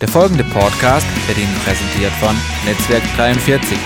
Der 0.00 0.08
folgende 0.08 0.44
Podcast 0.44 1.06
wird 1.26 1.38
Ihnen 1.38 1.58
präsentiert 1.64 2.12
von 2.20 2.36
Netzwerk 2.66 3.02
43. 3.16 3.78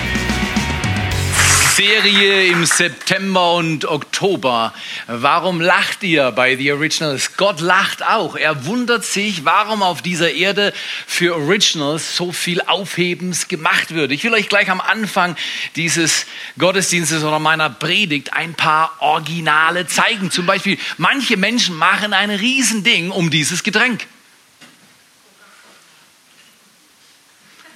Serie 1.76 2.48
im 2.48 2.66
September 2.66 3.54
und 3.54 3.84
Oktober. 3.84 4.74
Warum 5.06 5.60
lacht 5.60 6.02
ihr 6.02 6.32
bei 6.32 6.56
The 6.56 6.72
Originals? 6.72 7.36
Gott 7.36 7.60
lacht 7.60 8.04
auch. 8.04 8.34
Er 8.34 8.66
wundert 8.66 9.04
sich, 9.04 9.44
warum 9.44 9.84
auf 9.84 10.02
dieser 10.02 10.32
Erde 10.32 10.72
für 11.06 11.36
Originals 11.36 12.16
so 12.16 12.32
viel 12.32 12.60
Aufhebens 12.62 13.46
gemacht 13.46 13.94
wird. 13.94 14.10
Ich 14.10 14.24
will 14.24 14.34
euch 14.34 14.48
gleich 14.48 14.68
am 14.68 14.80
Anfang 14.80 15.36
dieses 15.76 16.26
Gottesdienstes 16.58 17.22
oder 17.22 17.38
meiner 17.38 17.70
Predigt 17.70 18.32
ein 18.32 18.54
paar 18.54 18.96
Originale 18.98 19.86
zeigen. 19.86 20.32
Zum 20.32 20.44
Beispiel, 20.44 20.76
manche 20.98 21.36
Menschen 21.36 21.76
machen 21.76 22.12
ein 22.14 22.30
Riesending 22.30 23.12
um 23.12 23.30
dieses 23.30 23.62
Getränk. 23.62 24.08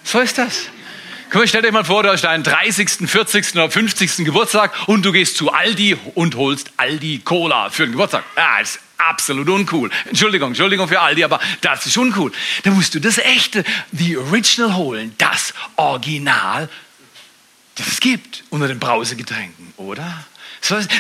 So 0.05 0.21
ist 0.21 0.39
das. 0.39 0.69
Komm, 1.31 1.47
stell 1.47 1.63
dir 1.63 1.73
mal 1.73 1.85
vor, 1.85 2.03
du 2.03 2.11
hast 2.11 2.23
deinen 2.23 2.45
30., 2.45 3.09
40. 3.09 3.55
oder 3.55 3.71
50. 3.71 4.19
Geburtstag 4.19 4.73
und 4.87 5.05
du 5.05 5.11
gehst 5.11 5.37
zu 5.37 5.51
Aldi 5.51 5.97
und 6.15 6.37
holst 6.37 6.71
Aldi 6.77 7.23
Cola 7.25 7.71
für 7.71 7.85
den 7.85 7.93
Geburtstag. 7.93 8.23
Ja, 8.37 8.61
das 8.61 8.77
ist 8.77 8.81
absolut 8.99 9.49
uncool. 9.49 9.91
Entschuldigung, 10.05 10.51
Entschuldigung 10.51 10.87
für 10.87 11.01
Aldi, 11.01 11.25
aber 11.25 11.41
das 11.63 11.87
ist 11.87 11.97
uncool. 11.97 12.31
Da 12.63 12.71
musst 12.71 12.95
du 12.95 13.01
das 13.01 13.19
echte, 13.19 13.65
the 13.93 14.17
original 14.17 14.77
holen, 14.77 15.15
das 15.19 15.55
Original, 15.77 16.69
das 17.75 17.89
es 17.89 18.01
gibt 18.01 18.45
unter 18.51 18.69
den 18.69 18.79
Brausegetränken, 18.79 19.73
oder? 19.79 20.25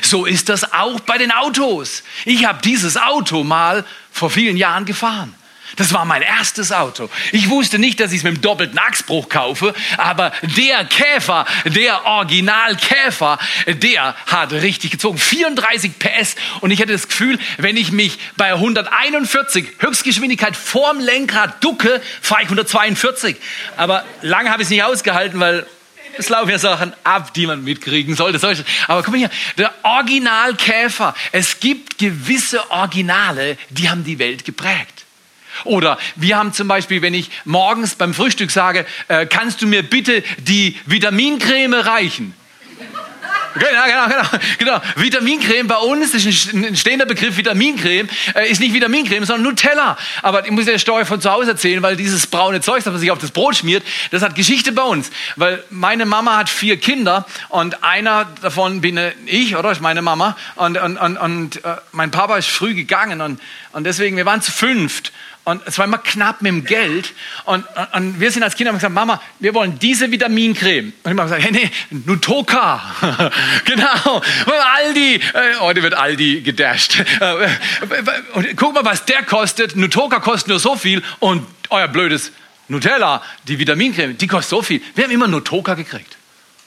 So 0.02 0.26
ist 0.26 0.48
das 0.48 0.73
auch 0.73 1.00
bei 1.00 1.16
den 1.16 1.30
Autos. 1.30 2.02
Ich 2.24 2.45
habe 2.45 2.60
dieses 2.62 2.96
Auto 2.96 3.45
mal 3.45 3.84
vor 4.10 4.30
vielen 4.30 4.56
Jahren 4.56 4.84
gefahren. 4.84 5.34
Das 5.77 5.92
war 5.92 6.05
mein 6.05 6.23
erstes 6.23 6.73
Auto. 6.73 7.10
Ich 7.33 7.48
wusste 7.51 7.78
nicht, 7.78 8.01
dass 8.01 8.12
ich 8.12 8.19
es 8.19 8.24
mit 8.24 8.37
dem 8.37 8.41
doppelten 8.41 8.78
Achsbruch 8.78 9.28
kaufe, 9.28 9.74
aber 9.96 10.32
der 10.43 10.85
Käfer, 10.85 11.46
der 11.65 12.04
Originalkäfer, 12.04 13.38
der 13.66 14.15
hat 14.26 14.52
richtig 14.52 14.93
gezogen. 14.93 15.18
34 15.18 15.98
PS 15.98 16.37
und 16.60 16.71
ich 16.71 16.80
hatte 16.80 16.93
das 16.93 17.09
Gefühl, 17.09 17.38
wenn 17.59 17.76
ich 17.76 17.93
mich 17.93 18.18
bei 18.37 18.52
141 18.52 19.66
Höchstgeschwindigkeit 19.79 20.57
vorm 20.57 21.01
Lenkrad 21.01 21.63
ducke, 21.63 22.01
fahre 22.20 22.43
ich 22.43 22.46
142. 22.46 23.37
Aber 23.76 24.04
lange 24.23 24.51
habe 24.51 24.63
ich 24.63 24.66
es 24.66 24.70
nicht 24.70 24.85
ausgehalten, 24.85 25.41
weil 25.41 25.66
es 26.18 26.29
laufen 26.29 26.51
ja 26.51 26.59
Sachen 26.59 26.93
ab, 27.02 27.35
die 27.35 27.46
man 27.46 27.65
mitkriegen 27.65 28.15
sollte. 28.15 28.38
Aber 28.87 29.02
guck 29.02 29.13
mal 29.13 29.18
hier, 29.18 29.30
der 29.59 29.73
Originalkäfer. 29.82 31.15
Es 31.32 31.60
gibt 31.60 31.98
gewisse 31.98 32.70
Originale, 32.70 33.57
die 33.70 33.91
haben 33.91 34.04
die 34.04 34.18
Welt 34.18 34.45
geprägt. 34.45 34.93
Oder 35.65 35.99
wir 36.16 36.37
haben 36.37 36.52
zum 36.52 36.69
Beispiel, 36.69 37.02
wenn 37.02 37.15
ich 37.15 37.30
morgens 37.45 37.95
beim 37.95 38.15
Frühstück 38.15 38.51
sage, 38.51 38.87
äh, 39.09 39.27
kannst 39.27 39.63
du 39.63 39.66
mir 39.66 39.83
bitte 39.83 40.23
die 40.38 40.77
Vitamincreme 40.87 41.74
reichen? 41.74 42.35
Genau, 43.55 43.85
genau, 43.87 44.09
genau, 44.09 44.45
genau. 44.59 44.80
Vitamincreme 44.97 45.69
bei 45.69 45.77
uns 45.77 46.13
ist 46.13 46.52
ein 46.52 46.77
stehender 46.77 47.07
Begriff. 47.07 47.37
Vitamincreme 47.37 48.09
äh, 48.35 48.51
ist 48.51 48.60
nicht 48.60 48.75
Vitamincreme, 48.75 49.25
sondern 49.25 49.45
Nutella. 49.45 49.97
Aber 50.23 50.45
ich 50.45 50.51
muss 50.51 50.65
der 50.65 50.79
Story 50.79 51.05
von 51.05 51.21
zu 51.21 51.30
Hause 51.30 51.52
erzählen, 51.52 51.80
weil 51.80 51.97
dieses 51.97 52.27
braune 52.27 52.60
Zeug, 52.60 52.82
das 52.82 52.93
man 52.93 52.99
sich 52.99 53.13
auf 53.13 53.19
das 53.19 53.30
Brot 53.30 53.57
schmiert, 53.57 53.85
das 54.10 54.23
hat 54.23 54.35
Geschichte 54.35 54.73
bei 54.73 54.82
uns. 54.82 55.10
Weil 55.37 55.63
meine 55.71 56.05
Mama 56.05 56.37
hat 56.37 56.49
vier 56.49 56.79
Kinder 56.79 57.27
und 57.49 57.85
einer 57.85 58.27
davon 58.43 58.80
bin 58.80 58.99
ich, 59.27 59.57
oder? 59.57 59.71
Ist 59.71 59.80
meine 59.80 60.02
Mama. 60.02 60.37
Und, 60.57 60.77
und, 60.79 60.97
und, 60.97 61.16
und 61.16 61.65
äh, 61.65 61.77
mein 61.93 62.10
Papa 62.10 62.37
ist 62.38 62.49
früh 62.49 62.75
gegangen 62.75 63.21
und, 63.21 63.41
und 63.73 63.85
deswegen, 63.85 64.16
wir 64.16 64.27
waren 64.27 64.43
zu 64.43 64.50
fünft. 64.50 65.12
Und 65.44 65.60
es 65.66 65.76
war 65.78 65.84
immer 65.84 65.98
knapp 65.98 66.41
mit 66.41 66.50
dem 66.50 66.64
Geld. 66.64 67.12
Und, 67.44 67.66
und, 67.76 67.94
und 67.94 68.20
wir 68.20 68.31
sind 68.31 68.42
als 68.42 68.56
Kinder 68.56 68.72
gesagt, 68.72 68.94
Mama, 68.94 69.20
wir 69.41 69.54
wollen 69.54 69.78
diese 69.78 70.10
Vitamincreme. 70.10 70.94
Und 71.03 71.12
ich 71.12 71.19
habe 71.19 71.22
gesagt, 71.22 71.42
hey, 71.42 71.53
nee, 71.53 71.70
Nutoka. 71.91 72.81
genau. 73.66 74.22
Aldi. 74.76 75.16
Äh, 75.16 75.20
heute 75.60 75.82
wird 75.82 75.94
Aldi 75.94 76.41
gedasht. 76.41 76.98
Äh, 77.20 77.48
und 78.32 78.56
guck 78.56 78.74
mal, 78.74 78.84
was 78.84 79.04
der 79.04 79.22
kostet. 79.22 79.76
Nutoka 79.76 80.20
kostet 80.20 80.48
nur 80.48 80.58
so 80.58 80.76
viel. 80.76 81.02
Und 81.20 81.46
euer 81.69 81.88
blödes 81.88 82.32
Nutella, 82.69 83.22
die 83.46 83.58
Vitamincreme, 83.58 84.16
die 84.16 84.26
kostet 84.26 84.50
so 84.50 84.62
viel. 84.62 84.80
Wir 84.94 85.04
haben 85.04 85.10
immer 85.10 85.28
Nutoka 85.28 85.74
gekriegt. 85.74 86.16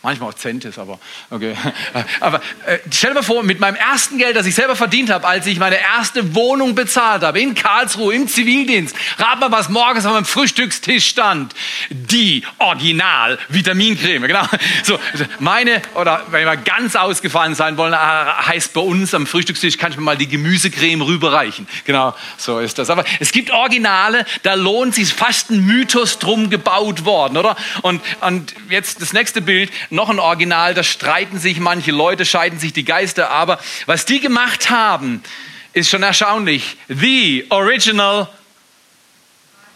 Manchmal 0.08 0.30
auch 0.30 0.36
Centes, 0.36 0.80
aber 0.80 1.00
okay. 1.30 1.54
Aber 2.22 2.38
äh, 2.66 2.78
stell 2.90 3.10
dir 3.10 3.16
mal 3.16 3.24
vor, 3.24 3.44
mit 3.44 3.60
meinem 3.60 3.76
ersten 3.76 4.18
Geld, 4.18 4.38
das 4.38 4.46
ich 4.46 4.56
selber 4.56 4.78
verdient 4.78 5.10
habe, 5.10 5.28
als 5.28 5.46
ich 5.48 5.60
meine 5.60 5.82
erste 5.82 6.34
Wohnung 6.34 6.76
bezahlt 6.76 7.24
habe, 7.24 7.42
in 7.42 7.56
Karlsruhe, 7.56 8.16
im 8.16 8.30
Zivildienst, 8.30 8.96
rat 9.18 9.42
mal, 9.42 9.52
was 9.52 9.68
morgens 9.68 10.06
auf 10.06 10.14
meinem 10.14 10.24
Frühstückstisch 10.24 11.08
stand. 11.08 11.54
Die 11.90 12.46
Original-Vitamincreme, 12.58 14.28
genau. 14.28 14.46
So, 14.84 14.98
meine, 15.40 15.82
oder 15.96 16.26
wenn 16.32 16.46
wir 16.46 16.56
ganz 16.56 16.96
ausgefallen 16.96 17.54
sein 17.54 17.76
wollen, 17.76 17.92
äh, 17.92 17.98
heißt 17.98 18.72
bei 18.72 18.80
uns 18.80 19.14
am 19.14 19.28
Frühstückstisch, 19.28 19.78
kann 19.78 19.92
ich 19.92 19.98
mir 19.98 20.04
mal 20.04 20.16
die 20.16 20.30
Gemüsecreme 20.30 21.02
rüberreichen. 21.02 21.68
Genau, 21.84 22.16
so 22.38 22.60
ist 22.60 22.80
das. 22.80 22.90
Aber 22.90 23.04
es 23.20 23.34
gibt 23.34 23.52
Originale, 23.52 24.26
da 24.44 24.54
lohnt 24.54 24.96
sich 24.96 25.14
fast 25.14 25.50
ein 25.50 25.66
Mythos 25.66 26.18
drum 26.20 26.50
gebaut 26.50 27.04
worden, 27.04 27.36
oder? 27.36 27.58
Und, 27.82 28.02
und 28.22 28.56
jetzt 28.70 29.02
das 29.02 29.12
nächste 29.12 29.42
Bild, 29.42 29.70
noch 29.98 30.10
ein 30.10 30.20
Original, 30.20 30.76
da 30.76 30.84
streiten 30.84 31.40
sich 31.40 31.60
manche 31.60 31.92
Leute, 31.92 32.24
scheiden 32.24 32.60
sich 32.60 32.72
die 32.72 32.86
Geister, 32.86 33.32
aber 33.32 33.60
was 33.88 34.06
die 34.06 34.20
gemacht 34.20 34.70
haben, 34.70 35.24
ist 35.74 35.90
schon 35.90 36.04
erstaunlich. 36.04 36.78
The 36.88 37.48
original 37.50 38.30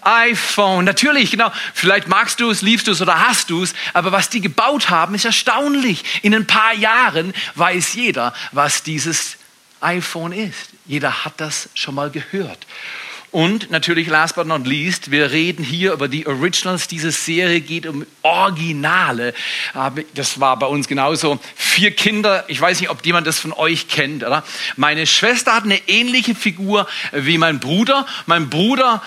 iPhone. 0.03 0.85
Natürlich, 0.85 1.31
genau. 1.31 1.51
Vielleicht 1.73 2.07
magst 2.07 2.39
du 2.39 2.51
es, 2.51 2.61
liebst 2.61 2.87
du 2.87 2.91
es 2.91 3.01
oder 3.01 3.27
hast 3.27 3.49
du 3.49 3.63
es, 3.63 3.73
aber 3.93 4.11
was 4.11 4.29
die 4.29 4.41
gebaut 4.41 4.91
haben, 4.91 5.15
ist 5.15 5.25
erstaunlich. 5.25 6.03
In 6.21 6.35
ein 6.35 6.45
paar 6.45 6.73
Jahren 6.75 7.33
weiß 7.55 7.95
jeder, 7.95 8.33
was 8.51 8.83
dieses 8.83 9.37
iPhone 9.79 10.33
ist. 10.33 10.69
Jeder 10.85 11.25
hat 11.25 11.33
das 11.37 11.69
schon 11.73 11.95
mal 11.95 12.11
gehört. 12.11 12.67
Und 13.31 13.71
natürlich, 13.71 14.09
last 14.09 14.35
but 14.35 14.45
not 14.45 14.67
least, 14.67 15.09
wir 15.09 15.31
reden 15.31 15.63
hier 15.63 15.93
über 15.93 16.09
die 16.09 16.27
Originals. 16.27 16.89
Diese 16.89 17.11
Serie 17.11 17.61
geht 17.61 17.85
um 17.85 18.05
Originale. 18.23 19.33
Das 20.13 20.41
war 20.41 20.59
bei 20.59 20.65
uns 20.65 20.89
genauso. 20.89 21.39
Vier 21.55 21.91
Kinder, 21.91 22.43
ich 22.49 22.59
weiß 22.59 22.81
nicht, 22.81 22.89
ob 22.89 23.05
jemand 23.05 23.25
das 23.27 23.39
von 23.39 23.53
euch 23.53 23.87
kennt, 23.87 24.23
oder? 24.23 24.43
Meine 24.75 25.07
Schwester 25.07 25.55
hat 25.55 25.63
eine 25.63 25.79
ähnliche 25.87 26.35
Figur 26.35 26.87
wie 27.13 27.37
mein 27.37 27.61
Bruder. 27.61 28.05
Mein 28.25 28.49
Bruder 28.49 29.01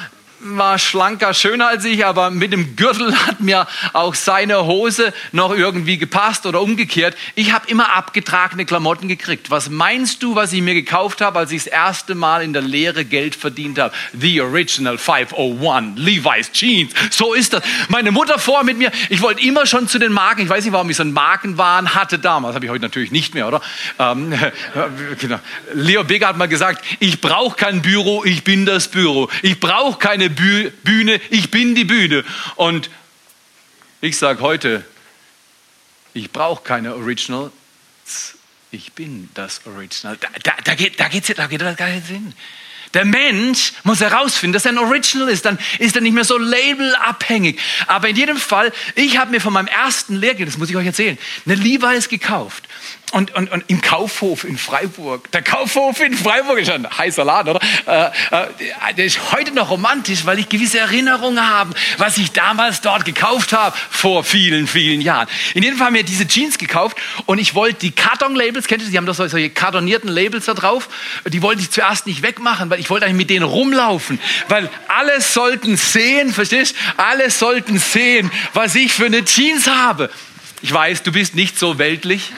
war 0.45 0.79
schlanker, 0.79 1.33
schöner 1.33 1.69
als 1.69 1.85
ich, 1.85 2.05
aber 2.05 2.31
mit 2.31 2.53
dem 2.53 2.77
Gürtel 2.77 3.15
hat 3.27 3.41
mir 3.41 3.67
auch 3.93 4.15
seine 4.15 4.65
Hose 4.67 5.13
noch 5.33 5.55
irgendwie 5.55 5.99
gepasst 5.99 6.47
oder 6.47 6.61
umgekehrt. 6.61 7.17
Ich 7.35 7.53
habe 7.53 7.69
immer 7.69 7.97
abgetragene 7.97 8.67
Klamotten 8.67 9.09
gekriegt. 9.09 9.51
Was 9.51 9.71
meinst 9.71 10.23
du, 10.23 10.37
was 10.37 10.53
ich 10.53 10.61
mir 10.61 10.75
gekauft 10.75 11.21
habe, 11.21 11.39
als 11.39 11.51
ich 11.51 11.65
das 11.65 11.73
erste 11.73 12.15
Mal 12.15 12.43
in 12.43 12.53
der 12.53 12.63
Lehre 12.63 13.05
Geld 13.05 13.35
verdient 13.35 13.79
habe? 13.79 13.95
The 14.13 14.43
Original 14.43 14.99
501 14.99 15.99
Levi's 15.99 16.53
Jeans. 16.53 16.93
So 17.11 17.35
ist 17.35 17.55
das. 17.55 17.63
Meine 17.89 18.13
Mutter 18.13 18.39
vor 18.39 18.65
mit 18.65 18.77
mir. 18.77 18.93
Ich 19.09 19.23
wollte 19.23 19.43
immer 19.43 19.67
schon 19.67 19.89
zu 19.89 19.99
den 19.99 20.13
Marken. 20.13 20.43
Ich 20.43 20.49
weiß 20.49 20.65
nicht, 20.65 20.73
warum 20.73 20.91
ich 20.91 20.97
so 20.97 21.03
einen 21.03 21.15
Markenwahn 21.15 21.95
hatte 21.95 22.19
damals. 22.19 22.55
Habe 22.55 22.67
ich 22.67 22.71
heute 22.71 22.83
natürlich 22.83 23.11
nicht 23.11 23.35
mehr, 23.35 23.49
oder? 23.49 23.63
Ähm, 23.99 24.35
genau. 25.21 25.39
Leo 25.73 26.05
Beger 26.05 26.29
hat 26.29 26.37
mal 26.37 26.49
gesagt, 26.49 26.85
ich 27.01 27.21
brauche 27.21 27.57
kein 27.57 27.81
Büro, 27.81 28.25
ich 28.25 28.45
bin 28.45 28.67
das 28.67 28.89
Büro. 28.89 29.31
Ich 29.43 29.59
brauche 29.59 29.99
keine 29.99 30.34
Bühne, 30.35 31.21
ich 31.31 31.51
bin 31.51 31.75
die 31.75 31.85
Bühne. 31.85 32.25
Und 32.57 32.91
ich 34.01 34.17
sage 34.19 34.41
heute, 34.41 34.85
ich 36.13 36.31
brauche 36.31 36.63
keine 36.63 36.95
Originals, 36.95 37.53
ich 38.71 38.93
bin 38.93 39.31
das 39.35 39.67
Original. 39.67 40.17
Da, 40.21 40.29
da, 40.43 40.53
da 40.63 40.75
geht 40.75 40.99
da 41.01 41.09
geht's, 41.09 41.29
geht 41.29 41.61
das 41.61 41.77
gar 41.77 41.89
nicht 41.89 42.07
hin. 42.07 42.35
Der 42.95 43.05
Mensch 43.05 43.73
muss 43.83 44.01
herausfinden, 44.01 44.53
dass 44.53 44.67
er 44.67 44.73
ein 44.73 44.79
Original 44.79 45.29
ist. 45.29 45.45
Dann 45.45 45.59
ist 45.81 45.97
er 45.97 46.03
nicht 46.03 46.13
mehr 46.13 46.25
so 46.25 46.39
labelabhängig. 46.39 47.59
Aber 47.89 48.09
in 48.09 48.17
jedem 48.17 48.37
Fall, 48.37 48.73
ich 48.95 49.19
habe 49.19 49.33
mir 49.33 49.41
von 49.41 49.53
meinem 49.53 49.67
ersten 49.67 50.15
Lehrgeld, 50.15 50.49
das 50.49 50.59
muss 50.59 50.71
ich 50.71 50.77
euch 50.77 50.87
erzählen, 50.87 51.19
eine 51.45 51.57
Levi's 51.57 52.09
gekauft 52.09 52.69
und, 53.13 53.35
und, 53.37 53.51
und 53.53 53.65
im 53.69 53.81
Kaufhof 53.81 54.45
in 54.45 54.59
Freiburg, 54.59 55.31
der 55.31 55.43
Kaufhof 55.43 56.01
in 56.01 56.15
Freiburg 56.15 56.59
ist 56.59 56.71
ein 56.71 56.89
heißer 56.91 57.25
Laden, 57.25 57.51
oder? 57.51 57.61
Äh, 57.87 58.07
äh, 58.91 58.95
der 58.95 59.05
ist 59.05 59.33
heute 59.33 59.53
noch 59.53 59.71
romantisch, 59.71 60.27
weil 60.27 60.41
ich 60.41 60.49
gewisse 60.49 60.81
Erinnerungen 60.81 61.41
habe, 61.41 61.75
was 61.99 62.19
ich 62.19 62.33
damals 62.33 62.81
dort 62.81 63.05
gekauft 63.05 63.53
habe, 63.53 63.77
vor 63.91 64.25
vielen, 64.25 64.67
vielen 64.67 65.01
Jahren. 65.01 65.29
In 65.55 65.63
jedem 65.63 65.79
Fall 65.79 65.89
haben 65.89 65.95
wir 65.95 66.03
diese 66.03 66.27
Jeans 66.27 66.59
gekauft 66.59 66.97
und 67.27 67.39
ich 67.39 67.55
wollte 67.55 67.81
die 67.81 67.93
Karton-Labels, 67.93 68.67
kennt 68.67 68.83
ihr 68.83 68.91
die 68.91 68.97
haben 68.97 69.07
doch 69.07 69.15
solche 69.15 69.51
kartonierten 69.51 70.09
Labels 70.09 70.47
da 70.47 70.55
drauf, 70.55 70.89
die 71.27 71.41
wollte 71.41 71.63
ich 71.63 71.71
zuerst 71.71 72.07
nicht 72.07 72.23
wegmachen, 72.23 72.69
weil 72.71 72.81
ich 72.81 72.91
wollte 72.91 73.07
eigentlich 73.07 73.19
mit 73.19 73.31
denen 73.31 73.45
rumlaufen, 73.45 74.19
weil 74.49 74.69
alle 74.89 75.21
sollten 75.21 75.77
sehen, 75.77 76.33
verstehst? 76.33 76.75
Alle 76.97 77.31
sollten 77.31 77.79
sehen, 77.79 78.31
was 78.55 78.75
ich 78.75 78.93
für 78.93 79.07
eine 79.07 79.25
Jeans 79.25 79.69
habe. 79.69 80.11
Ich 80.63 80.73
weiß, 80.73 81.03
du 81.03 81.13
bist 81.13 81.35
nicht 81.35 81.59
so 81.59 81.79
weltlich 81.79 82.33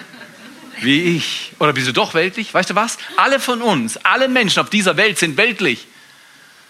wie 0.81 1.17
ich. 1.17 1.53
Oder 1.59 1.73
bist 1.73 1.89
du 1.89 1.93
doch 1.93 2.15
weltlich? 2.15 2.53
Weißt 2.53 2.71
du 2.71 2.75
was? 2.75 2.99
Alle 3.17 3.41
von 3.41 3.63
uns, 3.63 3.97
alle 3.99 4.29
Menschen 4.29 4.61
auf 4.61 4.71
dieser 4.71 4.97
Welt 4.97 5.19
sind 5.19 5.37
weltlich. 5.37 5.87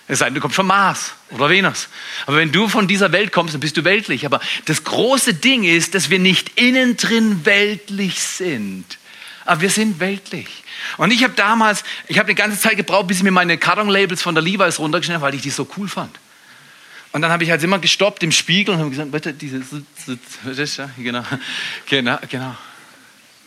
Es 0.09 0.21
sei 0.21 0.27
denn, 0.27 0.35
du 0.35 0.41
kommst 0.41 0.57
vom 0.57 0.69
Mars 0.69 1.15
oder 1.31 1.49
Venus. 1.49 1.89
Aber 2.27 2.37
wenn 2.37 2.53
du 2.53 2.69
von 2.69 2.87
dieser 2.87 3.11
Welt 3.11 3.33
kommst, 3.33 3.55
dann 3.55 3.61
bist 3.61 3.77
du 3.77 3.85
weltlich. 3.85 4.25
Aber 4.25 4.41
das 4.67 4.85
große 4.85 5.35
Ding 5.35 5.65
ist, 5.65 5.95
dass 5.95 6.11
wir 6.11 6.21
nicht 6.21 6.61
innen 6.61 6.97
drin 6.97 7.41
weltlich 7.45 8.21
sind. 8.23 8.85
Aber 9.45 9.63
wir 9.63 9.71
sind 9.71 9.99
weltlich. 9.99 10.63
Und 10.97 11.13
ich 11.13 11.25
habe 11.25 11.35
damals, 11.35 11.83
ich 12.07 12.19
habe 12.19 12.29
eine 12.29 12.37
ganze 12.37 12.59
Zeit 12.59 12.77
gebraucht, 12.77 13.09
bis 13.09 13.19
ich 13.19 13.23
mir 13.25 13.33
meine 13.33 13.59
Karton-Labels 13.59 14.23
von 14.23 14.35
der 14.35 14.43
Levi's 14.43 14.79
runtergeschnitten 14.79 15.21
habe, 15.21 15.33
weil 15.33 15.35
ich 15.35 15.43
die 15.43 15.51
so 15.51 15.69
cool 15.77 15.89
fand. 15.89 16.17
Und 17.13 17.23
dann 17.23 17.31
habe 17.31 17.45
ich 17.45 17.51
halt 17.51 17.63
immer 17.63 17.79
gestoppt 17.79 18.23
im 18.23 18.33
Spiegel 18.33 18.75
und 18.75 18.81
habe 18.81 18.91
gesagt, 18.91 19.11
bitte, 19.11 19.33
diese, 19.33 19.63
genau, 20.99 21.25
genau, 21.87 22.19
genau. 22.29 22.57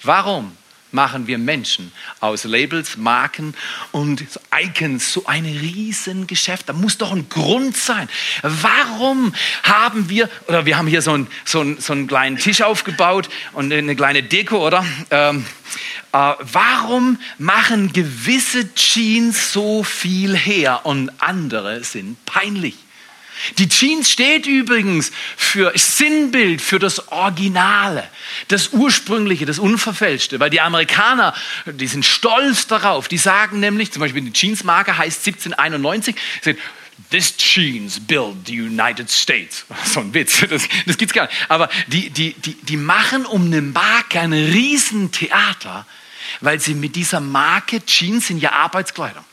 Warum? 0.04 0.56
machen 0.92 1.28
wir 1.28 1.38
Menschen 1.38 1.92
aus 2.20 2.44
Labels, 2.44 2.98
Marken 2.98 3.54
und 3.92 4.24
Icons 4.54 5.14
so 5.14 5.26
ein 5.26 5.46
Riesengeschäft. 5.46 6.70
Da 6.70 6.74
muss 6.74 6.98
doch 6.98 7.12
ein 7.12 7.30
Grund 7.30 7.78
sein. 7.78 8.10
Warum 8.42 9.34
haben 9.64 10.10
wir, 10.10 10.30
oder 10.48 10.66
wir 10.66 10.78
haben 10.78 10.88
hier 10.88 11.02
so 11.02 11.12
einen, 11.12 11.28
so 11.46 11.62
einen, 11.62 11.80
so 11.80 11.94
einen 11.94 12.08
kleinen 12.08 12.38
Tisch 12.38 12.62
aufgebaut 12.62 13.30
und 13.54 13.72
eine 13.72 13.96
kleine 13.96 14.24
Deko, 14.24 14.66
oder? 14.66 14.86
Ähm, 15.12 15.46
äh, 16.12 16.34
warum 16.40 17.20
machen 17.38 17.94
gewisse 17.94 18.74
Jeans 18.74 19.54
so 19.54 19.84
viel 19.84 20.36
her 20.36 20.86
und 20.86 21.12
andere 21.20 21.84
sind 21.84 22.24
peinlich? 22.26 22.76
Die 23.58 23.70
Jeans 23.70 24.10
steht 24.10 24.46
übrigens 24.46 25.12
für 25.38 25.72
Sinnbild, 25.76 26.62
für 26.62 26.80
das 26.80 27.10
Originale, 27.10 28.08
das 28.48 28.70
Ursprüngliche, 28.70 29.46
das 29.46 29.60
Unverfälschte, 29.60 30.40
weil 30.40 30.50
die 30.50 30.62
Amerikaner, 30.62 31.34
die 31.66 31.88
sind 31.88 32.06
stolz 32.06 32.68
darauf, 32.68 33.08
die 33.08 33.18
sagen 33.18 33.60
nämlich, 33.60 33.92
zum 33.92 34.02
Beispiel 34.02 34.22
die 34.22 34.34
Jeansmarke 34.34 34.98
heißt 34.98 35.26
1791, 35.26 36.16
This 37.10 37.36
jeans 37.38 38.00
build 38.00 38.46
the 38.46 38.62
United 38.62 39.10
States. 39.10 39.66
So 39.86 40.02
ein 40.02 40.14
Witz, 40.14 40.46
das, 40.48 40.68
das 40.86 40.98
gibt's 40.98 41.14
gar 41.14 41.28
nicht. 41.28 41.36
Aber 41.48 41.70
die, 41.88 42.10
die, 42.10 42.34
die, 42.34 42.56
die 42.56 42.78
machen 42.78 43.26
um 43.26 43.46
eine 43.46 43.62
Marke 43.62 44.20
ein 44.20 44.34
Riesentheater, 44.34 45.88
weil 46.42 46.60
sie 46.60 46.76
mit 46.76 46.96
dieser 46.96 47.22
Marke, 47.22 47.84
Jeans 47.86 48.28
sind 48.28 48.40
ja 48.40 48.52
Arbeitskleidung 48.52 49.24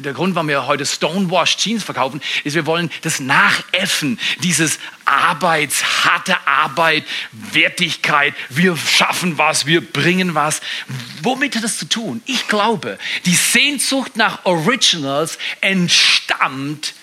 der 0.00 0.12
Grund, 0.12 0.34
warum 0.34 0.48
wir 0.48 0.66
heute 0.66 0.84
Stonewash 0.84 1.56
Jeans 1.56 1.84
verkaufen, 1.84 2.20
ist, 2.42 2.54
wir 2.54 2.66
wollen 2.66 2.90
das 3.02 3.20
nachäffen, 3.20 4.18
dieses 4.42 4.78
Arbeits, 5.04 6.04
harte 6.04 6.36
Arbeit, 6.46 7.04
Wertigkeit, 7.32 8.34
wir 8.48 8.76
schaffen 8.76 9.38
was, 9.38 9.66
wir 9.66 9.80
bringen 9.80 10.34
was. 10.34 10.60
Womit 11.22 11.56
hat 11.56 11.64
das 11.64 11.78
zu 11.78 11.88
tun? 11.88 12.22
Ich 12.26 12.48
glaube, 12.48 12.98
die 13.24 13.34
Sehnsucht 13.34 14.16
nach 14.16 14.44
Originals 14.44 15.38
entstammt 15.60 16.94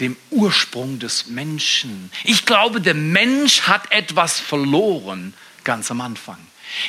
dem 0.00 0.16
Ursprung 0.30 0.98
des 0.98 1.28
Menschen. 1.28 2.10
Ich 2.24 2.44
glaube, 2.44 2.80
der 2.80 2.94
Mensch 2.94 3.62
hat 3.62 3.92
etwas 3.92 4.40
verloren 4.40 5.34
ganz 5.64 5.90
am 5.90 6.00
Anfang. 6.00 6.38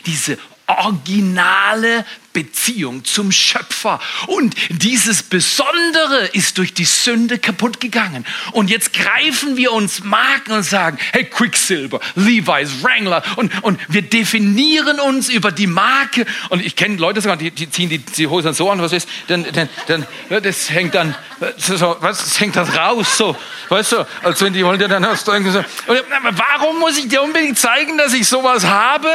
Diese 0.05 0.37
originale 0.79 2.05
Beziehung 2.33 3.05
zum 3.05 3.31
Schöpfer. 3.31 3.99
Und 4.27 4.55
dieses 4.69 5.23
Besondere 5.23 6.29
ist 6.33 6.57
durch 6.57 6.73
die 6.73 6.85
Sünde 6.85 7.37
kaputt 7.37 7.79
gegangen. 7.79 8.25
Und 8.51 8.69
jetzt 8.69 8.91
greifen 8.93 9.55
wir 9.55 9.71
uns 9.71 10.03
Marken 10.03 10.53
und 10.53 10.63
sagen, 10.63 10.97
hey, 11.11 11.25
Quicksilver, 11.25 11.99
Levi's, 12.15 12.83
Wrangler. 12.83 13.23
Und, 13.35 13.63
und 13.63 13.79
wir 13.87 14.01
definieren 14.01 14.99
uns 14.99 15.29
über 15.29 15.51
die 15.51 15.67
Marke. 15.67 16.25
Und 16.49 16.65
ich 16.65 16.75
kenne 16.75 16.97
Leute 16.97 17.21
sogar, 17.21 17.37
die, 17.37 17.51
die 17.51 17.69
ziehen 17.69 17.89
die, 17.89 17.99
die 17.99 18.27
Hosen 18.27 18.53
so 18.53 18.69
an, 18.69 18.81
was 18.81 18.93
ist, 18.93 19.07
dann, 19.27 19.45
dann, 19.53 19.69
dann, 19.87 20.07
das 20.41 20.69
hängt 20.71 20.95
dann, 20.95 21.15
was, 21.39 22.19
das 22.19 22.39
hängt 22.39 22.55
das 22.55 22.75
raus, 22.75 23.17
so, 23.17 23.35
weißt 23.69 23.91
du, 23.93 24.07
als 24.23 24.41
wenn 24.41 24.53
die 24.53 24.65
wollen 24.65 24.79
dir 24.79 24.87
dann 24.87 25.05
hast 25.05 25.27
du 25.27 25.31
irgendwie 25.31 25.51
so, 25.51 25.63
warum 25.87 26.79
muss 26.79 26.97
ich 26.97 27.07
dir 27.07 27.21
unbedingt 27.21 27.59
zeigen, 27.59 27.97
dass 27.97 28.13
ich 28.13 28.27
sowas 28.27 28.65
habe? 28.65 29.09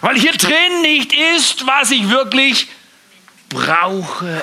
Weil 0.00 0.16
hier 0.18 0.32
drin 0.32 0.82
nicht 0.82 1.12
ist, 1.12 1.66
was 1.66 1.90
ich 1.90 2.08
wirklich 2.10 2.68
brauche. 3.48 4.42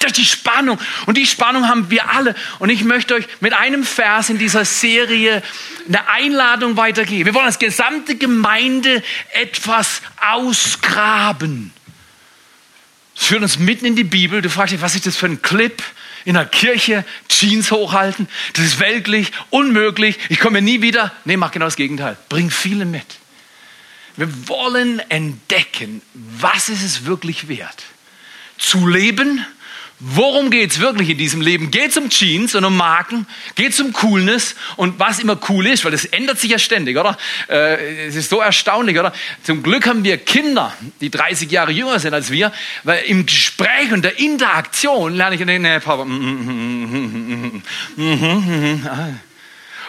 Das 0.00 0.10
ist 0.10 0.16
die 0.18 0.24
Spannung. 0.24 0.78
Und 1.06 1.16
die 1.16 1.26
Spannung 1.26 1.68
haben 1.68 1.90
wir 1.90 2.10
alle. 2.10 2.34
Und 2.58 2.70
ich 2.70 2.84
möchte 2.84 3.14
euch 3.14 3.26
mit 3.40 3.52
einem 3.52 3.84
Vers 3.84 4.30
in 4.30 4.38
dieser 4.38 4.64
Serie 4.64 5.42
eine 5.86 6.08
Einladung 6.08 6.76
weitergeben. 6.76 7.26
Wir 7.26 7.34
wollen 7.34 7.46
als 7.46 7.58
gesamte 7.58 8.16
Gemeinde 8.16 9.02
etwas 9.32 10.02
ausgraben. 10.20 11.72
Das 13.14 13.26
führt 13.26 13.42
uns 13.42 13.58
mitten 13.58 13.86
in 13.86 13.96
die 13.96 14.04
Bibel. 14.04 14.42
Du 14.42 14.50
fragst 14.50 14.72
dich, 14.72 14.82
was 14.82 14.94
ist 14.94 15.06
das 15.06 15.16
für 15.16 15.26
ein 15.26 15.42
Clip? 15.42 15.82
In 16.24 16.34
der 16.34 16.46
Kirche 16.46 17.04
Jeans 17.26 17.72
hochhalten, 17.72 18.28
das 18.52 18.64
ist 18.64 18.78
weltlich, 18.78 19.32
unmöglich, 19.50 20.20
ich 20.28 20.38
komme 20.38 20.62
nie 20.62 20.80
wieder. 20.80 21.10
Nee, 21.24 21.36
mach 21.36 21.50
genau 21.50 21.64
das 21.64 21.74
Gegenteil. 21.74 22.16
Bring 22.28 22.48
viele 22.48 22.84
mit. 22.84 23.04
Wir 24.22 24.48
wollen 24.48 25.00
entdecken, 25.10 26.00
was 26.14 26.68
ist 26.68 26.84
es 26.84 27.06
wirklich 27.06 27.48
wert? 27.48 27.82
Zu 28.56 28.86
leben? 28.86 29.44
Worum 29.98 30.50
geht 30.50 30.70
es 30.70 30.78
wirklich 30.78 31.08
in 31.08 31.18
diesem 31.18 31.40
Leben? 31.40 31.72
Geht 31.72 31.90
es 31.90 31.96
um 31.96 32.08
Jeans 32.08 32.54
und 32.54 32.64
um 32.64 32.76
Marken? 32.76 33.26
Geht 33.56 33.72
es 33.72 33.80
um 33.80 33.92
Coolness 33.92 34.54
und 34.76 35.00
was 35.00 35.18
immer 35.18 35.36
cool 35.48 35.66
ist? 35.66 35.84
Weil 35.84 35.90
das 35.90 36.04
ändert 36.04 36.38
sich 36.38 36.52
ja 36.52 36.60
ständig, 36.60 36.96
oder? 36.96 37.18
Äh, 37.48 38.06
es 38.06 38.14
ist 38.14 38.30
so 38.30 38.40
erstaunlich, 38.40 38.96
oder? 38.96 39.12
Zum 39.42 39.60
Glück 39.64 39.88
haben 39.88 40.04
wir 40.04 40.18
Kinder, 40.18 40.72
die 41.00 41.10
30 41.10 41.50
Jahre 41.50 41.72
jünger 41.72 41.98
sind 41.98 42.14
als 42.14 42.30
wir, 42.30 42.52
weil 42.84 43.02
im 43.06 43.26
Gespräch 43.26 43.90
und 43.90 44.04
der 44.04 44.20
Interaktion 44.20 45.16
lerne 45.16 45.34
ich, 45.34 45.44
nee, 45.44 45.58
nee, 45.58 45.80
Papa, 45.80 46.04
mm, 46.04 47.62
mm, 47.96 48.02
mm, 48.04 49.18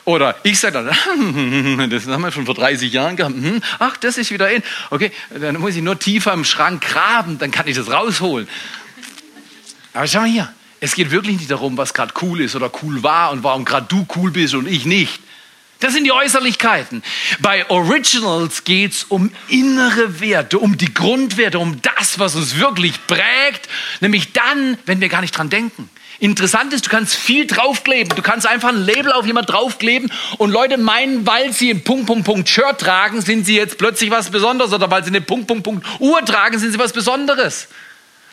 oder 0.06 0.36
ich 0.44 0.60
sage 0.60 0.84
dann, 0.84 1.90
das 1.90 2.08
haben 2.08 2.22
wir 2.22 2.32
schon 2.32 2.46
vor 2.46 2.56
30 2.56 2.92
Jahren 2.92 3.16
gehabt. 3.16 3.36
Hm, 3.36 3.62
ach, 3.80 3.98
das 3.98 4.18
ist 4.18 4.32
wieder 4.32 4.52
in. 4.52 4.64
Okay, 4.90 5.12
dann 5.40 5.60
muss 5.60 5.76
ich 5.76 5.82
nur 5.82 5.98
tiefer 5.98 6.34
im 6.34 6.44
Schrank 6.44 6.82
graben, 6.82 7.38
dann 7.38 7.52
kann 7.52 7.68
ich 7.68 7.76
das 7.76 7.90
rausholen. 7.90 8.48
Aber 9.94 10.08
schau 10.08 10.22
mal 10.22 10.30
hier, 10.30 10.54
es 10.80 10.96
geht 10.96 11.12
wirklich 11.12 11.38
nicht 11.38 11.52
darum, 11.52 11.78
was 11.78 11.94
gerade 11.94 12.14
cool 12.22 12.42
ist 12.42 12.56
oder 12.56 12.70
cool 12.82 13.04
war 13.04 13.32
und 13.32 13.44
warum 13.44 13.64
gerade 13.64 13.86
du 13.88 14.06
cool 14.16 14.32
bist 14.32 14.56
und 14.56 14.68
ich 14.68 14.86
nicht. 14.86 15.22
Das 15.80 15.94
sind 15.94 16.06
die 16.06 16.12
Äußerlichkeiten. 16.12 17.04
Bei 17.40 17.70
Originals 17.70 18.64
geht 18.64 18.94
es 18.94 19.04
um 19.04 19.32
innere 19.50 20.22
Werte, 20.22 20.58
um 20.60 20.78
die 20.78 20.94
Grundwerte, 20.94 21.60
um 21.60 21.82
das, 21.82 22.20
was 22.20 22.36
uns 22.36 22.58
wirklich 22.58 23.06
prägt, 23.06 23.68
nämlich 24.00 24.32
dann, 24.32 24.78
wenn 24.86 25.02
wir 25.02 25.10
gar 25.10 25.22
nicht 25.22 25.38
dran 25.38 25.50
denken. 25.50 25.90
Interessant 26.24 26.72
ist, 26.72 26.86
du 26.86 26.90
kannst 26.90 27.16
viel 27.16 27.48
draufkleben. 27.48 28.16
Du 28.16 28.22
kannst 28.22 28.48
einfach 28.48 28.70
ein 28.70 28.78
Label 28.78 29.12
auf 29.12 29.26
jemand 29.26 29.50
draufkleben 29.50 30.10
und 30.38 30.52
Leute 30.52 30.78
meinen, 30.78 31.28
weil 31.28 31.52
sie 31.52 31.70
ein 31.70 31.84
Punkt, 31.84 32.06
Punkt, 32.06 32.24
Punkt 32.24 32.48
Shirt 32.48 32.80
tragen, 32.80 33.20
sind 33.20 33.46
sie 33.46 33.58
jetzt 33.58 33.78
plötzlich 33.78 34.10
was 34.10 34.30
Besonderes 34.30 34.72
oder 34.72 34.90
weil 34.90 35.04
sie 35.04 35.10
eine 35.10 35.20
Punkt, 35.20 35.48
Punkt, 35.48 35.66
Punkt 35.66 35.86
Uhr 36.00 36.24
tragen, 36.24 36.58
sind 36.60 36.72
sie 36.72 36.80
was 36.80 36.94
Besonderes. 36.94 37.68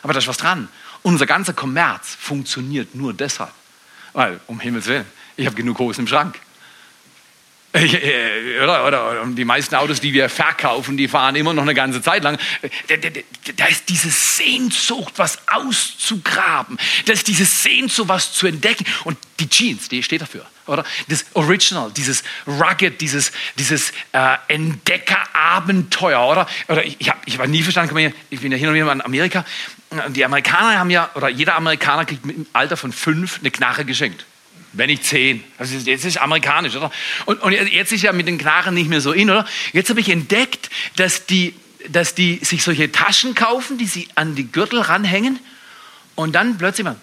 Aber 0.03 0.13
da 0.13 0.19
ist 0.19 0.27
was 0.29 0.37
dran. 0.37 0.69
Unser 1.01 1.25
ganzer 1.25 1.51
Kommerz 1.51 2.15
funktioniert 2.17 2.95
nur 2.95 3.13
deshalb. 3.13 3.51
Weil, 4.13 4.39
um 4.47 4.61
Himmels 4.61 4.87
Willen, 4.87 5.05
ich 5.35 5.45
habe 5.45 5.57
genug 5.57 5.77
Hosen 5.79 6.03
im 6.03 6.07
Schrank. 6.07 6.39
Äh, 7.73 8.61
oder, 8.61 8.85
oder, 8.85 9.25
die 9.27 9.45
meisten 9.45 9.75
Autos, 9.75 10.01
die 10.01 10.11
wir 10.13 10.27
verkaufen, 10.27 10.97
die 10.97 11.07
fahren 11.07 11.35
immer 11.35 11.53
noch 11.53 11.63
eine 11.63 11.73
ganze 11.73 12.01
Zeit 12.01 12.23
lang. 12.23 12.37
Da 13.55 13.65
ist 13.67 13.87
diese 13.87 14.09
Sehnsucht, 14.09 15.13
was 15.15 15.39
auszugraben. 15.47 16.77
Da 17.05 17.13
ist 17.13 17.27
diese 17.27 17.45
Sehnsucht, 17.45 18.09
was 18.09 18.33
zu 18.33 18.47
entdecken. 18.47 18.85
Und 19.05 19.17
die 19.39 19.47
Jeans, 19.47 19.87
die 19.87 20.03
steht 20.03 20.21
dafür, 20.21 20.45
oder? 20.67 20.83
Das 21.07 21.25
Original, 21.33 21.91
dieses 21.95 22.23
Rugged, 22.45 22.99
dieses, 22.99 23.31
dieses 23.57 23.91
äh, 24.11 24.35
Entdeckerabenteuer, 24.49 26.27
oder? 26.27 26.47
Oder 26.67 26.85
ich, 26.85 27.09
hab, 27.09 27.25
ich 27.25 27.37
war 27.37 27.47
nie 27.47 27.63
verstanden, 27.63 28.13
ich 28.29 28.41
bin 28.41 28.51
ja 28.51 28.57
hin 28.57 28.67
und 28.67 28.75
wieder 28.75 28.91
in 28.91 29.01
Amerika. 29.01 29.45
Die 30.09 30.25
Amerikaner 30.25 30.77
haben 30.77 30.89
ja, 30.89 31.09
oder 31.15 31.29
jeder 31.29 31.55
Amerikaner 31.55 32.05
kriegt 32.05 32.25
im 32.25 32.45
Alter 32.53 32.75
von 32.75 32.91
fünf 32.91 33.39
eine 33.39 33.51
Knarre 33.51 33.85
geschenkt 33.85 34.25
wenn 34.73 34.87
nicht 34.87 35.05
zehn. 35.05 35.43
Also 35.57 35.75
jetzt 35.75 36.05
ist 36.05 36.17
amerikanisch, 36.17 36.75
oder? 36.75 36.91
Und, 37.25 37.41
und 37.41 37.51
jetzt 37.51 37.91
ist 37.91 38.03
ja 38.03 38.13
mit 38.13 38.27
den 38.27 38.37
Knarren 38.37 38.73
nicht 38.73 38.89
mehr 38.89 39.01
so 39.01 39.11
in, 39.11 39.29
oder? 39.29 39.45
Jetzt 39.73 39.89
habe 39.89 39.99
ich 39.99 40.09
entdeckt, 40.09 40.69
dass 40.95 41.25
die, 41.25 41.53
dass 41.89 42.15
die 42.15 42.39
sich 42.43 42.63
solche 42.63 42.91
Taschen 42.91 43.35
kaufen, 43.35 43.77
die 43.77 43.85
sie 43.85 44.07
an 44.15 44.35
die 44.35 44.51
Gürtel 44.51 44.79
ranhängen 44.79 45.39
und 46.15 46.33
dann 46.33 46.57
plötzlich 46.57 46.85
mal 46.85 46.95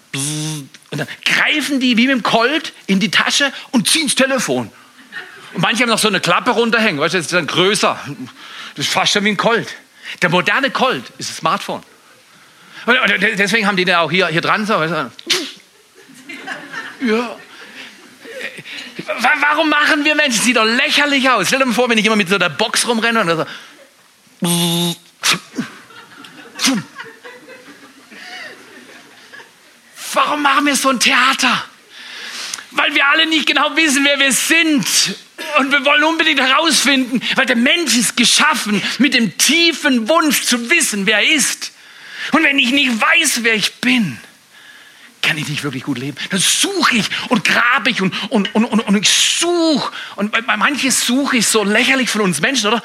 und 0.91 0.97
dann 0.97 1.07
greifen 1.23 1.79
die 1.79 1.97
wie 1.97 2.07
mit 2.07 2.15
dem 2.15 2.23
Colt 2.23 2.73
in 2.87 2.99
die 2.99 3.11
Tasche 3.11 3.53
und 3.71 3.87
ziehen 3.87 4.07
das 4.07 4.15
Telefon. 4.15 4.71
Und 5.53 5.61
manche 5.61 5.83
haben 5.83 5.89
noch 5.89 5.99
so 5.99 6.07
eine 6.07 6.19
Klappe 6.19 6.51
runterhängen, 6.51 6.99
weißt 6.99 7.13
du, 7.13 7.17
das 7.17 7.27
ist 7.27 7.33
dann 7.33 7.47
größer. 7.47 7.99
Das 8.75 8.85
ist 8.85 8.91
fast 8.91 9.13
schon 9.13 9.23
wie 9.25 9.29
ein 9.29 9.37
Colt. 9.37 9.75
Der 10.21 10.29
moderne 10.29 10.71
Colt 10.71 11.03
ist 11.17 11.29
ein 11.31 11.35
Smartphone. 11.35 11.83
Und 12.85 12.95
deswegen 13.37 13.67
haben 13.67 13.77
die 13.77 13.85
da 13.85 14.01
auch 14.01 14.09
hier, 14.09 14.27
hier 14.27 14.41
dran 14.41 14.65
so. 14.65 14.73
Ja. 17.01 17.35
Warum 19.17 19.69
machen 19.69 20.05
wir 20.05 20.13
Menschen? 20.15 20.41
Sieht 20.41 20.57
doch 20.57 20.65
lächerlich 20.65 21.29
aus. 21.29 21.47
Stell 21.47 21.59
dir 21.59 21.65
mal 21.65 21.73
vor, 21.73 21.89
wenn 21.89 21.97
ich 21.97 22.05
immer 22.05 22.15
mit 22.15 22.29
so 22.29 22.37
der 22.37 22.49
Box 22.49 22.87
rumrenne 22.87 23.21
und 23.21 23.29
so. 23.29 23.45
Warum 30.13 30.41
machen 30.41 30.65
wir 30.65 30.75
so 30.75 30.89
ein 30.89 30.99
Theater? 30.99 31.65
Weil 32.71 32.93
wir 32.93 33.07
alle 33.07 33.25
nicht 33.25 33.47
genau 33.47 33.75
wissen, 33.75 34.05
wer 34.05 34.19
wir 34.19 34.31
sind. 34.31 34.85
Und 35.57 35.71
wir 35.71 35.83
wollen 35.85 36.03
unbedingt 36.03 36.39
herausfinden, 36.39 37.21
weil 37.35 37.45
der 37.45 37.55
Mensch 37.55 37.95
ist 37.95 38.15
geschaffen 38.15 38.81
mit 38.99 39.13
dem 39.13 39.37
tiefen 39.37 40.07
Wunsch 40.07 40.43
zu 40.43 40.69
wissen, 40.69 41.05
wer 41.07 41.19
er 41.19 41.31
ist. 41.31 41.71
Und 42.31 42.43
wenn 42.43 42.59
ich 42.59 42.71
nicht 42.71 42.91
weiß, 43.01 43.39
wer 43.43 43.55
ich 43.55 43.75
bin, 43.75 44.19
kann 45.21 45.37
ich 45.37 45.47
nicht 45.47 45.63
wirklich 45.63 45.83
gut 45.83 45.97
leben. 45.97 46.17
Dann 46.29 46.39
suche 46.39 46.97
ich 46.97 47.09
und 47.29 47.43
grabe 47.43 47.89
ich 47.89 48.01
und, 48.01 48.13
und, 48.31 48.53
und, 48.55 48.65
und, 48.65 48.79
und 48.79 48.95
ich 48.95 49.09
suche. 49.09 49.91
Und 50.15 50.33
manches 50.47 51.05
suche 51.05 51.37
ich 51.37 51.47
so 51.47 51.63
lächerlich 51.63 52.09
von 52.09 52.21
uns 52.21 52.41
Menschen, 52.41 52.67
oder? 52.67 52.83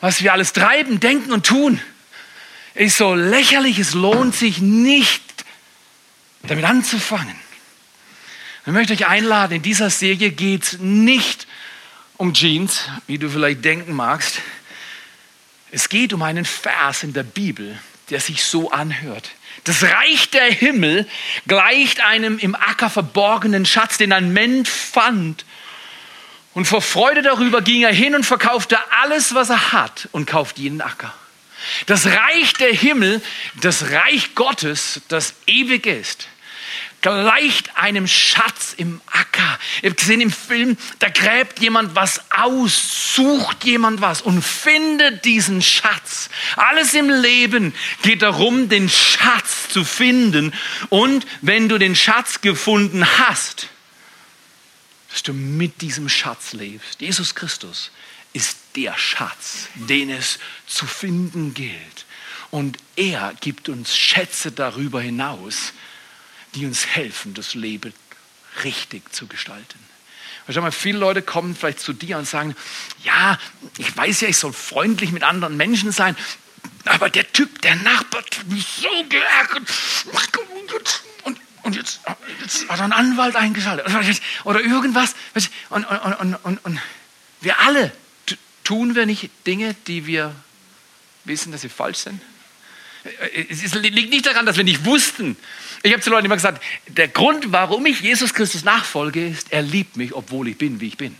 Was 0.00 0.22
wir 0.22 0.32
alles 0.32 0.52
treiben, 0.52 0.98
denken 0.98 1.32
und 1.32 1.46
tun, 1.46 1.80
ist 2.74 2.96
so 2.96 3.14
lächerlich, 3.14 3.78
es 3.78 3.94
lohnt 3.94 4.34
sich 4.34 4.58
nicht, 4.58 5.22
damit 6.42 6.64
anzufangen. 6.64 7.36
Ich 8.66 8.72
möchte 8.72 8.92
euch 8.92 9.06
einladen, 9.06 9.56
in 9.56 9.62
dieser 9.62 9.90
Serie 9.90 10.30
geht 10.30 10.62
es 10.62 10.78
nicht 10.78 11.46
um 12.16 12.32
Jeans, 12.32 12.88
wie 13.06 13.18
du 13.18 13.28
vielleicht 13.28 13.64
denken 13.64 13.94
magst. 13.94 14.40
Es 15.70 15.88
geht 15.88 16.12
um 16.12 16.22
einen 16.22 16.44
Vers 16.44 17.02
in 17.02 17.12
der 17.12 17.22
Bibel, 17.22 17.78
der 18.10 18.20
sich 18.20 18.44
so 18.44 18.70
anhört. 18.70 19.30
Das 19.64 19.82
Reich 19.82 20.30
der 20.30 20.50
Himmel 20.50 21.08
gleicht 21.46 22.00
einem 22.00 22.38
im 22.38 22.54
Acker 22.54 22.90
verborgenen 22.90 23.64
Schatz, 23.64 23.96
den 23.96 24.12
ein 24.12 24.32
Mensch 24.32 24.68
fand. 24.68 25.44
Und 26.52 26.66
vor 26.66 26.82
Freude 26.82 27.22
darüber 27.22 27.62
ging 27.62 27.82
er 27.82 27.92
hin 27.92 28.14
und 28.14 28.24
verkaufte 28.24 28.78
alles, 29.02 29.34
was 29.34 29.50
er 29.50 29.72
hat 29.72 30.08
und 30.12 30.26
kauft 30.26 30.58
jeden 30.58 30.80
Acker. 30.80 31.14
Das 31.86 32.06
Reich 32.06 32.54
der 32.54 32.74
Himmel, 32.74 33.22
das 33.60 33.90
Reich 33.90 34.34
Gottes, 34.34 35.00
das 35.08 35.34
ewig 35.46 35.86
ist, 35.86 36.26
gleicht 37.02 37.76
einem 37.76 38.06
Schatz 38.06 38.74
im 38.76 39.00
Acker. 39.06 39.58
Ihr 39.82 39.90
habt 39.90 40.00
gesehen 40.00 40.20
im 40.20 40.30
Film, 40.30 40.78
da 41.00 41.08
gräbt 41.08 41.60
jemand 41.60 41.94
was 41.94 42.20
aus, 42.30 43.14
sucht 43.14 43.64
jemand 43.64 44.00
was 44.00 44.22
und 44.22 44.42
findet 44.42 45.24
diesen 45.24 45.60
Schatz. 45.60 46.30
Alles 46.56 46.94
im 46.94 47.10
Leben 47.10 47.74
geht 48.02 48.22
darum, 48.22 48.68
den 48.68 48.88
Schatz 48.88 49.68
zu 49.68 49.84
finden. 49.84 50.54
Und 50.88 51.26
wenn 51.42 51.68
du 51.68 51.78
den 51.78 51.94
Schatz 51.94 52.40
gefunden 52.40 53.06
hast, 53.18 53.68
dass 55.10 55.22
du 55.22 55.34
mit 55.34 55.82
diesem 55.82 56.08
Schatz 56.08 56.54
lebst. 56.54 57.02
Jesus 57.02 57.34
Christus 57.34 57.90
ist 58.32 58.56
der 58.76 58.96
Schatz, 58.96 59.68
den 59.74 60.08
es 60.08 60.38
zu 60.66 60.86
finden 60.86 61.52
gilt. 61.52 62.06
Und 62.50 62.78
er 62.96 63.34
gibt 63.40 63.68
uns 63.68 63.96
Schätze 63.96 64.52
darüber 64.52 65.02
hinaus, 65.02 65.74
die 66.54 66.66
uns 66.66 66.86
helfen, 66.86 67.34
das 67.34 67.54
Leben 67.54 67.92
richtig 68.64 69.12
zu 69.12 69.26
gestalten. 69.26 69.78
Schau 70.48 70.60
mal, 70.60 70.72
viele 70.72 70.98
Leute 70.98 71.22
kommen 71.22 71.54
vielleicht 71.54 71.80
zu 71.80 71.92
dir 71.92 72.18
und 72.18 72.26
sagen, 72.26 72.56
ja, 73.04 73.38
ich 73.78 73.96
weiß 73.96 74.22
ja, 74.22 74.28
ich 74.28 74.36
soll 74.36 74.52
freundlich 74.52 75.12
mit 75.12 75.22
anderen 75.22 75.56
Menschen 75.56 75.92
sein, 75.92 76.16
aber 76.84 77.08
der 77.10 77.30
Typ, 77.32 77.62
der 77.62 77.76
Nachbar, 77.76 78.22
hat 78.22 78.46
mich 78.48 78.66
so 78.66 78.88
geärgert. 79.08 79.70
Und, 81.22 81.38
und 81.62 81.76
jetzt, 81.76 82.00
jetzt 82.40 82.68
hat 82.68 82.80
er 82.80 82.84
einen 82.84 82.92
Anwalt 82.92 83.36
eingeschaltet. 83.36 83.86
Oder 84.44 84.60
irgendwas. 84.60 85.14
Und, 85.70 85.86
und, 85.86 86.34
und, 86.42 86.64
und 86.64 86.80
wir 87.40 87.60
alle 87.60 87.92
tun 88.64 88.94
wir 88.94 89.06
nicht 89.06 89.30
Dinge, 89.46 89.74
die 89.86 90.06
wir 90.06 90.34
wissen, 91.24 91.52
dass 91.52 91.60
sie 91.60 91.68
falsch 91.68 91.98
sind. 91.98 92.20
Es 93.48 93.74
liegt 93.74 94.10
nicht 94.10 94.26
daran, 94.26 94.46
dass 94.46 94.56
wir 94.56 94.64
nicht 94.64 94.84
wussten. 94.84 95.36
Ich 95.82 95.92
habe 95.92 96.02
zu 96.02 96.10
Leuten 96.10 96.26
immer 96.26 96.36
gesagt, 96.36 96.62
der 96.86 97.08
Grund, 97.08 97.50
warum 97.50 97.84
ich 97.86 98.00
Jesus 98.00 98.34
Christus 98.34 98.62
nachfolge, 98.62 99.26
ist, 99.26 99.52
er 99.52 99.62
liebt 99.62 99.96
mich, 99.96 100.14
obwohl 100.14 100.48
ich 100.48 100.58
bin, 100.58 100.80
wie 100.80 100.88
ich 100.88 100.96
bin. 100.96 101.16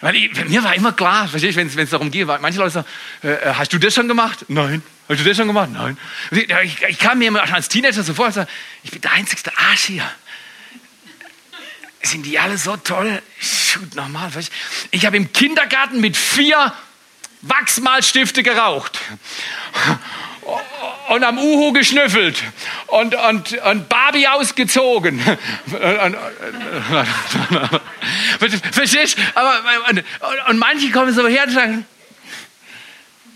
Weil 0.00 0.16
ich, 0.16 0.44
mir 0.48 0.62
war 0.64 0.74
immer 0.74 0.92
klar, 0.92 1.30
wenn 1.32 1.78
es 1.78 1.90
darum 1.90 2.10
geht, 2.10 2.26
manche 2.26 2.58
Leute 2.58 2.72
sagen, 2.72 2.86
äh, 3.22 3.28
äh, 3.28 3.54
hast 3.54 3.72
du 3.72 3.78
das 3.78 3.94
schon 3.94 4.08
gemacht? 4.08 4.44
Nein. 4.48 4.82
Hast 5.08 5.20
du 5.20 5.24
das 5.24 5.36
schon 5.36 5.46
gemacht? 5.46 5.70
Nein. 5.72 5.96
Ich, 6.30 6.82
ich 6.82 6.98
kam 6.98 7.18
mir 7.18 7.28
immer 7.28 7.42
als 7.52 7.68
Teenager 7.68 8.02
so 8.02 8.12
vor, 8.12 8.30
sage, 8.32 8.50
ich 8.82 8.90
bin 8.90 9.00
der 9.00 9.12
einzigste 9.12 9.56
Arsch 9.56 9.84
hier. 9.84 10.10
Sind 12.02 12.26
die 12.26 12.38
alle 12.38 12.58
so 12.58 12.76
toll? 12.76 13.22
Shoot, 13.40 13.94
nochmal. 13.94 14.30
Ich 14.90 15.06
habe 15.06 15.16
im 15.16 15.32
Kindergarten 15.32 16.00
mit 16.00 16.18
vier 16.18 16.74
Wachsmalstifte 17.48 18.42
geraucht. 18.42 18.98
Und 21.08 21.24
am 21.24 21.38
Uhu 21.38 21.72
geschnüffelt. 21.72 22.42
Und, 22.86 23.14
und, 23.14 23.52
und 23.52 23.88
Barbie 23.88 24.26
ausgezogen. 24.28 25.20
Verstehst? 28.72 29.16
Und, 29.88 30.04
und 30.48 30.58
manche 30.58 30.90
kommen 30.90 31.14
so 31.14 31.26
her 31.26 31.44
und 31.46 31.52
sagen, 31.52 31.86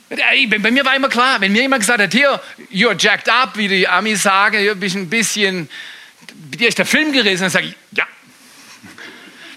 bei 0.08 0.70
mir 0.70 0.84
war 0.84 0.96
immer 0.96 1.08
klar, 1.08 1.40
wenn 1.40 1.52
mir 1.52 1.62
jemand 1.62 1.80
gesagt 1.80 2.00
hat, 2.00 2.12
hier, 2.12 2.40
you're 2.72 2.96
jacked 2.98 3.28
up, 3.28 3.56
wie 3.56 3.68
die 3.68 3.86
Amis 3.86 4.22
sagen, 4.22 4.64
du 4.64 4.74
bist 4.74 4.96
ein 4.96 5.10
bisschen, 5.10 5.68
dir 6.34 6.68
ist 6.68 6.78
der 6.78 6.86
Film 6.86 7.12
gerissen, 7.12 7.42
dann 7.42 7.50
sage 7.50 7.66
ich, 7.66 7.74
ja, 7.92 8.06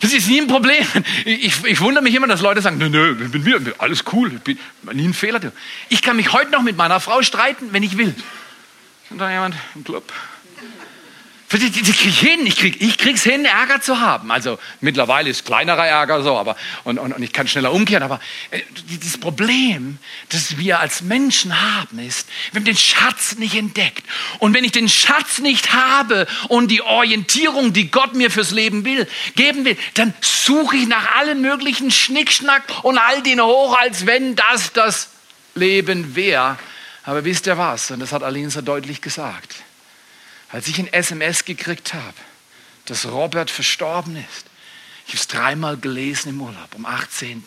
das 0.02 0.14
ist 0.14 0.28
nie 0.28 0.42
ein 0.42 0.48
Problem. 0.48 0.86
Ich, 1.26 1.64
ich 1.64 1.82
wundere 1.82 2.04
mich 2.04 2.14
immer, 2.16 2.28
dass 2.28 2.42
Leute 2.42 2.62
sagen, 2.62 2.78
nö, 2.78 2.90
nö, 2.90 3.14
mit 3.14 3.44
mir, 3.44 3.62
alles 3.78 4.04
cool, 4.12 4.30
bin, 4.44 4.58
nie 4.94 5.08
ein 5.08 5.14
Fehler. 5.14 5.40
Ich 5.90 6.02
kann 6.02 6.16
mich 6.16 6.34
heute 6.34 6.52
noch 6.52 6.64
mit 6.64 6.76
meiner 6.76 7.00
Frau 7.00 7.22
streiten, 7.22 7.70
wenn 7.72 7.84
ich 7.84 7.98
will. 7.98 8.14
Und 9.10 9.20
da 9.20 9.32
jemand 9.32 9.56
im 9.76 9.84
Club. 9.84 10.12
Die 11.54 11.70
krieg 11.70 12.06
ich 12.06 12.20
hin. 12.20 12.46
Ich, 12.46 12.56
krieg, 12.56 12.82
ich 12.82 12.98
krieg's 12.98 13.24
hin, 13.24 13.44
Ärger 13.44 13.82
zu 13.82 14.00
haben. 14.00 14.32
Also 14.32 14.58
mittlerweile 14.80 15.30
ist 15.30 15.46
kleinerer 15.46 15.86
Ärger 15.86 16.24
so, 16.24 16.38
aber 16.38 16.56
und, 16.86 16.98
und, 16.98 17.12
und 17.12 17.22
ich 17.22 17.34
kann 17.34 17.48
schneller 17.48 17.74
umkehren. 17.74 18.04
Aber 18.04 18.22
äh, 18.52 18.62
dieses 18.90 19.20
Problem, 19.20 19.98
das 20.30 20.58
wir 20.58 20.80
als 20.80 21.02
Menschen 21.02 21.60
haben, 21.60 22.00
ist, 22.00 22.30
wir 22.52 22.60
haben 22.60 22.66
den 22.66 22.78
Schatz 22.78 23.36
nicht 23.38 23.56
entdeckt. 23.56 24.04
Und 24.40 24.54
wenn 24.54 24.64
ich 24.64 24.72
den 24.72 24.88
Schatz 24.88 25.40
nicht 25.40 25.74
habe 25.74 26.26
und 26.48 26.70
die 26.70 26.82
Orientierung, 26.82 27.74
die 27.74 27.92
Gott 27.92 28.16
mir 28.16 28.32
fürs 28.32 28.52
Leben 28.52 28.86
will, 28.86 29.08
geben 29.36 29.66
will, 29.66 29.78
dann 29.96 30.14
suche 30.22 30.78
ich 30.78 30.88
nach 30.88 31.16
allen 31.16 31.42
möglichen 31.42 31.92
Schnickschnack 31.92 32.64
und 32.84 32.98
all 32.98 33.22
den 33.24 33.42
hoch, 33.42 33.78
als 33.78 34.06
wenn 34.06 34.36
das 34.36 34.72
das 34.72 35.10
Leben 35.56 36.16
wäre. 36.16 36.58
Aber 37.04 37.26
wisst 37.26 37.48
ihr 37.48 37.58
was? 37.58 37.92
Und 37.92 38.00
das 38.00 38.14
hat 38.14 38.24
Aline 38.24 38.50
deutlich 38.64 39.02
gesagt 39.02 39.64
als 40.52 40.68
ich 40.68 40.80
ein 40.80 40.92
SMS 40.92 41.46
gekriegt 41.46 41.94
habe, 41.94 42.18
dass 42.86 43.06
Robert 43.06 43.50
verstorben 43.50 44.16
ist, 44.16 44.46
ich 45.06 45.14
habe 45.14 45.20
es 45.20 45.28
dreimal 45.28 45.78
gelesen 45.78 46.30
im 46.30 46.42
Urlaub, 46.42 46.70
am 46.76 46.86
18.8. 46.86 47.42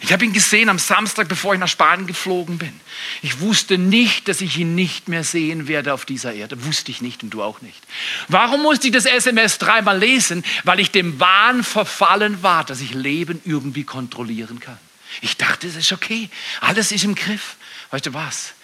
Ich 0.00 0.12
habe 0.12 0.24
ihn 0.24 0.32
gesehen 0.32 0.68
am 0.68 0.78
Samstag, 0.78 1.28
bevor 1.28 1.54
ich 1.54 1.60
nach 1.60 1.68
Spanien 1.68 2.06
geflogen 2.06 2.58
bin. 2.58 2.78
Ich 3.22 3.40
wusste 3.40 3.78
nicht, 3.78 4.28
dass 4.28 4.40
ich 4.40 4.58
ihn 4.58 4.74
nicht 4.74 5.08
mehr 5.08 5.24
sehen 5.24 5.68
werde 5.68 5.94
auf 5.94 6.04
dieser 6.04 6.34
Erde. 6.34 6.64
Wusste 6.64 6.90
ich 6.90 7.00
nicht 7.00 7.22
und 7.22 7.30
du 7.30 7.42
auch 7.42 7.60
nicht. 7.62 7.80
Warum 8.28 8.62
musste 8.62 8.88
ich 8.88 8.92
das 8.92 9.06
SMS 9.06 9.58
dreimal 9.58 9.98
lesen? 9.98 10.44
Weil 10.64 10.80
ich 10.80 10.90
dem 10.90 11.20
Wahn 11.20 11.64
verfallen 11.64 12.42
war, 12.42 12.64
dass 12.64 12.80
ich 12.80 12.92
Leben 12.92 13.40
irgendwie 13.44 13.84
kontrollieren 13.84 14.60
kann. 14.60 14.78
Ich 15.22 15.36
dachte, 15.36 15.68
es 15.68 15.76
ist 15.76 15.92
okay. 15.92 16.28
Alles 16.60 16.92
ist 16.92 17.04
im 17.04 17.14
Griff. 17.14 17.56
Weißt 17.90 18.06
du 18.06 18.14
was? 18.14 18.54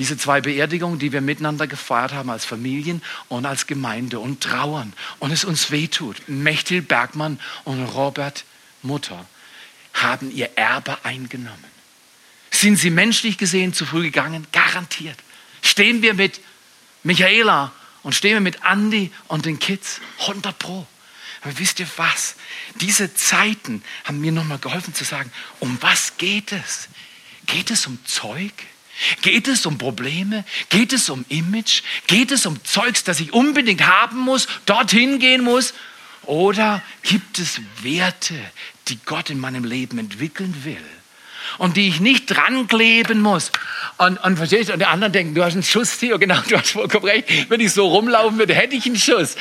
Diese 0.00 0.16
zwei 0.16 0.40
Beerdigungen, 0.40 0.98
die 0.98 1.12
wir 1.12 1.20
miteinander 1.20 1.66
gefeiert 1.66 2.14
haben 2.14 2.30
als 2.30 2.46
Familien 2.46 3.02
und 3.28 3.44
als 3.44 3.66
Gemeinde 3.66 4.18
und 4.18 4.40
trauern 4.42 4.94
und 5.18 5.30
es 5.30 5.44
uns 5.44 5.70
wehtut. 5.70 6.26
Mechtil 6.26 6.80
Bergmann 6.80 7.38
und 7.64 7.84
Robert 7.84 8.46
Mutter 8.80 9.26
haben 9.92 10.30
ihr 10.34 10.56
Erbe 10.56 11.04
eingenommen. 11.04 11.66
Sind 12.50 12.76
sie 12.76 12.88
menschlich 12.88 13.36
gesehen 13.36 13.74
zu 13.74 13.84
früh 13.84 14.04
gegangen? 14.04 14.46
Garantiert. 14.52 15.18
Stehen 15.60 16.00
wir 16.00 16.14
mit 16.14 16.40
Michaela 17.02 17.70
und 18.02 18.14
stehen 18.14 18.32
wir 18.32 18.40
mit 18.40 18.56
Andy 18.64 19.12
und 19.28 19.44
den 19.44 19.58
Kids? 19.58 20.00
100 20.20 20.58
Pro. 20.58 20.86
Aber 21.42 21.58
wisst 21.58 21.78
ihr 21.78 21.88
was? 21.98 22.36
Diese 22.76 23.12
Zeiten 23.12 23.82
haben 24.04 24.22
mir 24.22 24.32
nochmal 24.32 24.60
geholfen 24.60 24.94
zu 24.94 25.04
sagen, 25.04 25.30
um 25.58 25.76
was 25.82 26.16
geht 26.16 26.52
es? 26.52 26.88
Geht 27.44 27.70
es 27.70 27.86
um 27.86 28.02
Zeug? 28.06 28.54
Geht 29.22 29.48
es 29.48 29.66
um 29.66 29.78
Probleme? 29.78 30.44
Geht 30.68 30.92
es 30.92 31.08
um 31.10 31.24
Image? 31.28 31.82
Geht 32.06 32.30
es 32.30 32.46
um 32.46 32.62
Zeugs, 32.64 33.04
das 33.04 33.20
ich 33.20 33.32
unbedingt 33.32 33.86
haben 33.86 34.18
muss, 34.18 34.46
dorthin 34.66 35.18
gehen 35.18 35.42
muss? 35.42 35.74
Oder 36.22 36.82
gibt 37.02 37.38
es 37.38 37.60
Werte, 37.82 38.34
die 38.88 38.98
Gott 39.04 39.30
in 39.30 39.38
meinem 39.38 39.64
Leben 39.64 39.98
entwickeln 39.98 40.54
will? 40.64 40.99
Und 41.58 41.76
die 41.76 41.88
ich 41.88 42.00
nicht 42.00 42.26
dran 42.26 42.66
kleben 42.68 43.20
muss. 43.20 43.52
Und, 43.96 44.18
und 44.18 44.36
verstehst 44.36 44.68
du? 44.68 44.72
Und 44.72 44.78
die 44.78 44.86
anderen 44.86 45.12
denken, 45.12 45.34
du 45.34 45.44
hast 45.44 45.54
einen 45.54 45.62
Schuss, 45.62 45.98
Theo, 45.98 46.18
genau, 46.18 46.40
du 46.48 46.56
hast 46.56 46.70
vollkommen 46.70 47.04
recht. 47.04 47.50
Wenn 47.50 47.60
ich 47.60 47.72
so 47.72 47.86
rumlaufen 47.88 48.38
würde, 48.38 48.54
hätte 48.54 48.76
ich 48.76 48.86
einen 48.86 48.96
Schuss. 48.96 49.36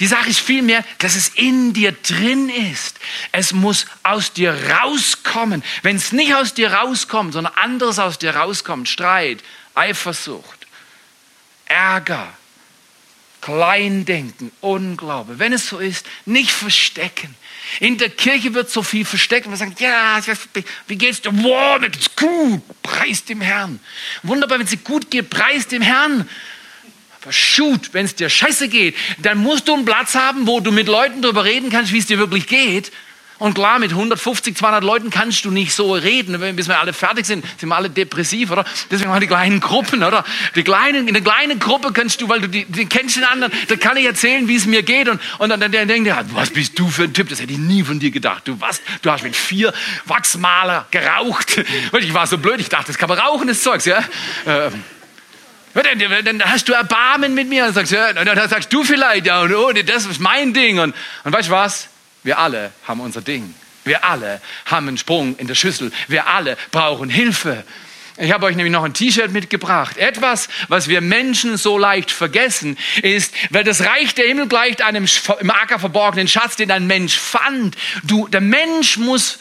Die 0.00 0.06
Sache 0.06 0.30
ist 0.30 0.40
vielmehr, 0.40 0.84
dass 0.98 1.16
es 1.16 1.28
in 1.28 1.72
dir 1.72 1.92
drin 1.92 2.48
ist. 2.48 2.98
Es 3.32 3.52
muss 3.52 3.86
aus 4.02 4.32
dir 4.32 4.56
rauskommen. 4.82 5.62
Wenn 5.82 5.96
es 5.96 6.12
nicht 6.12 6.34
aus 6.34 6.54
dir 6.54 6.72
rauskommt, 6.72 7.32
sondern 7.32 7.52
anderes 7.54 7.98
aus 7.98 8.18
dir 8.18 8.36
rauskommt, 8.36 8.88
Streit, 8.88 9.42
Eifersucht, 9.74 10.66
Ärger, 11.66 12.28
Kleindenken, 13.40 14.50
Unglaube. 14.60 15.38
Wenn 15.38 15.52
es 15.52 15.68
so 15.68 15.78
ist, 15.78 16.04
nicht 16.24 16.50
verstecken. 16.50 17.34
In 17.80 17.98
der 17.98 18.10
Kirche 18.10 18.54
wird 18.54 18.70
so 18.70 18.82
viel 18.82 19.04
versteckt. 19.04 19.48
Wir 19.48 19.56
sagen, 19.56 19.74
ja, 19.78 20.20
wie 20.86 20.96
geht's 20.96 21.20
dir? 21.20 21.32
Wow, 21.32 21.80
mir 21.80 21.90
geht's 21.90 22.14
gut. 22.14 22.62
Preis 22.82 23.24
dem 23.24 23.40
Herrn. 23.40 23.80
Wunderbar, 24.22 24.58
wenn 24.58 24.64
es 24.64 24.70
dir 24.70 24.78
gut 24.78 25.10
geht, 25.10 25.30
preis 25.30 25.66
dem 25.68 25.82
Herrn. 25.82 26.28
Aber 27.20 27.32
shoot, 27.32 27.92
wenn 27.92 28.04
es 28.04 28.14
dir 28.14 28.30
scheiße 28.30 28.68
geht, 28.68 28.94
dann 29.18 29.38
musst 29.38 29.66
du 29.66 29.74
einen 29.74 29.84
Platz 29.84 30.14
haben, 30.14 30.46
wo 30.46 30.60
du 30.60 30.70
mit 30.70 30.86
Leuten 30.86 31.22
darüber 31.22 31.44
reden 31.44 31.70
kannst, 31.70 31.92
wie 31.92 31.98
es 31.98 32.06
dir 32.06 32.18
wirklich 32.18 32.46
geht. 32.46 32.92
Und 33.38 33.54
klar, 33.54 33.78
mit 33.78 33.90
150, 33.90 34.56
200 34.56 34.82
Leuten 34.82 35.10
kannst 35.10 35.44
du 35.44 35.50
nicht 35.50 35.74
so 35.74 35.92
reden, 35.92 36.56
bis 36.56 36.68
wir 36.68 36.80
alle 36.80 36.94
fertig 36.94 37.26
sind, 37.26 37.44
sind 37.58 37.68
wir 37.68 37.76
alle 37.76 37.90
depressiv, 37.90 38.50
oder? 38.50 38.64
Deswegen 38.90 39.12
wir 39.12 39.20
die 39.20 39.26
kleinen 39.26 39.60
Gruppen, 39.60 40.02
oder? 40.02 40.24
Die 40.54 40.62
kleinen, 40.62 41.06
in 41.06 41.12
der 41.12 41.22
kleinen 41.22 41.58
Gruppe 41.58 41.92
kannst 41.92 42.22
du, 42.22 42.28
weil 42.30 42.40
du 42.40 42.48
die, 42.48 42.64
die 42.64 42.86
kennst 42.86 43.16
den 43.16 43.24
anderen, 43.24 43.52
da 43.68 43.76
kann 43.76 43.98
ich 43.98 44.06
erzählen, 44.06 44.48
wie 44.48 44.56
es 44.56 44.64
mir 44.64 44.82
geht. 44.82 45.08
Und, 45.08 45.20
und 45.38 45.50
dann 45.50 45.70
der 45.70 45.84
denkt, 45.84 46.08
ja, 46.08 46.22
was 46.32 46.50
bist 46.50 46.78
du 46.78 46.88
für 46.88 47.04
ein 47.04 47.12
Typ? 47.12 47.28
Das 47.28 47.40
hätte 47.40 47.52
ich 47.52 47.58
nie 47.58 47.82
von 47.82 47.98
dir 47.98 48.10
gedacht. 48.10 48.48
Du 48.48 48.58
was? 48.60 48.80
Du 49.02 49.10
hast 49.10 49.22
mit 49.22 49.36
vier 49.36 49.74
Wachsmaler 50.06 50.86
geraucht. 50.90 51.58
Und 51.92 52.02
ich 52.02 52.14
war 52.14 52.26
so 52.26 52.38
blöd, 52.38 52.60
ich 52.60 52.68
dachte, 52.68 52.86
das 52.86 52.98
kann 52.98 53.08
man 53.08 53.18
rauchen, 53.18 53.48
das 53.48 53.62
Zeugs, 53.62 53.84
ja? 53.84 54.02
Ähm, 54.46 54.82
dann 56.24 56.42
hast 56.42 56.68
du 56.68 56.72
Erbarmen 56.72 57.34
mit 57.34 57.48
mir 57.48 57.66
und 57.66 57.74
sagst, 57.74 57.92
ja, 57.92 58.12
dann 58.12 58.48
sagst 58.48 58.72
du 58.72 58.82
vielleicht, 58.82 59.26
ja, 59.26 59.42
und 59.42 59.54
oh, 59.54 59.72
das 59.72 60.06
ist 60.06 60.20
mein 60.20 60.54
Ding. 60.54 60.78
Und, 60.78 60.94
und 61.24 61.32
weißt 61.32 61.48
du 61.48 61.52
was? 61.52 61.88
Wir 62.26 62.40
alle 62.40 62.72
haben 62.88 62.98
unser 62.98 63.22
Ding. 63.22 63.54
Wir 63.84 64.04
alle 64.04 64.40
haben 64.64 64.88
einen 64.88 64.98
Sprung 64.98 65.36
in 65.36 65.46
der 65.46 65.54
Schüssel. 65.54 65.92
Wir 66.08 66.26
alle 66.26 66.56
brauchen 66.72 67.08
Hilfe. 67.08 67.62
Ich 68.16 68.32
habe 68.32 68.46
euch 68.46 68.56
nämlich 68.56 68.72
noch 68.72 68.82
ein 68.82 68.94
T-Shirt 68.94 69.30
mitgebracht. 69.30 69.96
Etwas, 69.96 70.48
was 70.66 70.88
wir 70.88 71.00
Menschen 71.02 71.56
so 71.56 71.78
leicht 71.78 72.10
vergessen, 72.10 72.78
ist, 73.00 73.32
weil 73.50 73.62
das 73.62 73.82
Reich 73.84 74.12
der 74.16 74.26
Himmel 74.26 74.48
gleicht 74.48 74.82
einem 74.82 75.06
im 75.38 75.50
Acker 75.52 75.78
verborgenen 75.78 76.26
Schatz, 76.26 76.56
den 76.56 76.72
ein 76.72 76.88
Mensch 76.88 77.16
fand. 77.16 77.76
Du, 78.02 78.26
der 78.26 78.40
Mensch 78.40 78.96
muss 78.96 79.38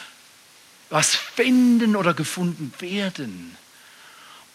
was 0.91 1.15
finden 1.15 1.95
oder 1.95 2.13
gefunden 2.13 2.71
werden 2.77 3.54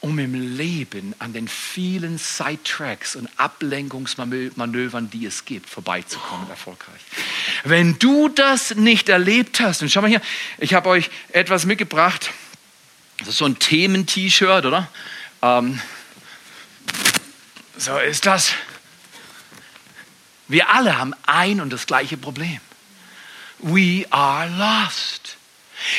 um 0.00 0.18
im 0.18 0.56
Leben 0.56 1.14
an 1.18 1.32
den 1.32 1.46
vielen 1.46 2.16
Sidetracks 2.16 3.16
und 3.16 3.28
Ablenkungsmanövern, 3.36 5.10
die 5.10 5.26
es 5.26 5.44
gibt, 5.44 5.68
vorbeizukommen, 5.68 6.48
erfolgreich. 6.48 7.00
Wenn 7.64 7.98
du 7.98 8.28
das 8.28 8.74
nicht 8.74 9.08
erlebt 9.08 9.60
hast, 9.60 9.82
und 9.82 9.90
schau 9.90 10.00
mal 10.00 10.08
hier, 10.08 10.22
ich 10.58 10.74
habe 10.74 10.88
euch 10.88 11.10
etwas 11.28 11.66
mitgebracht, 11.66 12.30
das 13.18 13.28
ist 13.28 13.38
so 13.38 13.44
ein 13.44 13.58
Themen-T-Shirt, 13.58 14.64
oder? 14.64 14.88
Ähm, 15.42 15.80
so 17.76 17.98
ist 17.98 18.24
das. 18.24 18.54
Wir 20.48 20.70
alle 20.70 20.98
haben 20.98 21.14
ein 21.26 21.60
und 21.60 21.70
das 21.70 21.86
gleiche 21.86 22.16
Problem. 22.16 22.60
We 23.58 24.06
are 24.10 24.48
lost. 24.48 25.36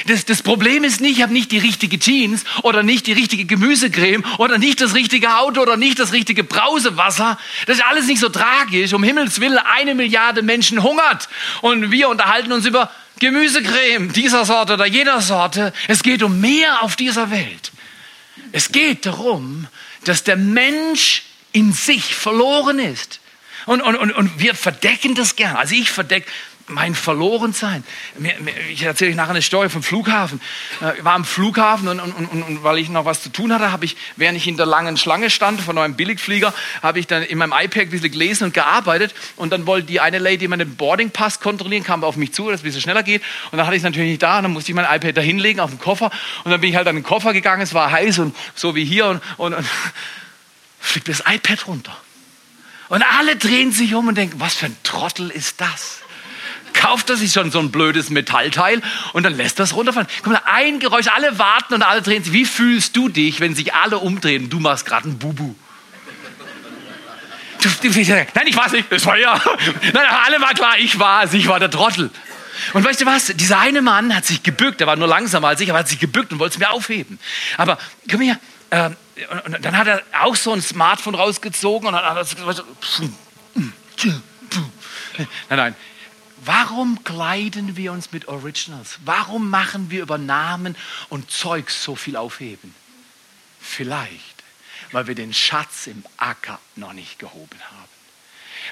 Das, 0.07 0.25
das 0.25 0.43
Problem 0.43 0.83
ist 0.83 1.01
nicht, 1.01 1.17
ich 1.17 1.23
habe 1.23 1.33
nicht 1.33 1.51
die 1.51 1.57
richtige 1.57 1.99
Jeans 1.99 2.43
oder 2.63 2.83
nicht 2.83 3.07
die 3.07 3.13
richtige 3.13 3.45
Gemüsecreme 3.45 4.23
oder 4.37 4.57
nicht 4.57 4.81
das 4.81 4.93
richtige 4.93 5.37
Auto 5.37 5.61
oder 5.61 5.77
nicht 5.77 5.99
das 5.99 6.11
richtige 6.11 6.43
Brausewasser. 6.43 7.37
Das 7.65 7.77
ist 7.77 7.85
alles 7.85 8.07
nicht 8.07 8.19
so 8.19 8.29
tragisch. 8.29 8.93
Um 8.93 9.03
Himmels 9.03 9.39
Willen, 9.39 9.57
eine 9.57 9.95
Milliarde 9.95 10.41
Menschen 10.41 10.83
hungert. 10.83 11.29
Und 11.61 11.91
wir 11.91 12.09
unterhalten 12.09 12.51
uns 12.51 12.65
über 12.65 12.91
Gemüsecreme 13.19 14.11
dieser 14.13 14.45
Sorte 14.45 14.73
oder 14.73 14.85
jeder 14.85 15.21
Sorte. 15.21 15.73
Es 15.87 16.03
geht 16.03 16.23
um 16.23 16.41
mehr 16.41 16.81
auf 16.83 16.95
dieser 16.95 17.31
Welt. 17.31 17.71
Es 18.51 18.71
geht 18.71 19.05
darum, 19.05 19.67
dass 20.05 20.23
der 20.23 20.37
Mensch 20.37 21.23
in 21.51 21.73
sich 21.73 22.15
verloren 22.15 22.79
ist. 22.79 23.19
Und, 23.65 23.81
und, 23.81 23.95
und, 23.95 24.11
und 24.11 24.39
wir 24.39 24.55
verdecken 24.55 25.15
das 25.15 25.35
gern. 25.35 25.55
Also 25.55 25.75
ich 25.75 25.91
verdecke 25.91 26.29
mein 26.71 26.95
Verlorensein. 26.95 27.83
Ich 28.71 28.83
erzähle 28.83 29.11
euch 29.11 29.17
nachher 29.17 29.31
eine 29.31 29.41
Story 29.41 29.69
vom 29.69 29.83
Flughafen. 29.83 30.41
Äh, 30.81 30.97
ich 30.97 31.03
war 31.03 31.13
am 31.13 31.25
Flughafen 31.25 31.87
und, 31.87 31.99
und, 31.99 32.13
und, 32.13 32.43
und 32.43 32.63
weil 32.63 32.77
ich 32.77 32.89
noch 32.89 33.05
was 33.05 33.21
zu 33.21 33.29
tun 33.29 33.53
hatte, 33.53 33.71
habe 33.71 33.85
ich, 33.85 33.97
während 34.15 34.37
ich 34.37 34.47
in 34.47 34.57
der 34.57 34.65
langen 34.65 34.97
Schlange 34.97 35.29
stand 35.29 35.61
von 35.61 35.77
einem 35.77 35.95
Billigflieger, 35.95 36.53
habe 36.81 36.99
ich 36.99 37.07
dann 37.07 37.23
in 37.23 37.37
meinem 37.37 37.53
iPad 37.53 37.83
ein 37.83 37.89
bisschen 37.89 38.11
gelesen 38.11 38.45
und 38.45 38.53
gearbeitet. 38.53 39.13
Und 39.35 39.51
dann 39.51 39.67
wollte 39.67 39.87
die 39.87 39.99
eine 39.99 40.19
Lady 40.19 40.47
meinen 40.47 40.75
Boardingpass 40.75 41.39
kontrollieren, 41.39 41.83
kam 41.83 42.03
auf 42.03 42.15
mich 42.15 42.33
zu, 42.33 42.49
dass 42.49 42.55
es 42.55 42.61
ein 42.61 42.63
bisschen 42.63 42.81
schneller 42.81 43.03
geht. 43.03 43.21
Und 43.51 43.57
dann 43.57 43.67
hatte 43.67 43.75
ich 43.75 43.81
es 43.81 43.85
natürlich 43.85 44.09
nicht 44.09 44.23
da. 44.23 44.37
Und 44.37 44.43
dann 44.43 44.53
musste 44.53 44.71
ich 44.71 44.75
mein 44.75 44.85
iPad 44.85 45.17
da 45.17 45.21
hinlegen 45.21 45.59
auf 45.59 45.69
den 45.69 45.79
Koffer. 45.79 46.11
Und 46.43 46.51
dann 46.51 46.61
bin 46.61 46.69
ich 46.69 46.75
halt 46.75 46.87
an 46.87 46.95
den 46.95 47.03
Koffer 47.03 47.33
gegangen. 47.33 47.61
Es 47.61 47.73
war 47.73 47.91
heiß 47.91 48.19
und 48.19 48.35
so 48.55 48.75
wie 48.75 48.85
hier. 48.85 49.05
Und, 49.07 49.21
und, 49.37 49.53
und 49.53 49.67
fliegt 50.79 51.07
das 51.07 51.23
iPad 51.27 51.67
runter. 51.67 51.95
Und 52.89 53.03
alle 53.03 53.37
drehen 53.37 53.71
sich 53.71 53.95
um 53.95 54.09
und 54.09 54.15
denken, 54.15 54.39
was 54.41 54.55
für 54.55 54.65
ein 54.65 54.75
Trottel 54.83 55.29
ist 55.29 55.61
das? 55.61 56.01
Kauft 56.73 57.09
er 57.09 57.17
sich 57.17 57.31
schon 57.31 57.51
so 57.51 57.59
ein 57.59 57.71
blödes 57.71 58.09
Metallteil 58.09 58.81
und 59.13 59.23
dann 59.23 59.35
lässt 59.35 59.59
das 59.59 59.75
runterfallen. 59.75 60.07
Guck 60.23 60.33
mal, 60.33 60.41
ein 60.45 60.79
Geräusch, 60.79 61.07
alle 61.07 61.37
warten 61.39 61.75
und 61.75 61.83
alle 61.83 62.01
drehen 62.01 62.23
sich. 62.23 62.33
Wie 62.33 62.45
fühlst 62.45 62.95
du 62.95 63.09
dich, 63.09 63.39
wenn 63.39 63.55
sich 63.55 63.73
alle 63.73 63.99
umdrehen? 63.99 64.49
Du 64.49 64.59
machst 64.59 64.85
gerade 64.85 65.09
ein 65.09 65.17
Bubu. 65.17 65.55
Du, 67.61 67.69
du, 67.69 68.01
nein, 68.01 68.47
ich 68.47 68.57
weiß 68.57 68.71
nicht, 68.71 68.91
das 68.91 69.05
war 69.05 69.17
ja. 69.17 69.39
Nein, 69.93 70.07
alle 70.25 70.41
war 70.41 70.53
klar, 70.55 70.79
ich 70.79 70.97
war 70.97 71.25
es, 71.25 71.33
ich 71.33 71.47
war 71.47 71.59
der 71.59 71.69
Trottel. 71.69 72.09
Und 72.73 72.83
weißt 72.83 73.01
du 73.01 73.05
was? 73.05 73.27
Dieser 73.27 73.59
eine 73.59 73.83
Mann 73.83 74.15
hat 74.15 74.25
sich 74.25 74.41
gebückt, 74.41 74.79
der 74.79 74.87
war 74.87 74.95
nur 74.95 75.07
langsamer 75.07 75.49
als 75.49 75.61
ich, 75.61 75.69
aber 75.69 75.79
hat 75.79 75.87
sich 75.87 75.99
gebückt 75.99 76.31
und 76.31 76.39
wollte 76.39 76.53
es 76.53 76.59
mir 76.59 76.71
aufheben. 76.71 77.19
Aber 77.57 77.77
komm 78.09 78.21
her, 78.21 78.39
äh, 78.71 78.89
und, 79.29 79.55
und, 79.55 79.65
dann 79.65 79.77
hat 79.77 79.87
er 79.87 80.01
auch 80.19 80.35
so 80.35 80.53
ein 80.53 80.61
Smartphone 80.61 81.13
rausgezogen 81.13 81.87
und 81.87 81.93
dann 81.93 82.03
hat 82.03 82.17
er 82.17 82.45
gesagt, 82.45 82.67
nein, 83.55 85.27
nein, 85.49 85.75
Warum 86.43 87.03
kleiden 87.03 87.77
wir 87.77 87.91
uns 87.91 88.11
mit 88.11 88.27
Originals? 88.27 88.97
Warum 89.05 89.49
machen 89.51 89.91
wir 89.91 90.01
über 90.01 90.17
Namen 90.17 90.75
und 91.09 91.29
Zeugs 91.29 91.83
so 91.83 91.95
viel 91.95 92.15
aufheben? 92.15 92.73
Vielleicht, 93.61 94.43
weil 94.91 95.05
wir 95.05 95.13
den 95.13 95.35
Schatz 95.35 95.85
im 95.85 96.03
Acker 96.17 96.59
noch 96.75 96.93
nicht 96.93 97.19
gehoben 97.19 97.59
haben. 97.69 97.91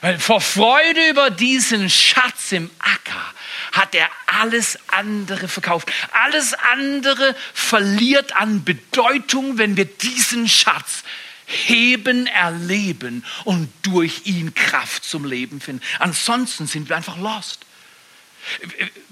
Weil 0.01 0.19
vor 0.19 0.41
Freude 0.41 1.09
über 1.09 1.29
diesen 1.29 1.91
Schatz 1.91 2.51
im 2.53 2.71
Acker 2.79 3.33
hat 3.71 3.93
er 3.93 4.09
alles 4.25 4.79
andere 4.87 5.47
verkauft. 5.47 5.91
Alles 6.25 6.55
andere 6.73 7.35
verliert 7.53 8.35
an 8.35 8.63
Bedeutung, 8.63 9.59
wenn 9.59 9.77
wir 9.77 9.85
diesen 9.85 10.47
Schatz 10.47 11.03
heben, 11.49 12.27
erleben 12.27 13.25
und 13.43 13.69
durch 13.81 14.21
ihn 14.25 14.53
Kraft 14.53 15.03
zum 15.03 15.25
Leben 15.25 15.59
finden. 15.59 15.81
Ansonsten 15.97 16.67
sind 16.67 16.89
wir 16.89 16.95
einfach 16.95 17.17
lost. 17.17 17.65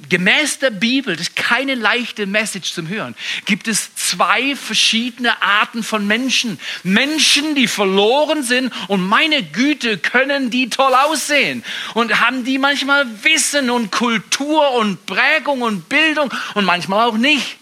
Gemäß 0.09 0.59
der 0.59 0.69
Bibel, 0.69 1.15
das 1.15 1.27
ist 1.27 1.35
keine 1.35 1.75
leichte 1.75 2.25
Message 2.25 2.71
zum 2.71 2.87
Hören, 2.87 3.13
gibt 3.45 3.67
es 3.67 3.93
zwei 3.95 4.55
verschiedene 4.55 5.41
Arten 5.41 5.83
von 5.83 6.07
Menschen. 6.07 6.59
Menschen, 6.83 7.53
die 7.53 7.67
verloren 7.67 8.43
sind 8.43 8.73
und 8.87 9.05
meine 9.05 9.43
Güte, 9.43 9.97
können 9.97 10.49
die 10.49 10.69
toll 10.69 10.93
aussehen. 10.93 11.63
Und 11.93 12.19
haben 12.21 12.45
die 12.45 12.57
manchmal 12.57 13.05
Wissen 13.23 13.69
und 13.69 13.91
Kultur 13.91 14.71
und 14.71 15.05
Prägung 15.05 15.61
und 15.61 15.89
Bildung 15.89 16.33
und 16.53 16.65
manchmal 16.65 17.07
auch 17.07 17.17
nicht. 17.17 17.57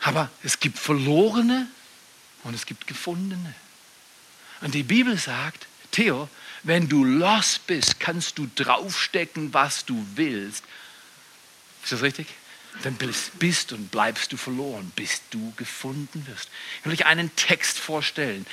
Aber 0.00 0.30
es 0.44 0.60
gibt 0.60 0.78
Verlorene 0.78 1.66
und 2.48 2.54
es 2.54 2.66
gibt 2.66 2.86
Gefundene. 2.86 3.54
Und 4.62 4.74
die 4.74 4.82
Bibel 4.82 5.18
sagt, 5.18 5.66
Theo, 5.90 6.28
wenn 6.62 6.88
du 6.88 7.04
lost 7.04 7.66
bist, 7.66 8.00
kannst 8.00 8.38
du 8.38 8.48
draufstecken, 8.56 9.52
was 9.54 9.84
du 9.84 10.04
willst. 10.14 10.64
Ist 11.82 11.92
das 11.92 12.02
richtig? 12.02 12.26
Dann 12.82 12.96
bist 13.38 13.72
und 13.72 13.90
bleibst 13.90 14.32
du 14.32 14.36
verloren, 14.36 14.92
bis 14.96 15.20
du 15.30 15.52
gefunden 15.56 16.26
wirst. 16.26 16.48
Ich 16.80 16.86
will 16.86 16.92
euch 16.92 17.06
einen 17.06 17.34
Text 17.36 17.78
vorstellen. 17.78 18.46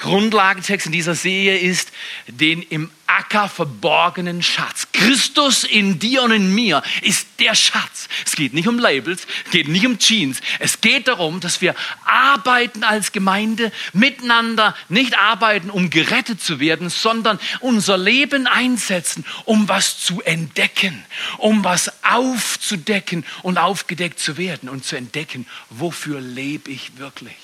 Grundlagentext 0.00 0.86
in 0.86 0.92
dieser 0.92 1.14
Serie 1.14 1.58
ist 1.58 1.92
den 2.26 2.62
im 2.62 2.90
Acker 3.06 3.48
verborgenen 3.48 4.42
Schatz. 4.42 4.88
Christus 4.92 5.64
in 5.64 5.98
dir 5.98 6.22
und 6.22 6.30
in 6.30 6.54
mir 6.54 6.82
ist 7.02 7.26
der 7.38 7.54
Schatz. 7.54 8.08
Es 8.24 8.34
geht 8.34 8.54
nicht 8.54 8.66
um 8.66 8.78
Labels, 8.78 9.26
es 9.44 9.50
geht 9.50 9.68
nicht 9.68 9.84
um 9.84 9.98
Jeans. 9.98 10.40
Es 10.58 10.80
geht 10.80 11.06
darum, 11.08 11.40
dass 11.40 11.60
wir 11.60 11.74
arbeiten 12.04 12.82
als 12.82 13.12
Gemeinde 13.12 13.72
miteinander, 13.92 14.74
nicht 14.88 15.18
arbeiten, 15.18 15.70
um 15.70 15.90
gerettet 15.90 16.40
zu 16.40 16.60
werden, 16.60 16.88
sondern 16.88 17.38
unser 17.60 17.98
Leben 17.98 18.46
einsetzen, 18.46 19.24
um 19.44 19.68
was 19.68 20.00
zu 20.00 20.22
entdecken, 20.22 21.04
um 21.36 21.62
was 21.62 21.92
aufzudecken 22.04 23.26
und 23.42 23.58
aufgedeckt 23.58 24.18
zu 24.18 24.38
werden 24.38 24.68
und 24.68 24.84
zu 24.84 24.96
entdecken, 24.96 25.46
wofür 25.68 26.20
lebe 26.20 26.70
ich 26.70 26.96
wirklich. 26.96 27.36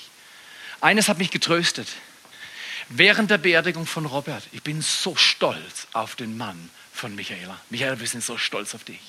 Eines 0.81 1.07
hat 1.07 1.19
mich 1.19 1.29
getröstet 1.29 1.87
während 2.89 3.31
der 3.31 3.37
Beerdigung 3.37 3.85
von 3.85 4.05
Robert, 4.05 4.43
ich 4.51 4.63
bin 4.63 4.81
so 4.81 5.15
stolz 5.15 5.87
auf 5.93 6.15
den 6.15 6.37
Mann 6.37 6.69
von 6.93 7.15
Michaela. 7.15 7.59
Michaela, 7.69 7.99
wir 7.99 8.07
sind 8.07 8.23
so 8.23 8.37
stolz 8.37 8.73
auf 8.75 8.83
dich, 8.83 9.01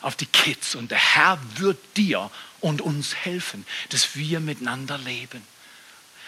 auf 0.00 0.16
die 0.16 0.26
Kids. 0.26 0.74
Und 0.74 0.90
der 0.90 0.98
Herr 0.98 1.40
wird 1.56 1.78
dir 1.96 2.30
und 2.60 2.80
uns 2.80 3.14
helfen, 3.14 3.66
dass 3.90 4.16
wir 4.16 4.40
miteinander 4.40 4.98
leben. 4.98 5.42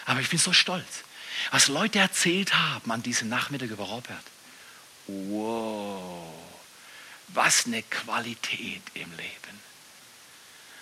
Aber 0.05 0.19
ich 0.19 0.29
bin 0.29 0.39
so 0.39 0.53
stolz. 0.53 1.03
Was 1.51 1.67
Leute 1.67 1.99
erzählt 1.99 2.53
haben 2.53 2.91
an 2.91 3.03
diesem 3.03 3.29
Nachmittag 3.29 3.69
über 3.69 3.85
Robert. 3.85 4.23
Wow, 5.07 6.33
was 7.29 7.65
eine 7.65 7.83
Qualität 7.83 8.81
im 8.93 9.09
Leben. 9.11 9.61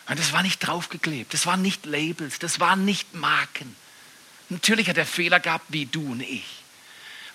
Und 0.07 0.19
das 0.19 0.33
war 0.33 0.41
nicht 0.41 0.59
draufgeklebt, 0.59 1.33
das 1.33 1.45
waren 1.45 1.61
nicht 1.61 1.85
Labels, 1.85 2.39
das 2.39 2.59
waren 2.59 2.83
nicht 2.83 3.13
Marken. 3.13 3.75
Natürlich 4.49 4.89
hat 4.89 4.97
er 4.97 5.05
Fehler 5.05 5.39
gehabt 5.39 5.65
wie 5.69 5.85
du 5.85 6.11
und 6.11 6.21
ich. 6.21 6.45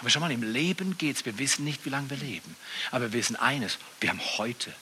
Aber 0.01 0.11
schau 0.11 0.21
mal, 0.21 0.33
im 0.33 0.43
Leben 0.43 0.99
geht 0.99 1.17
es, 1.17 1.25
wir 1.25 1.39
wissen 1.39 1.65
nicht, 1.65 1.85
wie 1.85 1.91
lange 1.91 2.11
wir 2.11 2.17
leben. 2.17 2.57
Aber 2.91 3.07
wir 3.07 3.13
wissen 3.13 3.37
eines, 3.37 3.79
wir 4.01 4.11
haben 4.11 4.21
heute 4.39 4.75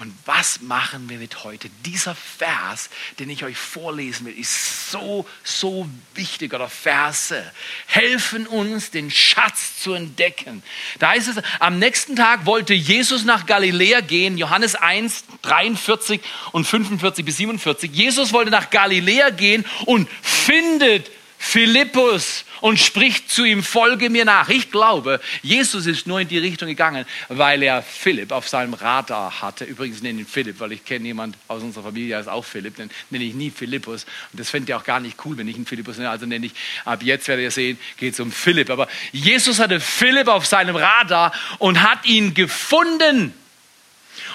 und 0.00 0.12
was 0.24 0.60
machen 0.60 1.08
wir 1.08 1.18
mit 1.18 1.44
heute? 1.44 1.70
Dieser 1.84 2.16
Vers, 2.16 2.90
den 3.20 3.30
ich 3.30 3.44
euch 3.44 3.56
vorlesen 3.56 4.26
will, 4.26 4.36
ist 4.36 4.90
so, 4.90 5.24
so 5.44 5.88
wichtig. 6.14 6.52
Oder 6.52 6.68
Verse 6.68 7.40
helfen 7.86 8.48
uns, 8.48 8.90
den 8.90 9.12
Schatz 9.12 9.78
zu 9.78 9.92
entdecken. 9.92 10.64
Da 10.98 11.10
heißt 11.10 11.28
es, 11.28 11.36
am 11.60 11.78
nächsten 11.78 12.16
Tag 12.16 12.44
wollte 12.44 12.74
Jesus 12.74 13.24
nach 13.24 13.46
Galiläa 13.46 14.00
gehen. 14.00 14.36
Johannes 14.36 14.74
1, 14.74 15.24
43 15.42 16.20
und 16.50 16.66
45 16.66 17.24
bis 17.24 17.36
47. 17.36 17.92
Jesus 17.92 18.32
wollte 18.32 18.50
nach 18.50 18.70
Galiläa 18.70 19.30
gehen 19.30 19.64
und 19.86 20.08
findet 20.22 21.08
Philippus 21.46 22.46
und 22.62 22.80
spricht 22.80 23.30
zu 23.30 23.44
ihm, 23.44 23.62
folge 23.62 24.08
mir 24.08 24.24
nach. 24.24 24.48
Ich 24.48 24.70
glaube, 24.70 25.20
Jesus 25.42 25.84
ist 25.84 26.06
nur 26.06 26.18
in 26.18 26.26
die 26.26 26.38
Richtung 26.38 26.68
gegangen, 26.68 27.04
weil 27.28 27.62
er 27.62 27.82
Philipp 27.82 28.32
auf 28.32 28.48
seinem 28.48 28.72
Radar 28.72 29.42
hatte. 29.42 29.64
Übrigens 29.66 30.00
nenne 30.00 30.20
ihn 30.20 30.26
Philipp, 30.26 30.58
weil 30.58 30.72
ich 30.72 30.86
kenne 30.86 31.04
jemand 31.04 31.36
aus 31.46 31.62
unserer 31.62 31.84
Familie, 31.84 32.08
der 32.08 32.20
ist 32.20 32.28
auch 32.28 32.46
Philipp. 32.46 32.76
Den 32.76 32.90
nenne 33.10 33.24
ich 33.24 33.34
nie 33.34 33.50
Philippus. 33.50 34.04
Und 34.32 34.40
das 34.40 34.48
fände 34.48 34.72
ich 34.72 34.74
auch 34.74 34.84
gar 34.84 35.00
nicht 35.00 35.18
cool, 35.26 35.36
wenn 35.36 35.46
ich 35.46 35.58
ihn 35.58 35.66
Philippus 35.66 35.98
nenne. 35.98 36.08
Also 36.08 36.24
nenne 36.24 36.46
ich, 36.46 36.52
ab 36.86 37.02
jetzt 37.02 37.28
werdet 37.28 37.42
ihr 37.42 37.50
sehen, 37.50 37.78
geht 37.98 38.14
es 38.14 38.20
um 38.20 38.32
Philipp. 38.32 38.70
Aber 38.70 38.88
Jesus 39.12 39.58
hatte 39.58 39.80
Philipp 39.80 40.28
auf 40.28 40.46
seinem 40.46 40.76
Radar 40.76 41.30
und 41.58 41.82
hat 41.82 42.06
ihn 42.06 42.32
gefunden 42.32 43.34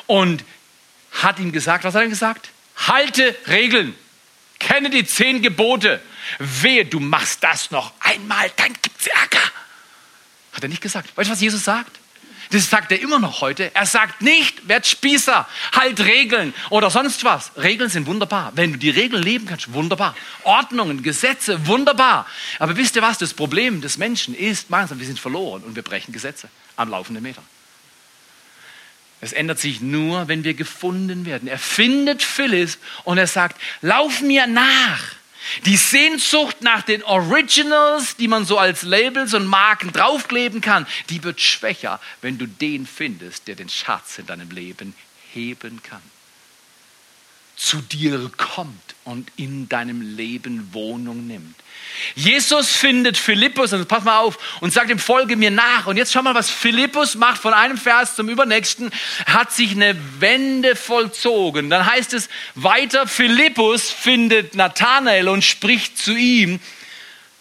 und 0.06 0.46
hat 1.12 1.40
ihm 1.40 1.52
gesagt, 1.52 1.84
was 1.84 1.96
hat 1.96 2.04
er 2.04 2.08
gesagt? 2.08 2.50
Halte 2.78 3.36
Regeln. 3.48 3.96
Kenne 4.60 4.90
die 4.90 5.06
zehn 5.06 5.42
Gebote. 5.42 6.02
Wehe, 6.38 6.86
du 6.86 7.00
machst 7.00 7.44
das 7.44 7.72
noch 7.72 7.94
einmal, 8.00 8.52
dann 8.58 8.74
gibt's 8.82 9.08
Ärger. 9.08 9.44
Hat 10.54 10.64
er 10.64 10.70
nicht 10.70 10.82
gesagt. 10.82 11.16
Weißt 11.16 11.30
du, 11.30 11.34
was 11.34 11.42
Jesus 11.42 11.64
sagt? 11.64 12.00
Das 12.52 12.68
sagt 12.68 12.92
er 12.92 13.00
immer 13.00 13.20
noch 13.20 13.42
heute. 13.42 13.74
Er 13.76 13.86
sagt 13.86 14.24
nicht, 14.24 14.68
werd 14.68 14.88
Spießer, 14.88 15.48
halt 15.72 16.00
Regeln 16.00 16.54
oder 16.72 16.90
sonst 16.90 17.24
was. 17.24 17.52
Regeln 17.58 17.92
sind 17.92 18.08
wunderbar. 18.08 18.52
Wenn 18.56 18.74
du 18.74 18.80
die 18.80 18.90
Regeln 18.90 19.22
leben 19.22 19.46
kannst, 19.46 19.72
wunderbar. 19.74 20.16
Ordnungen, 20.44 21.04
Gesetze, 21.04 21.68
wunderbar. 21.68 22.26
Aber 22.58 22.76
wisst 22.76 22.96
ihr 22.96 23.04
was? 23.04 23.20
Das 23.20 23.36
Problem 23.36 23.82
des 23.82 23.98
Menschen 23.98 24.34
ist, 24.34 24.72
wir 24.72 24.88
sind 24.88 25.20
verloren 25.20 25.62
und 25.62 25.76
wir 25.76 25.84
brechen 25.84 26.12
Gesetze 26.12 26.50
am 26.76 26.90
laufenden 26.90 27.22
Meter. 27.22 27.44
Es 29.22 29.34
ändert 29.34 29.60
sich 29.60 29.82
nur, 29.82 30.28
wenn 30.28 30.44
wir 30.44 30.54
gefunden 30.54 31.26
werden. 31.26 31.48
Er 31.48 31.60
findet 31.60 32.24
Phyllis 32.24 32.78
und 33.04 33.18
er 33.18 33.28
sagt, 33.28 33.60
lauf 33.82 34.22
mir 34.22 34.48
nach. 34.48 35.20
Die 35.66 35.78
Sehnsucht 35.78 36.62
nach 36.62 36.84
den 36.84 37.04
Originals, 37.04 38.16
die 38.16 38.28
man 38.28 38.46
so 38.46 38.58
als 38.58 38.84
Labels 38.84 39.34
und 39.34 39.46
Marken 39.46 39.92
draufkleben 39.92 40.62
kann, 40.62 40.86
die 41.10 41.24
wird 41.24 41.42
schwächer, 41.42 42.00
wenn 42.22 42.38
du 42.38 42.46
den 42.46 42.86
findest, 42.86 43.48
der 43.48 43.56
den 43.56 43.70
Schatz 43.70 44.20
in 44.20 44.26
deinem 44.26 44.52
Leben 44.52 44.94
heben 45.34 45.82
kann. 45.82 46.02
Zu 47.60 47.82
dir 47.82 48.32
kommt 48.38 48.96
und 49.04 49.34
in 49.36 49.68
deinem 49.68 50.16
Leben 50.16 50.70
Wohnung 50.72 51.28
nimmt. 51.28 51.56
Jesus 52.16 52.70
findet 52.70 53.18
Philippus, 53.18 53.74
also 53.74 53.84
pass 53.84 54.06
mal 54.06 54.20
auf, 54.20 54.38
und 54.62 54.72
sagt 54.72 54.90
ihm, 54.90 54.98
folge 54.98 55.36
mir 55.36 55.52
nach. 55.52 55.86
Und 55.86 55.98
jetzt 55.98 56.14
schau 56.14 56.22
mal, 56.22 56.36
was 56.36 56.50
Philippus 56.50 57.16
macht 57.16 57.42
von 57.42 57.54
einem 57.54 57.78
Vers 57.78 58.16
zum 58.16 58.30
übernächsten, 58.30 58.92
hat 59.26 59.52
sich 59.52 59.72
eine 59.72 59.98
Wende 60.22 60.78
vollzogen. 60.78 61.70
Dann 61.70 61.86
heißt 61.86 62.14
es 62.14 62.30
weiter, 62.56 63.08
Philippus 63.08 63.92
findet 63.92 64.56
Nathanael 64.56 65.28
und 65.28 65.44
spricht 65.44 65.98
zu 65.98 66.16
ihm. 66.16 66.62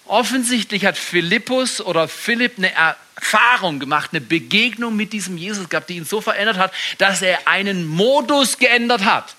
Offensichtlich 0.04 0.84
hat 0.84 0.98
Philippus 0.98 1.80
oder 1.80 2.08
Philipp 2.08 2.58
eine 2.58 2.72
Erfahrung 2.74 3.78
gemacht, 3.78 4.10
eine 4.10 4.20
Begegnung 4.20 4.96
mit 4.96 5.12
diesem 5.12 5.38
Jesus 5.38 5.68
gehabt, 5.68 5.90
die 5.90 5.96
ihn 5.96 6.04
so 6.04 6.20
verändert 6.20 6.58
hat, 6.58 6.72
dass 6.98 7.22
er 7.22 7.46
einen 7.46 7.86
Modus 7.86 8.58
geändert 8.58 9.04
hat. 9.04 9.36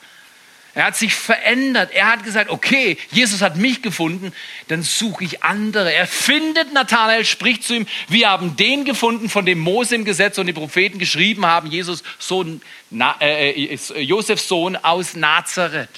Er 0.75 0.85
hat 0.85 0.95
sich 0.95 1.15
verändert. 1.15 1.91
Er 1.91 2.11
hat 2.11 2.23
gesagt, 2.23 2.49
okay, 2.49 2.97
Jesus 3.11 3.41
hat 3.41 3.57
mich 3.57 3.81
gefunden, 3.81 4.33
dann 4.67 4.83
suche 4.83 5.23
ich 5.23 5.43
andere. 5.43 5.91
Er 5.91 6.07
findet 6.07 6.73
Nathanael, 6.73 7.25
spricht 7.25 7.63
zu 7.63 7.75
ihm, 7.75 7.87
wir 8.07 8.29
haben 8.29 8.55
den 8.55 8.85
gefunden, 8.85 9.29
von 9.29 9.45
dem 9.45 9.59
Mose 9.59 9.95
im 9.95 10.05
Gesetz 10.05 10.37
und 10.37 10.47
die 10.47 10.53
Propheten 10.53 10.99
geschrieben 10.99 11.45
haben, 11.45 11.71
Jesus 11.71 12.03
Sohn, 12.19 12.61
äh, 13.19 13.73
äh, 13.73 13.99
Josefs 13.99 14.47
Sohn 14.47 14.75
aus 14.75 15.15
Nazareth. 15.15 15.89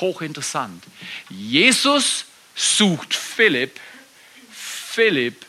Hochinteressant. 0.00 0.82
Jesus 1.28 2.24
sucht 2.54 3.14
Philipp, 3.14 3.78
Philipp 4.50 5.44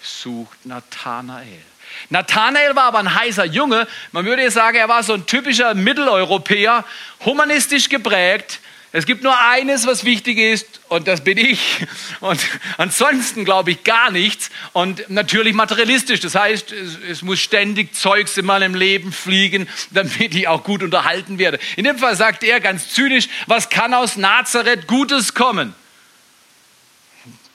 sucht 0.00 0.64
Nathanael. 0.64 1.69
Nathanael 2.08 2.76
war 2.76 2.84
aber 2.84 2.98
ein 2.98 3.14
heißer 3.14 3.44
Junge. 3.44 3.86
Man 4.12 4.24
würde 4.24 4.42
jetzt 4.42 4.54
sagen, 4.54 4.76
er 4.76 4.88
war 4.88 5.02
so 5.02 5.14
ein 5.14 5.26
typischer 5.26 5.74
Mitteleuropäer, 5.74 6.84
humanistisch 7.24 7.88
geprägt. 7.88 8.60
Es 8.92 9.06
gibt 9.06 9.22
nur 9.22 9.38
eines, 9.38 9.86
was 9.86 10.04
wichtig 10.04 10.36
ist, 10.38 10.80
und 10.88 11.06
das 11.06 11.22
bin 11.22 11.38
ich. 11.38 11.86
Und 12.18 12.40
ansonsten 12.76 13.44
glaube 13.44 13.70
ich 13.70 13.84
gar 13.84 14.10
nichts. 14.10 14.50
Und 14.72 15.08
natürlich 15.08 15.54
materialistisch. 15.54 16.18
Das 16.18 16.34
heißt, 16.34 16.72
es, 16.72 16.98
es, 17.08 17.22
muss 17.22 17.38
ständig 17.38 17.94
Zeugs 17.94 18.36
in 18.36 18.44
meinem 18.44 18.74
Leben 18.74 19.12
fliegen, 19.12 19.68
damit 19.92 20.34
ich 20.34 20.48
auch 20.48 20.64
gut 20.64 20.82
unterhalten 20.82 21.38
werde. 21.38 21.60
In 21.76 21.84
dem 21.84 21.98
Fall 21.98 22.16
sagt 22.16 22.42
er 22.42 22.58
ganz 22.58 22.92
zynisch, 22.92 23.28
was 23.46 23.68
kann 23.68 23.94
aus 23.94 24.16
Nazareth 24.16 24.88
Gutes 24.88 25.34
kommen? 25.34 25.74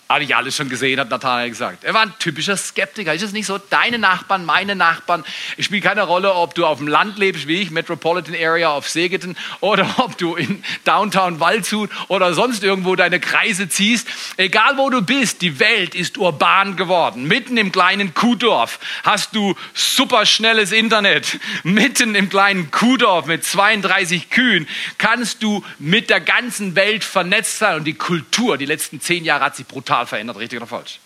Habe 0.07 0.23
ich 0.23 0.35
alles 0.35 0.55
schon 0.55 0.69
gesehen, 0.69 0.99
hat 0.99 1.09
Nathanael 1.09 1.49
gesagt. 1.49 1.83
Er 1.83 1.95
war 1.95 2.01
ein 2.01 2.13
typischer 2.19 2.55
Skeptiker. 2.55 3.11
Ist 3.15 3.23
es 3.23 3.31
nicht 3.31 3.47
so? 3.47 3.57
Deine 3.57 3.97
Nachbarn, 3.97 4.45
meine 4.45 4.75
Nachbarn. 4.75 5.23
Es 5.57 5.65
spielt 5.65 5.83
keine 5.83 6.03
Rolle, 6.03 6.35
ob 6.35 6.53
du 6.53 6.67
auf 6.67 6.77
dem 6.77 6.87
Land 6.87 7.17
lebst, 7.17 7.47
wie 7.47 7.63
ich, 7.63 7.71
Metropolitan 7.71 8.35
Area 8.35 8.69
auf 8.69 8.87
Segeten, 8.87 9.35
oder 9.61 9.95
ob 9.97 10.15
du 10.19 10.35
in 10.35 10.63
Downtown 10.83 11.39
Waldshut 11.39 11.89
oder 12.07 12.35
sonst 12.35 12.63
irgendwo 12.63 12.95
deine 12.95 13.19
Kreise 13.19 13.67
ziehst. 13.67 14.07
Egal 14.37 14.77
wo 14.77 14.91
du 14.91 15.01
bist, 15.01 15.41
die 15.41 15.59
Welt 15.59 15.95
ist 15.95 16.19
urban 16.19 16.75
geworden. 16.75 17.23
Mitten 17.23 17.57
im 17.57 17.71
kleinen 17.71 18.13
Kuhdorf 18.13 18.79
hast 19.03 19.35
du 19.35 19.55
superschnelles 19.73 20.71
Internet. 20.71 21.39
Mitten 21.63 22.13
im 22.13 22.29
kleinen 22.29 22.69
Kuhdorf 22.69 23.25
mit 23.25 23.43
32 23.43 24.29
Kühen 24.29 24.67
kannst 24.99 25.41
du 25.41 25.63
mit 25.79 26.11
der 26.11 26.21
ganzen 26.21 26.75
Welt 26.75 27.03
vernetzt 27.03 27.57
sein. 27.57 27.77
Und 27.77 27.85
die 27.85 27.95
Kultur, 27.95 28.59
die 28.59 28.67
letzten 28.67 29.01
zehn 29.01 29.25
Jahre 29.25 29.45
hat 29.45 29.55
sich 29.55 29.65
brutal 29.65 29.94
total 29.95 30.07
verändert, 30.07 30.37
richtig 30.37 30.57
oder 30.57 30.67
falsch. 30.67 30.99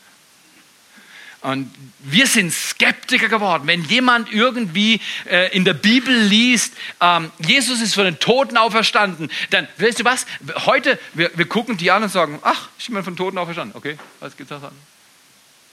Und 1.42 1.74
wir 2.00 2.28
sind 2.28 2.52
Skeptiker 2.52 3.30
geworden. 3.30 3.64
Wenn 3.66 3.86
jemand 3.86 4.30
irgendwie 4.30 5.00
äh, 5.26 5.56
in 5.56 5.64
der 5.64 5.74
Bibel 5.74 6.14
liest, 6.14 6.74
ähm, 7.00 7.32
Jesus 7.40 7.80
ist 7.80 7.94
von 7.94 8.04
den 8.04 8.20
Toten 8.20 8.58
auferstanden, 8.58 9.32
dann, 9.50 9.66
weißt 9.78 10.02
du 10.02 10.04
was, 10.04 10.26
heute, 10.66 11.00
wir, 11.14 11.32
wir 11.36 11.48
gucken 11.48 11.78
die 11.78 11.92
an 11.92 12.04
und 12.04 12.10
sagen, 12.10 12.40
ach, 12.44 12.68
ich 12.78 12.88
bin 12.88 13.02
von 13.04 13.16
Toten 13.16 13.38
auferstanden. 13.38 13.78
Okay, 13.78 13.98
was 14.20 14.36
gibt's 14.36 14.50
da 14.50 14.58
an? 14.58 14.76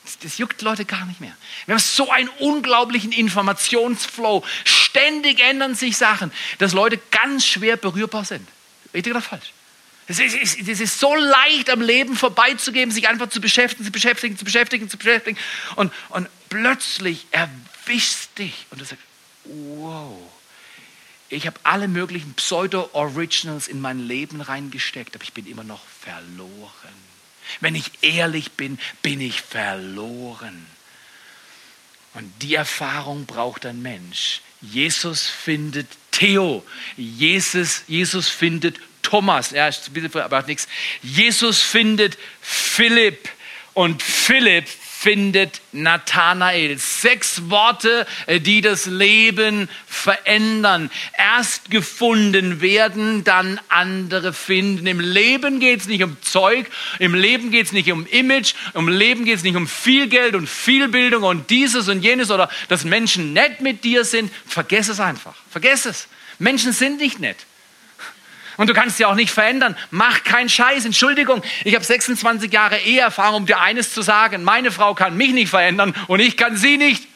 Das, 0.05 0.19
das 0.21 0.39
juckt 0.39 0.63
Leute 0.63 0.85
gar 0.85 1.05
nicht 1.05 1.21
mehr. 1.21 1.33
Wir 1.65 1.75
haben 1.75 1.83
so 1.83 2.13
einen 2.13 2.29
unglaublichen 2.39 3.11
Informationsflow. 3.11 4.45
Ständig 4.63 5.41
ändern 5.41 5.75
sich 5.75 5.97
Sachen, 5.97 6.31
dass 6.59 6.75
Leute 6.75 7.01
ganz 7.11 7.45
schwer 7.45 7.77
berührbar 7.77 8.25
sind. 8.25 8.47
Richtig 8.95 9.11
oder 9.11 9.21
falsch? 9.21 9.53
Es 10.09 10.21
ist, 10.21 10.37
es 10.37 10.81
ist, 10.81 11.01
so 11.01 11.15
leicht 11.17 11.69
am 11.69 11.81
Leben 11.81 12.15
vorbeizugeben, 12.15 12.93
sich 12.93 13.09
einfach 13.09 13.29
zu 13.29 13.41
beschäftigen, 13.41 13.85
zu 13.85 13.91
beschäftigen, 13.91 14.39
zu 14.39 14.45
beschäftigen, 14.45 14.89
zu 14.89 14.97
beschäftigen. 14.99 15.37
Und, 15.75 15.93
und 16.11 16.29
plötzlich 16.49 17.27
erwischst 17.33 18.39
dich 18.39 18.67
und 18.71 18.81
du 18.81 18.85
sagst, 18.85 19.03
wow, 19.45 20.17
ich 21.29 21.47
habe 21.47 21.59
alle 21.65 21.89
möglichen 21.89 22.35
Pseudo-Originals 22.35 23.67
in 23.67 23.81
mein 23.81 24.07
Leben 24.07 24.41
reingesteckt, 24.41 25.17
aber 25.17 25.25
ich 25.25 25.33
bin 25.33 25.47
immer 25.47 25.65
noch 25.65 25.83
verloren. 26.01 26.71
Wenn 27.61 27.75
ich 27.75 27.91
ehrlich 28.03 28.53
bin, 28.53 28.79
bin 29.03 29.21
ich 29.21 29.43
verloren. 29.43 30.67
Und 32.15 32.33
die 32.43 32.55
Erfahrung 32.55 33.27
braucht 33.27 33.67
ein 33.67 33.83
Mensch. 33.83 34.41
Jesus 34.61 35.27
findet 35.27 35.89
Theo. 36.13 36.65
Jesus, 36.97 37.83
Jesus 37.89 38.29
findet 38.29 38.81
Thomas, 39.07 39.53
ja, 39.53 39.69
ist 39.69 39.89
aber 40.17 40.43
nichts. 40.43 40.67
Jesus 41.01 41.63
findet 41.63 42.19
Philipp 42.41 43.29
und 43.73 44.03
Philipp 44.03 44.67
findet 44.67 45.61
Nathanael. 45.71 46.77
Sechs 46.79 47.49
Worte, 47.49 48.05
äh, 48.27 48.41
die 48.41 48.63
das 48.63 48.87
Leben 48.87 49.69
verändern. 49.87 50.91
Erst 51.17 51.71
gefunden 51.71 52.61
werden, 52.61 53.23
dann 53.23 53.61
andere 53.69 54.33
finden. 54.33 54.89
Im 54.89 54.99
Leben 54.99 55.61
geht 55.61 55.83
es 55.83 55.87
nicht 55.87 56.03
um 56.03 56.17
Zeug, 56.23 56.69
im 56.99 57.15
Leben 57.15 57.53
geht 57.53 57.67
es 57.67 57.73
nicht 57.73 57.93
um 57.93 58.07
Image, 58.07 58.55
im 58.75 58.89
Leben 58.89 59.25
geht 59.25 59.37
es 59.37 59.45
nicht 59.45 59.55
um 59.55 59.69
viel 59.69 60.09
Geld 60.09 60.35
und 60.35 60.49
viel 60.49 60.89
Bildung 60.89 61.23
und 61.23 61.49
dieses 61.49 61.89
und 61.89 62.03
jenes 62.03 62.33
oder 62.33 62.49
dass 62.67 62.83
Menschen 62.83 63.33
nett 63.33 63.61
mit 63.61 63.85
dir 63.85 64.05
sind. 64.05 64.33
Vergess 64.49 64.89
es 64.89 64.99
einfach. 64.99 65.37
Vergess 65.49 65.87
es. 65.87 66.09
Menschen 66.41 66.73
sind 66.73 66.99
nicht 66.99 67.21
nett. 67.21 67.37
Und 68.57 68.69
du 68.69 68.75
kannst 68.75 68.97
sie 68.97 69.05
auch 69.05 69.15
nicht 69.15 69.31
verändern. 69.31 69.77
Mach 69.91 70.25
keinen 70.25 70.49
Scheiß. 70.49 70.85
Entschuldigung, 70.85 71.43
ich 71.65 71.75
habe 71.75 71.85
26 71.85 72.53
Jahre 72.53 72.79
Eheerfahrung, 72.79 73.43
um 73.43 73.47
dir 73.47 73.61
eines 73.61 73.93
zu 73.93 74.03
sagen. 74.03 74.45
Meine 74.45 74.71
Frau 74.71 74.95
kann 74.95 75.17
mich 75.17 75.33
nicht 75.33 75.51
verändern 75.51 75.95
und 76.09 76.21
ich 76.21 76.37
kann 76.37 76.57
sie 76.57 76.77
nicht. 76.77 77.07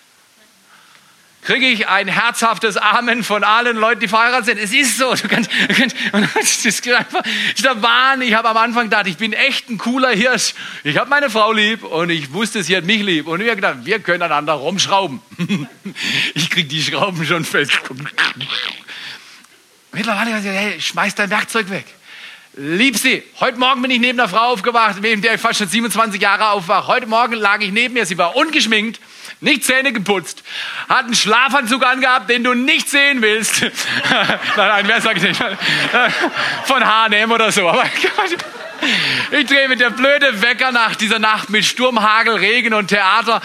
Kriege 1.42 1.68
ich 1.68 1.88
ein 1.88 2.06
herzhaftes 2.06 2.76
Amen 2.76 3.24
von 3.24 3.44
allen 3.44 3.76
Leuten, 3.78 4.00
die 4.00 4.08
verheiratet 4.08 4.44
sind. 4.44 4.58
Es 4.58 4.74
ist 4.74 4.98
so. 4.98 5.14
Du 5.14 5.26
kannst, 5.26 5.50
du 5.50 5.74
kannst, 5.74 5.96
das 6.34 6.64
ist 6.66 6.86
einfach 6.86 7.22
der 7.62 7.82
Wahn. 7.82 8.20
Ich 8.20 8.34
habe 8.34 8.50
am 8.50 8.58
Anfang 8.58 8.84
gedacht, 8.84 9.06
ich 9.06 9.16
bin 9.16 9.32
echt 9.32 9.70
ein 9.70 9.78
cooler 9.78 10.10
Hirsch. 10.10 10.52
Ich 10.84 10.98
habe 10.98 11.08
meine 11.08 11.30
Frau 11.30 11.52
lieb 11.52 11.82
und 11.82 12.10
ich 12.10 12.34
wusste, 12.34 12.62
sie 12.62 12.76
hat 12.76 12.84
mich 12.84 13.00
lieb. 13.00 13.26
Und 13.26 13.40
ich 13.40 13.46
habe 13.46 13.56
gedacht, 13.56 13.78
wir 13.84 14.00
können 14.00 14.22
einander 14.22 14.52
rumschrauben. 14.52 15.22
ich 16.34 16.50
kriege 16.50 16.68
die 16.68 16.82
Schrauben 16.82 17.24
schon 17.24 17.46
fest. 17.46 17.72
Mittlerweile 19.92 20.30
gesagt, 20.30 20.56
hey, 20.56 20.80
schmeiß 20.80 21.14
dein 21.16 21.30
Werkzeug 21.30 21.68
weg. 21.70 21.84
Lieb 22.54 22.96
sie. 22.96 23.22
Heute 23.38 23.58
Morgen 23.58 23.82
bin 23.82 23.90
ich 23.90 24.00
neben 24.00 24.18
einer 24.18 24.28
Frau 24.28 24.52
aufgewacht, 24.52 25.00
mit 25.00 25.22
der 25.24 25.34
ich 25.34 25.40
fast 25.40 25.58
schon 25.58 25.68
27 25.68 26.20
Jahre 26.20 26.50
aufwache. 26.50 26.88
Heute 26.88 27.06
Morgen 27.06 27.34
lag 27.34 27.60
ich 27.60 27.70
neben 27.70 27.96
ihr, 27.96 28.06
sie 28.06 28.18
war 28.18 28.36
ungeschminkt, 28.36 29.00
nicht 29.40 29.64
Zähne 29.64 29.92
geputzt, 29.92 30.42
hat 30.88 31.04
einen 31.04 31.14
Schlafanzug 31.14 31.84
angehabt, 31.84 32.28
den 32.28 32.44
du 32.44 32.54
nicht 32.54 32.88
sehen 32.88 33.22
willst. 33.22 33.62
nein, 34.10 34.38
nein, 34.56 34.88
wer 34.88 35.00
sagt 35.00 35.22
nicht? 35.22 35.40
Von 36.64 36.84
H&M 36.84 37.30
oder 37.30 37.50
so. 37.52 37.68
Aber 37.68 37.84
ich 39.30 39.46
drehe 39.46 39.68
mit 39.68 39.80
der 39.80 39.90
blöde 39.90 40.42
Wecker 40.42 40.72
nach 40.72 40.96
dieser 40.96 41.18
Nacht 41.20 41.50
mit 41.50 41.64
Sturm, 41.64 42.02
Hagel, 42.02 42.34
Regen 42.34 42.74
und 42.74 42.88
Theater, 42.88 43.40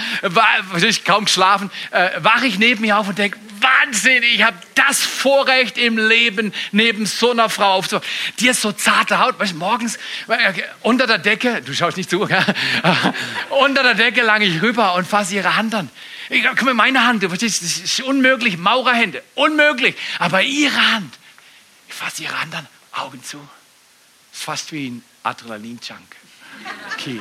ich 0.76 1.06
kaum 1.06 1.26
geschlafen, 1.26 1.72
äh, 1.92 2.10
wache 2.18 2.48
ich 2.48 2.58
neben 2.58 2.82
mir 2.82 2.98
auf 2.98 3.08
und 3.08 3.18
denke, 3.18 3.38
Wahnsinn, 3.62 4.24
ich 4.24 4.44
habe 4.44 4.58
das 4.76 5.00
Vorrecht 5.00 5.78
im 5.78 5.98
Leben, 5.98 6.54
neben 6.72 7.06
so 7.06 7.32
einer 7.32 7.50
Frau 7.50 7.74
aufzuwachen. 7.74 8.08
Die 8.40 8.48
ist 8.48 8.62
so 8.62 8.72
zarte 8.72 9.20
Haut, 9.20 9.40
weißt, 9.40 9.56
morgens 9.56 9.98
äh, 10.28 10.54
unter 10.82 11.08
der 11.08 11.18
Decke, 11.18 11.62
du 11.62 11.74
schaust 11.74 11.98
nicht 11.98 12.10
zu, 12.10 12.22
unter 13.50 13.84
der 13.84 13.96
Decke 13.96 14.22
lang 14.22 14.42
ich 14.42 14.62
rüber 14.62 14.96
und 14.96 15.08
fasse 15.08 15.36
ihre 15.36 15.56
Hand 15.56 15.74
an. 15.76 15.90
Ich 16.30 16.44
guck 16.44 16.64
mal, 16.64 16.74
meine 16.74 17.06
Hand, 17.06 17.24
du 17.24 17.30
verstehst, 17.30 17.62
das 17.62 17.78
ist 17.78 18.02
unmöglich, 18.02 18.58
Maurerhände, 18.58 19.24
unmöglich. 19.36 19.96
Aber 20.20 20.42
ihre 20.42 20.94
Hand, 20.94 21.14
ich 21.88 21.94
fasse 21.94 22.24
ihre 22.24 22.40
Hand 22.40 22.56
an, 22.56 22.68
Augen 22.94 23.24
zu. 23.24 23.38
Ist 24.34 24.44
fast 24.44 24.72
wie 24.72 24.90
ein 24.90 25.04
Adrenalin-Junk. 25.24 26.16
Okay. 26.94 27.20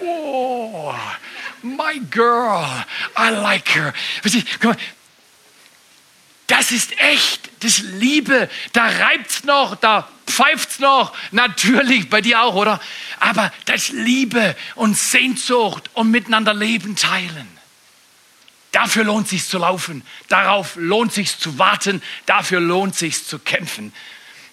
Oh, 0.00 0.94
my 1.62 2.00
girl, 2.10 2.84
I 3.16 3.30
like 3.30 3.74
her. 3.74 3.92
Guck 4.60 4.64
mal, 4.64 4.76
das 6.56 6.70
ist 6.70 6.96
echt, 7.00 7.50
das 7.64 7.80
Liebe. 7.80 8.48
Da 8.72 8.86
reibt's 8.86 9.42
noch, 9.42 9.74
da 9.74 10.08
pfeift's 10.24 10.78
noch. 10.78 11.12
Natürlich, 11.32 12.08
bei 12.08 12.20
dir 12.20 12.42
auch, 12.42 12.54
oder? 12.54 12.80
Aber 13.18 13.52
das 13.64 13.88
Liebe 13.88 14.54
und 14.76 14.96
Sehnsucht 14.96 15.90
und 15.94 16.12
miteinander 16.12 16.54
Leben 16.54 16.94
teilen. 16.94 17.48
Dafür 18.70 19.02
lohnt 19.02 19.26
sich 19.26 19.44
zu 19.48 19.58
laufen. 19.58 20.04
Darauf 20.28 20.76
lohnt 20.76 21.12
sich 21.12 21.36
zu 21.36 21.58
warten. 21.58 22.00
Dafür 22.26 22.60
lohnt 22.60 22.94
sich 22.94 23.24
zu 23.24 23.40
kämpfen. 23.40 23.92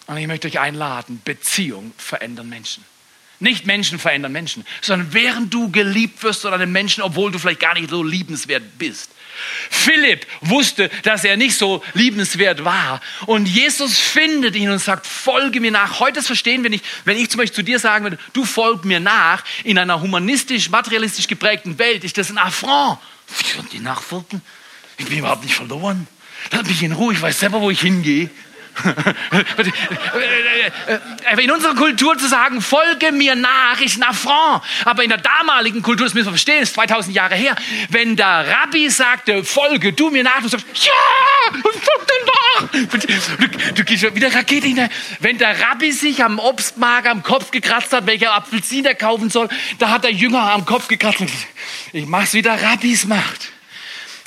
Und 0.07 0.17
ich 0.17 0.25
möchte 0.25 0.47
euch 0.47 0.59
einladen, 0.59 1.21
Beziehung 1.23 1.93
verändern 1.97 2.49
Menschen. 2.49 2.83
Nicht 3.39 3.67
Menschen 3.67 3.99
verändern 3.99 4.31
Menschen, 4.31 4.65
sondern 4.81 5.13
während 5.13 5.53
du 5.53 5.69
geliebt 5.69 6.23
wirst 6.23 6.41
von 6.41 6.53
einem 6.53 6.71
Menschen, 6.71 7.03
obwohl 7.03 7.31
du 7.31 7.37
vielleicht 7.37 7.59
gar 7.59 7.75
nicht 7.75 7.91
so 7.91 8.01
liebenswert 8.01 8.79
bist, 8.79 9.11
Philipp 9.69 10.25
wusste, 10.41 10.89
dass 11.03 11.23
er 11.23 11.37
nicht 11.37 11.57
so 11.57 11.83
liebenswert 11.93 12.63
war. 12.65 13.01
Und 13.25 13.47
Jesus 13.47 13.97
findet 13.97 14.55
ihn 14.55 14.69
und 14.69 14.79
sagt, 14.79 15.07
folge 15.07 15.59
mir 15.59 15.71
nach. 15.71 15.99
Heute 15.99 16.21
verstehen 16.21 16.63
wir 16.63 16.69
nicht. 16.69 16.85
Wenn 17.05 17.17
ich 17.17 17.29
zum 17.29 17.39
Beispiel 17.39 17.55
zu 17.55 17.63
dir 17.63 17.79
sagen 17.79 18.05
würde, 18.05 18.19
du 18.33 18.45
folg 18.45 18.85
mir 18.85 18.99
nach, 18.99 19.43
in 19.63 19.77
einer 19.77 20.01
humanistisch, 20.01 20.69
materialistisch 20.69 21.27
geprägten 21.27 21.77
Welt, 21.79 22.03
ist 22.03 22.17
das 22.17 22.29
ein 22.29 22.37
Affront. 22.37 22.99
Wie 23.37 23.47
sollen 23.47 23.69
die 23.71 23.79
nachfolgen? 23.79 24.41
Ich 24.97 25.05
bin 25.05 25.19
überhaupt 25.19 25.43
nicht 25.43 25.55
verloren. 25.55 26.07
Lass 26.51 26.65
mich 26.65 26.83
in 26.83 26.91
Ruhe, 26.91 27.13
ich 27.13 27.21
weiß 27.21 27.39
selber, 27.39 27.61
wo 27.61 27.69
ich 27.69 27.81
hingehe. 27.81 28.29
In 31.37 31.51
unserer 31.51 31.75
Kultur 31.75 32.17
zu 32.17 32.27
sagen, 32.27 32.61
folge 32.61 33.11
mir 33.11 33.35
nach, 33.35 33.79
ist 33.81 33.97
ein 33.97 34.03
Affront. 34.03 34.63
Aber 34.85 35.03
in 35.03 35.09
der 35.09 35.19
damaligen 35.19 35.81
Kultur, 35.81 36.05
das 36.05 36.13
müssen 36.13 36.27
wir 36.27 36.31
verstehen, 36.33 36.63
ist 36.63 36.73
2000 36.75 37.15
Jahre 37.15 37.35
her, 37.35 37.55
wenn 37.89 38.15
der 38.15 38.47
Rabbi 38.47 38.89
sagte, 38.89 39.43
folge 39.43 39.93
du 39.93 40.09
mir 40.09 40.23
nach, 40.23 40.41
du 40.41 40.47
sagst, 40.47 40.65
ja, 40.73 40.91
folg 41.61 42.07
dir 42.07 42.25
nach. 42.25 42.69
Du, 42.71 43.73
du 43.73 43.83
gehst 43.83 44.15
wieder 44.15 44.33
Rakete 44.33 44.67
hinein. 44.67 44.89
Wenn 45.19 45.37
der 45.37 45.59
Rabbi 45.59 45.91
sich 45.91 46.23
am 46.23 46.39
Obstmarkt 46.39 47.07
am 47.07 47.23
Kopf 47.23 47.51
gekratzt 47.51 47.93
hat, 47.93 48.05
welcher 48.05 48.33
Apfelsine 48.33 48.89
er 48.89 48.95
kaufen 48.95 49.29
soll, 49.29 49.49
da 49.79 49.89
hat 49.89 50.03
der 50.03 50.11
Jünger 50.11 50.51
am 50.51 50.65
Kopf 50.65 50.87
gekratzt. 50.87 51.23
Ich 51.93 52.05
mach's, 52.05 52.33
wie 52.33 52.41
der 52.41 52.61
Rabbis 52.61 53.05
macht. 53.05 53.51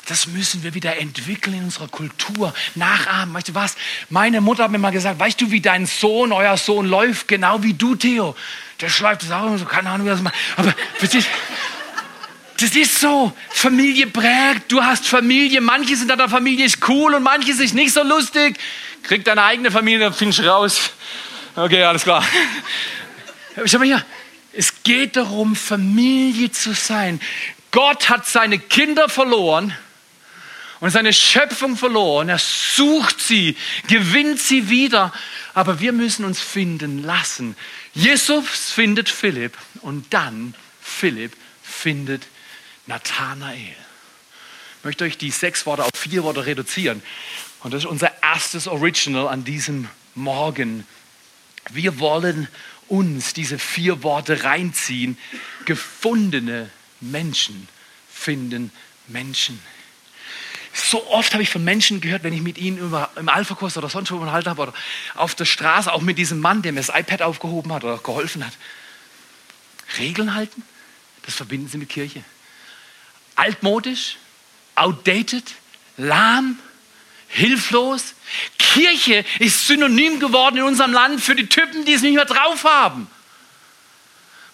Das 0.06 0.26
müssen 0.26 0.62
wir 0.62 0.74
wieder 0.74 0.98
entwickeln 0.98 1.56
in 1.56 1.64
unserer 1.64 1.88
Kultur, 1.88 2.52
nachahmen. 2.74 3.34
Weißt 3.34 3.48
du 3.48 3.54
was? 3.54 3.76
Meine 4.10 4.40
Mutter 4.40 4.64
hat 4.64 4.70
mir 4.70 4.78
mal 4.78 4.90
gesagt, 4.90 5.18
weißt 5.18 5.40
du, 5.40 5.50
wie 5.50 5.60
dein 5.60 5.86
Sohn, 5.86 6.32
euer 6.32 6.56
Sohn 6.56 6.86
läuft, 6.86 7.28
genau 7.28 7.62
wie 7.62 7.72
du, 7.72 7.94
Theo. 7.94 8.36
Der 8.80 8.90
schleift 8.90 9.22
es 9.22 9.30
auch 9.30 9.46
immer 9.46 9.56
so, 9.56 9.64
keine 9.64 9.90
Ahnung, 9.90 10.06
wie 10.06 10.10
das 10.10 10.20
macht. 10.20 10.34
Aber 10.56 10.74
das 11.00 12.74
ist 12.76 13.00
so. 13.00 13.32
Familie 13.50 14.06
prägt. 14.06 14.70
Du 14.70 14.82
hast 14.82 15.06
Familie. 15.06 15.60
Manche 15.60 15.96
sind 15.96 16.10
in 16.10 16.18
der 16.18 16.28
Familie 16.28 16.66
ist 16.66 16.86
cool 16.88 17.14
und 17.14 17.22
manche 17.22 17.54
sind 17.54 17.74
nicht 17.74 17.92
so 17.92 18.02
lustig. 18.02 18.58
Krieg 19.02 19.24
deine 19.24 19.42
eigene 19.42 19.70
Familie, 19.70 20.00
dann 20.00 20.14
findest 20.14 20.40
du 20.40 20.48
raus. 20.48 20.90
Okay, 21.56 21.82
alles 21.82 22.02
klar. 22.02 22.24
Schau 23.64 23.78
mal 23.78 23.84
hier. 23.84 24.04
Es 24.52 24.82
geht 24.82 25.16
darum, 25.16 25.56
Familie 25.56 26.50
zu 26.50 26.74
sein. 26.74 27.20
Gott 27.70 28.08
hat 28.08 28.26
seine 28.26 28.58
Kinder 28.58 29.08
verloren 29.08 29.74
und 30.84 30.90
seine 30.90 31.14
Schöpfung 31.14 31.78
verloren. 31.78 32.28
Er 32.28 32.36
sucht 32.38 33.18
sie, 33.18 33.56
gewinnt 33.88 34.38
sie 34.38 34.68
wieder. 34.68 35.14
Aber 35.54 35.80
wir 35.80 35.94
müssen 35.94 36.26
uns 36.26 36.42
finden 36.42 37.02
lassen. 37.02 37.56
Jesus 37.94 38.70
findet 38.70 39.08
Philipp 39.08 39.56
und 39.80 40.12
dann 40.12 40.54
Philipp 40.82 41.32
findet 41.62 42.26
Nathanael. 42.86 43.74
Ich 44.78 44.84
möchte 44.84 45.04
euch 45.04 45.16
die 45.16 45.30
sechs 45.30 45.64
Worte 45.64 45.84
auf 45.84 45.90
vier 45.96 46.22
Worte 46.22 46.44
reduzieren. 46.44 47.02
Und 47.60 47.72
das 47.72 47.84
ist 47.84 47.90
unser 47.90 48.22
erstes 48.22 48.66
Original 48.66 49.28
an 49.28 49.42
diesem 49.42 49.88
Morgen. 50.14 50.86
Wir 51.70 51.98
wollen 51.98 52.46
uns 52.88 53.32
diese 53.32 53.58
vier 53.58 54.02
Worte 54.02 54.44
reinziehen. 54.44 55.16
Gefundene 55.64 56.68
Menschen 57.00 57.68
finden 58.12 58.70
Menschen. 59.08 59.58
So 60.74 61.06
oft 61.08 61.32
habe 61.32 61.42
ich 61.44 61.50
von 61.50 61.62
Menschen 61.62 62.00
gehört, 62.00 62.24
wenn 62.24 62.32
ich 62.32 62.42
mit 62.42 62.58
ihnen 62.58 62.78
über, 62.78 63.08
im 63.14 63.28
Alpha-Kurs 63.28 63.76
oder 63.78 63.88
sonst 63.88 64.10
wo 64.10 64.16
unterhalten 64.16 64.50
habe 64.50 64.62
oder 64.62 64.74
auf 65.14 65.36
der 65.36 65.44
Straße, 65.44 65.92
auch 65.92 66.00
mit 66.00 66.18
diesem 66.18 66.40
Mann, 66.40 66.62
der 66.62 66.72
mir 66.72 66.80
das 66.80 66.88
iPad 66.88 67.22
aufgehoben 67.22 67.72
hat 67.72 67.84
oder 67.84 67.98
geholfen 67.98 68.44
hat. 68.44 68.52
Regeln 69.98 70.34
halten, 70.34 70.64
das 71.22 71.36
verbinden 71.36 71.68
sie 71.68 71.78
mit 71.78 71.90
Kirche. 71.90 72.24
Altmodisch, 73.36 74.16
outdated, 74.74 75.44
lahm, 75.96 76.58
hilflos. 77.28 78.14
Kirche 78.58 79.24
ist 79.38 79.68
synonym 79.68 80.18
geworden 80.18 80.56
in 80.56 80.64
unserem 80.64 80.92
Land 80.92 81.20
für 81.20 81.36
die 81.36 81.46
Typen, 81.46 81.84
die 81.84 81.92
es 81.92 82.02
nicht 82.02 82.14
mehr 82.14 82.24
drauf 82.24 82.64
haben. 82.64 83.08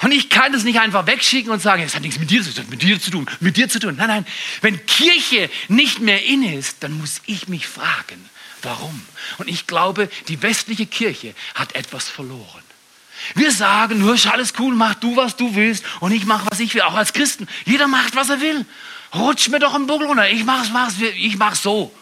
Und 0.02 0.12
ich 0.12 0.30
kann 0.30 0.52
das 0.52 0.64
nicht 0.64 0.80
einfach 0.80 1.06
wegschicken 1.06 1.52
und 1.52 1.60
sagen, 1.60 1.82
es 1.82 1.94
hat 1.94 2.02
nichts 2.02 2.18
mit 2.18 2.30
dir, 2.30 2.42
mit 2.70 2.82
dir 2.82 3.00
zu 3.00 3.10
tun, 3.10 3.26
mit 3.40 3.56
dir 3.56 3.68
zu 3.68 3.78
tun. 3.78 3.96
Nein, 3.96 4.08
nein. 4.08 4.26
Wenn 4.62 4.84
Kirche 4.86 5.50
nicht 5.68 6.00
mehr 6.00 6.24
in 6.24 6.42
ist, 6.42 6.78
dann 6.80 6.98
muss 6.98 7.20
ich 7.26 7.48
mich 7.48 7.66
fragen, 7.66 8.28
warum? 8.62 9.02
Und 9.38 9.48
ich 9.48 9.66
glaube, 9.66 10.08
die 10.28 10.40
westliche 10.42 10.86
Kirche 10.86 11.34
hat 11.54 11.74
etwas 11.74 12.08
verloren. 12.08 12.62
Wir 13.34 13.52
sagen, 13.52 13.98
nur 13.98 14.14
ist 14.14 14.26
alles 14.26 14.54
cool, 14.58 14.74
mach 14.74 14.94
du, 14.94 15.16
was 15.16 15.36
du 15.36 15.54
willst 15.54 15.84
und 16.00 16.12
ich 16.12 16.24
mach, 16.24 16.50
was 16.50 16.60
ich 16.60 16.74
will, 16.74 16.80
auch 16.82 16.94
als 16.94 17.12
Christen. 17.12 17.46
Jeder 17.66 17.86
macht, 17.86 18.16
was 18.16 18.30
er 18.30 18.40
will. 18.40 18.64
Rutsch 19.14 19.48
mir 19.48 19.58
doch 19.58 19.74
im 19.74 19.86
Buckel 19.86 20.06
runter. 20.06 20.30
Ich 20.30 20.44
mach's, 20.44 20.70
mach's, 20.72 20.94
ich 20.98 21.36
mach's 21.36 21.62
so. 21.62 21.94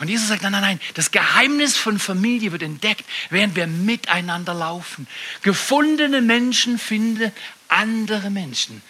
Und 0.00 0.08
Jesus 0.08 0.28
sagt, 0.28 0.42
nein, 0.42 0.52
nein, 0.52 0.62
nein, 0.62 0.80
das 0.94 1.10
Geheimnis 1.10 1.76
von 1.76 1.98
Familie 1.98 2.52
wird 2.52 2.62
entdeckt, 2.62 3.04
während 3.28 3.54
wir 3.54 3.66
miteinander 3.66 4.54
laufen. 4.54 5.06
Gefundene 5.42 6.22
Menschen 6.22 6.78
finden 6.78 7.32
andere 7.68 8.30
Menschen. 8.30 8.82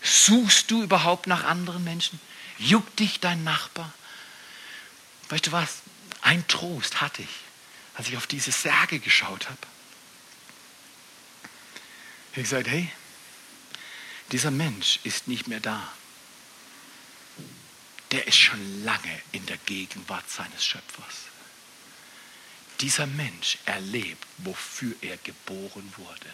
Suchst 0.00 0.70
du 0.70 0.84
überhaupt 0.84 1.26
nach 1.26 1.42
anderen 1.42 1.82
Menschen? 1.82 2.20
Juckt 2.58 3.00
dich 3.00 3.18
dein 3.18 3.42
Nachbar? 3.42 3.92
Weißt 5.28 5.48
du 5.48 5.52
was? 5.52 5.78
Ein 6.22 6.46
Trost 6.46 7.00
hatte 7.00 7.22
ich, 7.22 7.36
als 7.96 8.06
ich 8.06 8.16
auf 8.16 8.28
diese 8.28 8.52
Särge 8.52 9.00
geschaut 9.00 9.46
habe. 9.46 9.58
Ich 12.30 12.36
habe 12.36 12.42
gesagt, 12.42 12.68
hey, 12.68 12.88
dieser 14.30 14.52
Mensch 14.52 15.00
ist 15.02 15.26
nicht 15.26 15.48
mehr 15.48 15.60
da. 15.60 15.82
Der 18.14 18.28
ist 18.28 18.38
schon 18.38 18.84
lange 18.84 19.20
in 19.32 19.44
der 19.46 19.56
Gegenwart 19.66 20.30
seines 20.30 20.64
Schöpfers. 20.64 21.24
Dieser 22.80 23.08
Mensch 23.08 23.58
erlebt, 23.66 24.24
wofür 24.38 24.94
er 25.00 25.16
geboren 25.16 25.92
wurde. 25.96 26.30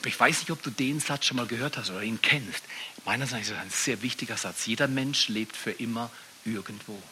Aber 0.00 0.08
ich 0.08 0.20
weiß 0.20 0.40
nicht, 0.40 0.50
ob 0.50 0.62
du 0.62 0.68
den 0.68 1.00
Satz 1.00 1.24
schon 1.24 1.38
mal 1.38 1.46
gehört 1.46 1.78
hast 1.78 1.88
oder 1.88 2.02
ihn 2.02 2.20
kennst. 2.20 2.62
Meinerseits 3.06 3.46
ist 3.48 3.54
es 3.54 3.58
ein 3.58 3.70
sehr 3.70 4.02
wichtiger 4.02 4.36
Satz. 4.36 4.66
Jeder 4.66 4.86
Mensch 4.86 5.28
lebt 5.28 5.56
für 5.56 5.70
immer 5.70 6.10
irgendwo. 6.44 7.02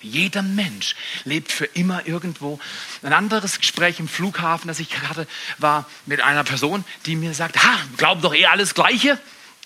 Jeder 0.00 0.42
Mensch 0.42 0.94
lebt 1.24 1.50
für 1.50 1.64
immer 1.64 2.06
irgendwo. 2.06 2.60
Ein 3.02 3.12
anderes 3.12 3.58
Gespräch 3.58 3.98
im 3.98 4.06
Flughafen, 4.06 4.68
das 4.68 4.78
ich 4.78 4.96
hatte, 5.00 5.26
war 5.58 5.90
mit 6.06 6.20
einer 6.20 6.44
Person, 6.44 6.84
die 7.06 7.16
mir 7.16 7.34
sagt, 7.34 7.60
ha, 7.60 7.76
glauben 7.96 8.22
doch 8.22 8.34
eh 8.34 8.46
alles 8.46 8.74
Gleiche. 8.74 9.20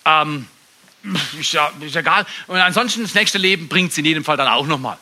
Ähm, 0.07 0.49
ist, 1.39 1.53
ja, 1.53 1.71
ist 1.81 1.97
egal. 1.97 2.27
Und 2.47 2.57
ansonsten 2.57 3.03
das 3.03 3.15
nächste 3.15 3.39
Leben 3.39 3.69
bringt 3.69 3.93
es 3.93 3.99
in 3.99 4.05
jedem 4.05 4.25
Fall 4.25 4.37
dann 4.37 4.49
auch 4.49 4.67
nochmal. 4.67 4.99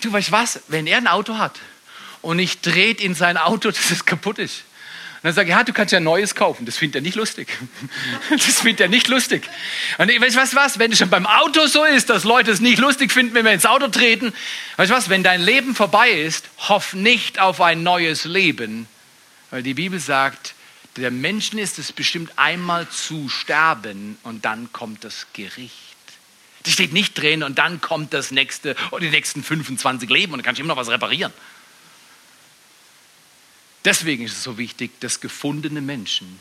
Du 0.00 0.12
weißt 0.12 0.32
was, 0.32 0.60
wenn 0.68 0.86
er 0.86 0.98
ein 0.98 1.06
Auto 1.06 1.38
hat 1.38 1.58
und 2.22 2.38
ich 2.38 2.60
dreht 2.60 3.00
in 3.00 3.14
sein 3.14 3.36
Auto, 3.36 3.70
dass 3.70 3.90
es 3.90 4.04
kaputt 4.04 4.38
ist, 4.38 4.64
und 5.24 5.28
dann 5.28 5.36
sage 5.36 5.48
ich, 5.48 5.56
ja, 5.56 5.64
du 5.64 5.72
kannst 5.72 5.90
ja 5.90 6.00
ein 6.00 6.04
neues 6.04 6.34
kaufen. 6.34 6.66
Das 6.66 6.76
findet 6.76 6.96
er 6.96 7.00
nicht 7.00 7.14
lustig. 7.14 7.48
Das 8.28 8.60
findet 8.60 8.80
er 8.80 8.88
nicht 8.88 9.08
lustig. 9.08 9.48
Und 9.96 10.10
ich 10.10 10.20
weiß 10.20 10.36
was, 10.36 10.54
was, 10.54 10.78
wenn 10.78 10.92
es 10.92 10.98
schon 10.98 11.08
beim 11.08 11.26
Auto 11.26 11.66
so 11.66 11.82
ist, 11.82 12.10
dass 12.10 12.24
Leute 12.24 12.50
es 12.50 12.60
nicht 12.60 12.78
lustig 12.78 13.10
finden, 13.10 13.32
wenn 13.32 13.46
wir 13.46 13.52
ins 13.52 13.64
Auto 13.64 13.88
treten, 13.88 14.34
weißt 14.76 14.90
du 14.90 14.94
was, 14.94 15.08
wenn 15.08 15.22
dein 15.22 15.40
Leben 15.40 15.74
vorbei 15.74 16.10
ist, 16.10 16.44
hoff 16.68 16.92
nicht 16.92 17.40
auf 17.40 17.62
ein 17.62 17.82
neues 17.82 18.26
Leben, 18.26 18.86
weil 19.50 19.62
die 19.62 19.72
Bibel 19.72 19.98
sagt, 19.98 20.53
der 20.96 21.10
Menschen 21.10 21.58
ist 21.58 21.78
es 21.78 21.92
bestimmt 21.92 22.38
einmal 22.38 22.88
zu 22.88 23.28
sterben 23.28 24.18
und 24.22 24.44
dann 24.44 24.72
kommt 24.72 25.04
das 25.04 25.26
Gericht. 25.32 25.72
Das 26.62 26.72
steht 26.72 26.92
nicht 26.92 27.18
drin 27.18 27.42
und 27.42 27.58
dann 27.58 27.80
kommt 27.80 28.14
das 28.14 28.30
nächste 28.30 28.76
oder 28.90 29.00
die 29.00 29.10
nächsten 29.10 29.42
25 29.42 30.08
Leben 30.08 30.32
und 30.32 30.38
dann 30.38 30.44
kannst 30.44 30.58
du 30.58 30.62
immer 30.62 30.74
noch 30.74 30.80
was 30.80 30.88
reparieren. 30.88 31.32
Deswegen 33.84 34.24
ist 34.24 34.32
es 34.32 34.42
so 34.42 34.56
wichtig, 34.56 34.98
dass 35.00 35.20
gefundene 35.20 35.80
Menschen 35.80 36.40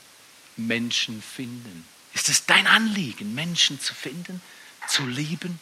Menschen 0.55 1.21
finden. 1.21 1.85
Ist 2.13 2.29
es 2.29 2.45
dein 2.45 2.67
Anliegen, 2.67 3.33
Menschen 3.33 3.79
zu 3.81 3.93
finden, 3.93 4.41
zu 4.87 5.05
lieben? 5.05 5.59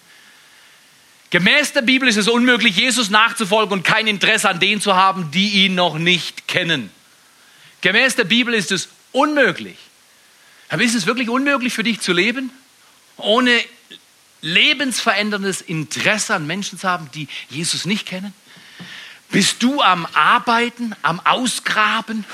Gemäß 1.29 1.71
der 1.71 1.81
Bibel 1.81 2.09
ist 2.09 2.17
es 2.17 2.27
unmöglich, 2.27 2.75
Jesus 2.75 3.09
nachzufolgen 3.09 3.71
und 3.71 3.83
kein 3.83 4.05
Interesse 4.05 4.49
an 4.49 4.59
denen 4.59 4.81
zu 4.81 4.95
haben, 4.95 5.31
die 5.31 5.65
ihn 5.65 5.75
noch 5.75 5.97
nicht 5.97 6.47
kennen. 6.49 6.91
Gemäß 7.81 8.15
der 8.15 8.23
Bibel 8.23 8.53
ist 8.53 8.71
es 8.71 8.89
unmöglich. 9.11 9.77
Aber 10.69 10.83
ist 10.83 10.95
es 10.95 11.05
wirklich 11.05 11.29
unmöglich 11.29 11.73
für 11.73 11.83
dich 11.83 11.99
zu 11.99 12.13
leben, 12.13 12.51
ohne 13.17 13.61
lebensveränderndes 14.41 15.61
Interesse 15.61 16.33
an 16.33 16.47
Menschen 16.47 16.79
zu 16.79 16.87
haben, 16.87 17.09
die 17.13 17.27
Jesus 17.49 17.85
nicht 17.85 18.05
kennen? 18.05 18.33
Bist 19.31 19.63
du 19.63 19.81
am 19.81 20.05
Arbeiten, 20.13 20.93
am 21.01 21.19
Ausgraben 21.21 22.25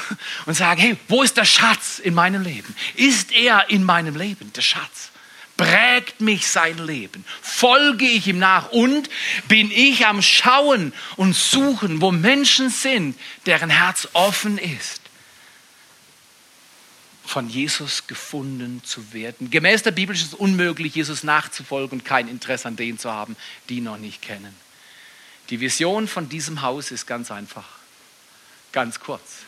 und 0.46 0.56
sagen, 0.56 0.82
hey, 0.82 0.98
wo 1.08 1.22
ist 1.22 1.38
der 1.38 1.46
Schatz 1.46 2.00
in 2.00 2.14
meinem 2.16 2.42
Leben? 2.42 2.76
Ist 2.96 3.32
er 3.32 3.70
in 3.70 3.84
meinem 3.84 4.16
Leben, 4.16 4.52
der 4.54 4.62
Schatz? 4.62 5.12
Prägt 5.58 6.22
mich 6.22 6.48
sein 6.48 6.78
Leben? 6.78 7.24
Folge 7.42 8.06
ich 8.06 8.28
ihm 8.28 8.40
nach? 8.40 8.72
Und 8.72 9.10
bin 9.48 9.72
ich 9.72 10.06
am 10.06 10.22
Schauen 10.22 10.94
und 11.16 11.36
Suchen, 11.36 12.02
wo 12.02 12.12
Menschen 12.12 12.70
sind, 12.70 13.18
deren 13.46 13.70
Herz 13.70 14.08
offen 14.14 14.58
ist? 14.58 15.02
Von 17.28 17.50
Jesus 17.50 18.08
gefunden 18.08 18.82
zu 18.86 19.12
werden. 19.12 19.52
Gemäß 19.52 19.84
der 19.84 19.92
Bibel 19.92 20.16
ist 20.16 20.28
es 20.28 20.34
unmöglich, 20.34 20.96
Jesus 20.96 21.24
nachzufolgen 21.24 22.00
und 22.00 22.06
kein 22.06 22.30
Interesse 22.30 22.70
an 22.70 22.78
denen 22.78 22.98
zu 22.98 23.12
haben, 23.12 23.36
die 23.68 23.78
ihn 23.78 23.84
noch 23.84 23.98
nicht 23.98 24.22
kennen. 24.22 24.56
Die 25.50 25.60
Vision 25.60 26.08
von 26.08 26.30
diesem 26.30 26.62
Haus 26.62 26.90
ist 26.90 27.06
ganz 27.06 27.30
einfach, 27.30 27.68
ganz 28.72 29.02
kurz. 29.02 29.40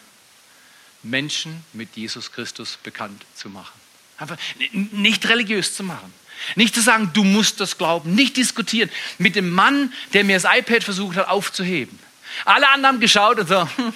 Menschen 1.04 1.64
mit 1.72 1.96
Jesus 1.96 2.34
Christus 2.34 2.78
bekannt 2.84 3.26
zu 3.34 3.50
machen. 3.50 3.80
Einfach 4.18 4.38
nicht 4.74 5.30
religiös 5.30 5.74
zu 5.74 5.84
machen. 5.84 6.14
Nicht 6.56 6.76
zu 6.76 6.82
sagen, 6.82 7.12
du 7.14 7.24
musst 7.24 7.62
das 7.62 7.78
glauben. 7.78 8.14
Nicht 8.14 8.36
diskutieren 8.36 8.90
mit 9.18 9.38
dem 9.38 9.50
Mann, 9.50 9.94
der 10.12 10.26
mir 10.26 10.38
das 10.38 10.52
iPad 10.54 10.84
versucht 10.84 11.16
hat 11.16 11.30
aufzuheben. 11.30 11.98
Alle 12.44 12.68
anderen 12.70 12.96
haben 12.96 13.00
geschaut 13.00 13.40
und 13.40 13.48
so, 13.48 13.62
hm, 13.78 13.94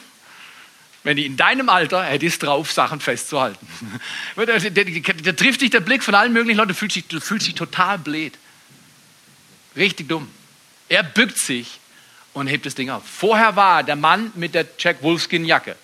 wenn 1.04 1.18
die 1.18 1.26
in 1.26 1.38
deinem 1.38 1.70
Alter 1.70 2.04
hättest 2.04 2.44
drauf, 2.44 2.72
Sachen 2.72 3.00
festzuhalten. 3.00 3.68
da, 4.36 4.46
da, 4.46 5.32
trifft 5.34 5.62
dich 5.62 5.70
der 5.70 5.82
Blick 5.82 6.04
von 6.04 6.16
allen 6.16 6.34
möglichen 6.34 6.58
Leuten, 6.58 6.76
dich, 6.88 7.08
du 7.08 7.20
fühlst 7.20 7.48
dich 7.48 7.56
total 7.56 8.00
blöd. 8.00 8.34
Richtig 9.76 10.08
dumm. 10.08 10.30
Er 10.89 11.04
bückt 11.04 11.38
sich 11.38 11.80
und 12.34 12.48
hebt 12.48 12.66
das 12.66 12.76
Ding 12.76 12.89
auf. 12.89 13.04
Vorher 13.06 13.56
war 13.56 13.84
der 13.84 13.96
Mann 13.96 14.32
mit 14.36 14.56
der 14.56 14.66
Jack 14.78 15.02
Wolfskin 15.04 15.46
Jacke. 15.46 15.76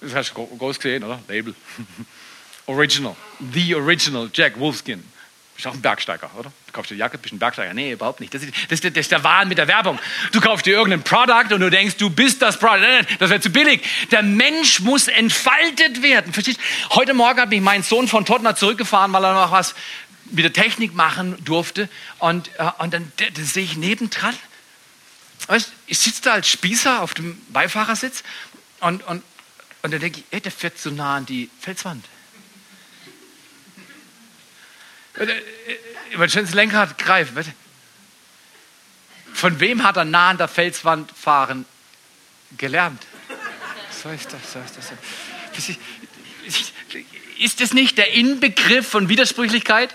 Das 0.00 0.14
hast 0.14 0.32
du 0.34 0.46
groß 0.46 0.78
gesehen, 0.78 1.04
oder? 1.04 1.20
Label. 1.28 1.54
Original. 2.66 3.16
The 3.52 3.74
Original 3.74 4.30
Jack 4.32 4.58
Wolfskin. 4.58 5.02
Bist 5.58 5.66
auch 5.66 5.74
ein 5.74 5.82
Bergsteiger, 5.82 6.30
oder? 6.38 6.52
Du 6.66 6.72
kaufst 6.72 6.92
dir 6.92 6.94
die 6.94 7.00
Jacke, 7.00 7.18
bist 7.18 7.34
ein 7.34 7.40
Bergsteiger. 7.40 7.74
Nee, 7.74 7.90
überhaupt 7.90 8.20
nicht. 8.20 8.32
Das 8.32 8.44
ist, 8.44 8.54
das, 8.68 8.80
das 8.80 8.92
ist 8.92 9.10
der 9.10 9.24
Wahn 9.24 9.48
mit 9.48 9.58
der 9.58 9.66
Werbung. 9.66 9.98
Du 10.30 10.40
kaufst 10.40 10.66
dir 10.66 10.74
irgendein 10.74 11.02
Produkt 11.02 11.52
und 11.52 11.60
du 11.60 11.68
denkst, 11.68 11.96
du 11.96 12.10
bist 12.10 12.40
das 12.40 12.60
Produkt. 12.60 12.82
Nein, 12.82 13.04
nein, 13.04 13.16
das 13.18 13.28
wäre 13.28 13.40
zu 13.40 13.50
billig. 13.50 13.82
Der 14.12 14.22
Mensch 14.22 14.78
muss 14.78 15.08
entfaltet 15.08 16.00
werden. 16.00 16.32
Verstehst 16.32 16.60
Heute 16.90 17.12
Morgen 17.12 17.40
hat 17.40 17.50
mich 17.50 17.60
mein 17.60 17.82
Sohn 17.82 18.06
von 18.06 18.24
Tottenham 18.24 18.54
zurückgefahren, 18.54 19.12
weil 19.12 19.24
er 19.24 19.34
noch 19.34 19.50
was 19.50 19.74
mit 20.30 20.44
der 20.44 20.52
Technik 20.52 20.94
machen 20.94 21.36
durfte. 21.44 21.88
Und, 22.20 22.48
äh, 22.58 22.70
und 22.78 22.94
dann 22.94 23.10
sehe 23.34 23.64
ich 23.64 23.76
nebendran 23.76 24.36
Weißt, 25.48 25.72
ich 25.86 25.98
sitze 25.98 26.22
da 26.22 26.32
als 26.34 26.48
Spießer 26.48 27.02
auf 27.02 27.14
dem 27.14 27.40
Beifahrersitz 27.48 28.22
und, 28.80 29.02
und, 29.04 29.22
und 29.82 29.90
dann 29.92 30.00
denke 30.00 30.20
ich, 30.20 30.24
ey, 30.30 30.40
der 30.40 30.52
fährt 30.52 30.78
so 30.78 30.90
nah 30.90 31.16
an 31.16 31.26
die 31.26 31.48
Felswand. 31.60 32.04
Über 36.12 36.26
das 36.26 36.54
Lenkrad 36.54 36.98
greifen. 36.98 37.36
Von 39.32 39.60
wem 39.60 39.84
hat 39.84 39.96
er 39.96 40.04
nah 40.04 40.30
an 40.30 40.38
der 40.38 40.48
Felswand 40.48 41.12
fahren 41.12 41.64
gelernt? 42.56 43.02
So 44.02 44.10
ist 44.10 44.32
das, 44.32 44.52
so 44.52 44.58
ist 44.60 44.76
das. 44.76 44.92
Ist 47.38 47.60
das 47.60 47.72
nicht 47.72 47.98
der 47.98 48.12
Inbegriff 48.14 48.88
von 48.88 49.08
Widersprüchlichkeit? 49.08 49.94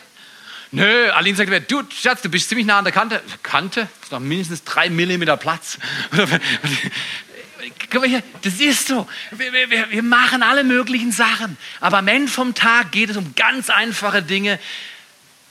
Nö, 0.72 1.12
Aline 1.12 1.38
sagt 1.38 1.50
mir, 1.50 1.62
du 1.62 1.84
Schatz, 1.92 2.22
du 2.22 2.30
bist 2.30 2.50
ziemlich 2.50 2.66
nah 2.66 2.80
an 2.80 2.84
der 2.84 2.94
Kante. 2.94 3.22
Kante? 3.44 3.82
Das 3.82 4.06
ist 4.06 4.12
noch 4.12 4.20
mindestens 4.20 4.64
drei 4.64 4.90
Millimeter 4.90 5.38
Platz. 5.38 5.78
Das 8.42 8.60
ist 8.60 8.88
so. 8.88 9.08
Wir, 9.32 9.54
wir, 9.54 9.92
wir 9.92 10.04
machen 10.04 10.42
alle 10.42 10.64
möglichen 10.64 11.12
Sachen. 11.12 11.58
Aber 11.80 12.00
am 12.00 12.08
Ende 12.08 12.32
vom 12.32 12.56
Tag 12.56 12.92
geht 12.92 13.12
es 13.12 13.18
um 13.18 13.36
ganz 13.36 13.70
einfache 13.70 14.24
Dinge. 14.24 14.60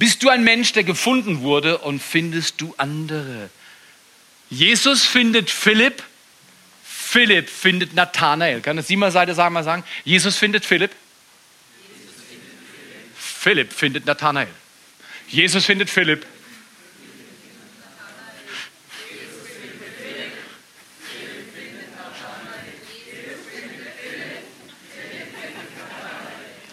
Bist 0.02 0.24
du 0.24 0.30
ein 0.30 0.42
Mensch, 0.42 0.72
der 0.72 0.82
gefunden 0.82 1.42
wurde 1.42 1.78
und 1.78 2.02
findest 2.02 2.60
du 2.60 2.74
andere? 2.76 3.50
Jesus 4.50 5.04
findet 5.04 5.48
Philipp, 5.48 6.02
Philipp 6.82 7.48
findet 7.48 7.94
Nathanael. 7.94 8.60
Kann 8.62 8.76
das 8.76 8.88
Sie 8.88 8.96
mal 8.96 9.12
Seite 9.12 9.32
sagen, 9.36 9.54
mal 9.54 9.62
sagen? 9.62 9.84
Jesus 10.02 10.36
findet 10.36 10.64
Philipp. 10.64 10.90
Jesus 11.86 12.16
findet 12.28 12.48
Philipp. 13.14 13.14
Philipp 13.14 13.72
findet 13.72 14.06
Nathanael. 14.06 14.48
Jesus 15.28 15.64
findet 15.64 15.88
Philipp. 15.88 16.26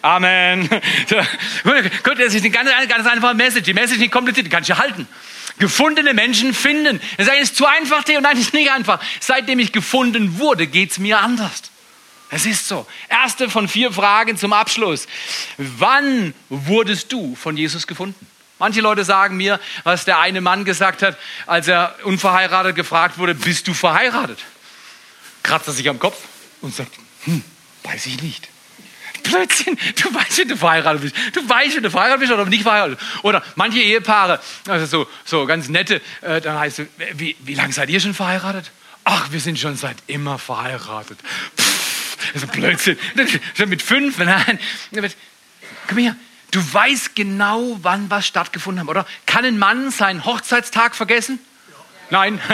Amen. 0.01 0.67
Gut, 0.67 2.19
das 2.19 2.33
ist 2.33 2.43
eine 2.43 2.49
ganz, 2.49 2.69
ganz 2.87 3.07
einfache 3.07 3.33
Message. 3.35 3.63
Die 3.63 3.73
Message 3.73 3.93
ist 3.93 3.99
nicht 3.99 4.11
kompliziert, 4.11 4.45
die 4.45 4.49
kann 4.49 4.63
ich 4.63 4.71
halten. 4.71 5.07
Gefundene 5.57 6.13
Menschen 6.13 6.53
finden. 6.53 7.01
Das 7.17 7.27
ist 7.41 7.55
zu 7.55 7.65
einfach, 7.65 8.07
und 8.07 8.21
nein, 8.21 8.37
ist 8.37 8.53
nicht 8.53 8.71
einfach. 8.71 9.01
Seitdem 9.19 9.59
ich 9.59 9.71
gefunden 9.71 10.39
wurde, 10.39 10.67
geht 10.67 10.91
es 10.91 10.99
mir 10.99 11.19
anders. 11.19 11.63
Es 12.31 12.45
ist 12.45 12.67
so. 12.67 12.85
Erste 13.09 13.49
von 13.49 13.67
vier 13.67 13.91
Fragen 13.91 14.37
zum 14.37 14.53
Abschluss. 14.53 15.07
Wann 15.57 16.33
wurdest 16.49 17.11
du 17.11 17.35
von 17.35 17.57
Jesus 17.57 17.87
gefunden? 17.87 18.27
Manche 18.59 18.81
Leute 18.81 19.03
sagen 19.03 19.37
mir, 19.37 19.59
was 19.83 20.05
der 20.05 20.19
eine 20.19 20.41
Mann 20.41 20.65
gesagt 20.65 21.01
hat, 21.01 21.17
als 21.47 21.67
er 21.67 21.95
unverheiratet 22.03 22.75
gefragt 22.75 23.17
wurde, 23.17 23.33
bist 23.33 23.67
du 23.67 23.73
verheiratet? 23.73 24.39
Kratzt 25.43 25.67
er 25.67 25.73
sich 25.73 25.89
am 25.89 25.97
Kopf 25.97 26.17
und 26.61 26.75
sagt, 26.75 26.93
hm, 27.23 27.43
weiß 27.83 28.05
ich 28.05 28.21
nicht. 28.21 28.49
Blödsinn. 29.23 29.77
Du 30.01 30.13
weißt, 30.13 30.37
wenn 30.39 30.47
du 30.47 30.57
verheiratet 30.57 31.01
bist. 31.01 31.15
Du 31.33 31.47
weißt, 31.47 31.75
wenn 31.75 31.83
du 31.83 31.91
verheiratet 31.91 32.21
bist 32.21 32.31
oder 32.31 32.45
nicht 32.45 32.63
verheiratet. 32.63 32.99
Oder 33.23 33.43
manche 33.55 33.79
Ehepaare, 33.79 34.39
also 34.67 34.85
so, 34.85 35.07
so 35.25 35.45
ganz 35.45 35.69
nette, 35.69 36.01
äh, 36.21 36.41
dann 36.41 36.57
heißt 36.57 36.79
es, 36.79 36.87
wie, 37.15 37.35
wie 37.39 37.53
lange 37.53 37.73
seid 37.73 37.89
ihr 37.89 37.99
schon 37.99 38.13
verheiratet? 38.13 38.71
Ach, 39.03 39.31
wir 39.31 39.39
sind 39.39 39.59
schon 39.59 39.75
seit 39.75 39.97
immer 40.07 40.37
verheiratet. 40.37 41.19
Pff, 41.57 42.17
das 42.33 42.43
ist 42.43 42.51
Blödsinn. 42.51 42.97
Schon 43.55 43.69
mit 43.69 43.81
fünf, 43.81 44.17
nein. 44.19 44.59
Komm 45.87 45.97
her. 45.97 46.15
Du 46.51 46.61
weißt 46.73 47.15
genau, 47.15 47.77
wann 47.81 48.09
was 48.09 48.25
stattgefunden 48.25 48.83
hat, 48.83 48.89
oder? 48.89 49.05
Kann 49.25 49.45
ein 49.45 49.59
Mann 49.59 49.91
seinen 49.91 50.25
Hochzeitstag 50.25 50.95
vergessen? 50.95 51.39
Nein, 52.11 52.41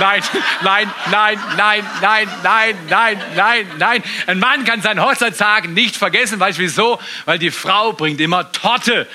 nein, 0.00 0.22
nein, 0.62 0.90
nein, 1.10 1.38
nein, 1.56 1.84
nein, 2.00 2.28
nein, 2.42 2.76
nein, 2.88 3.18
nein, 3.36 3.66
nein. 3.78 4.02
Ein 4.26 4.38
Mann 4.40 4.64
kann 4.64 4.82
seinen 4.82 5.00
Hochzeitstag 5.00 5.68
nicht 5.68 5.96
vergessen. 5.96 6.40
Weißt 6.40 6.58
du 6.58 6.62
wieso? 6.62 7.00
Weil 7.24 7.38
die 7.38 7.52
Frau 7.52 7.92
bringt 7.92 8.20
immer 8.20 8.50
Torte. 8.50 9.06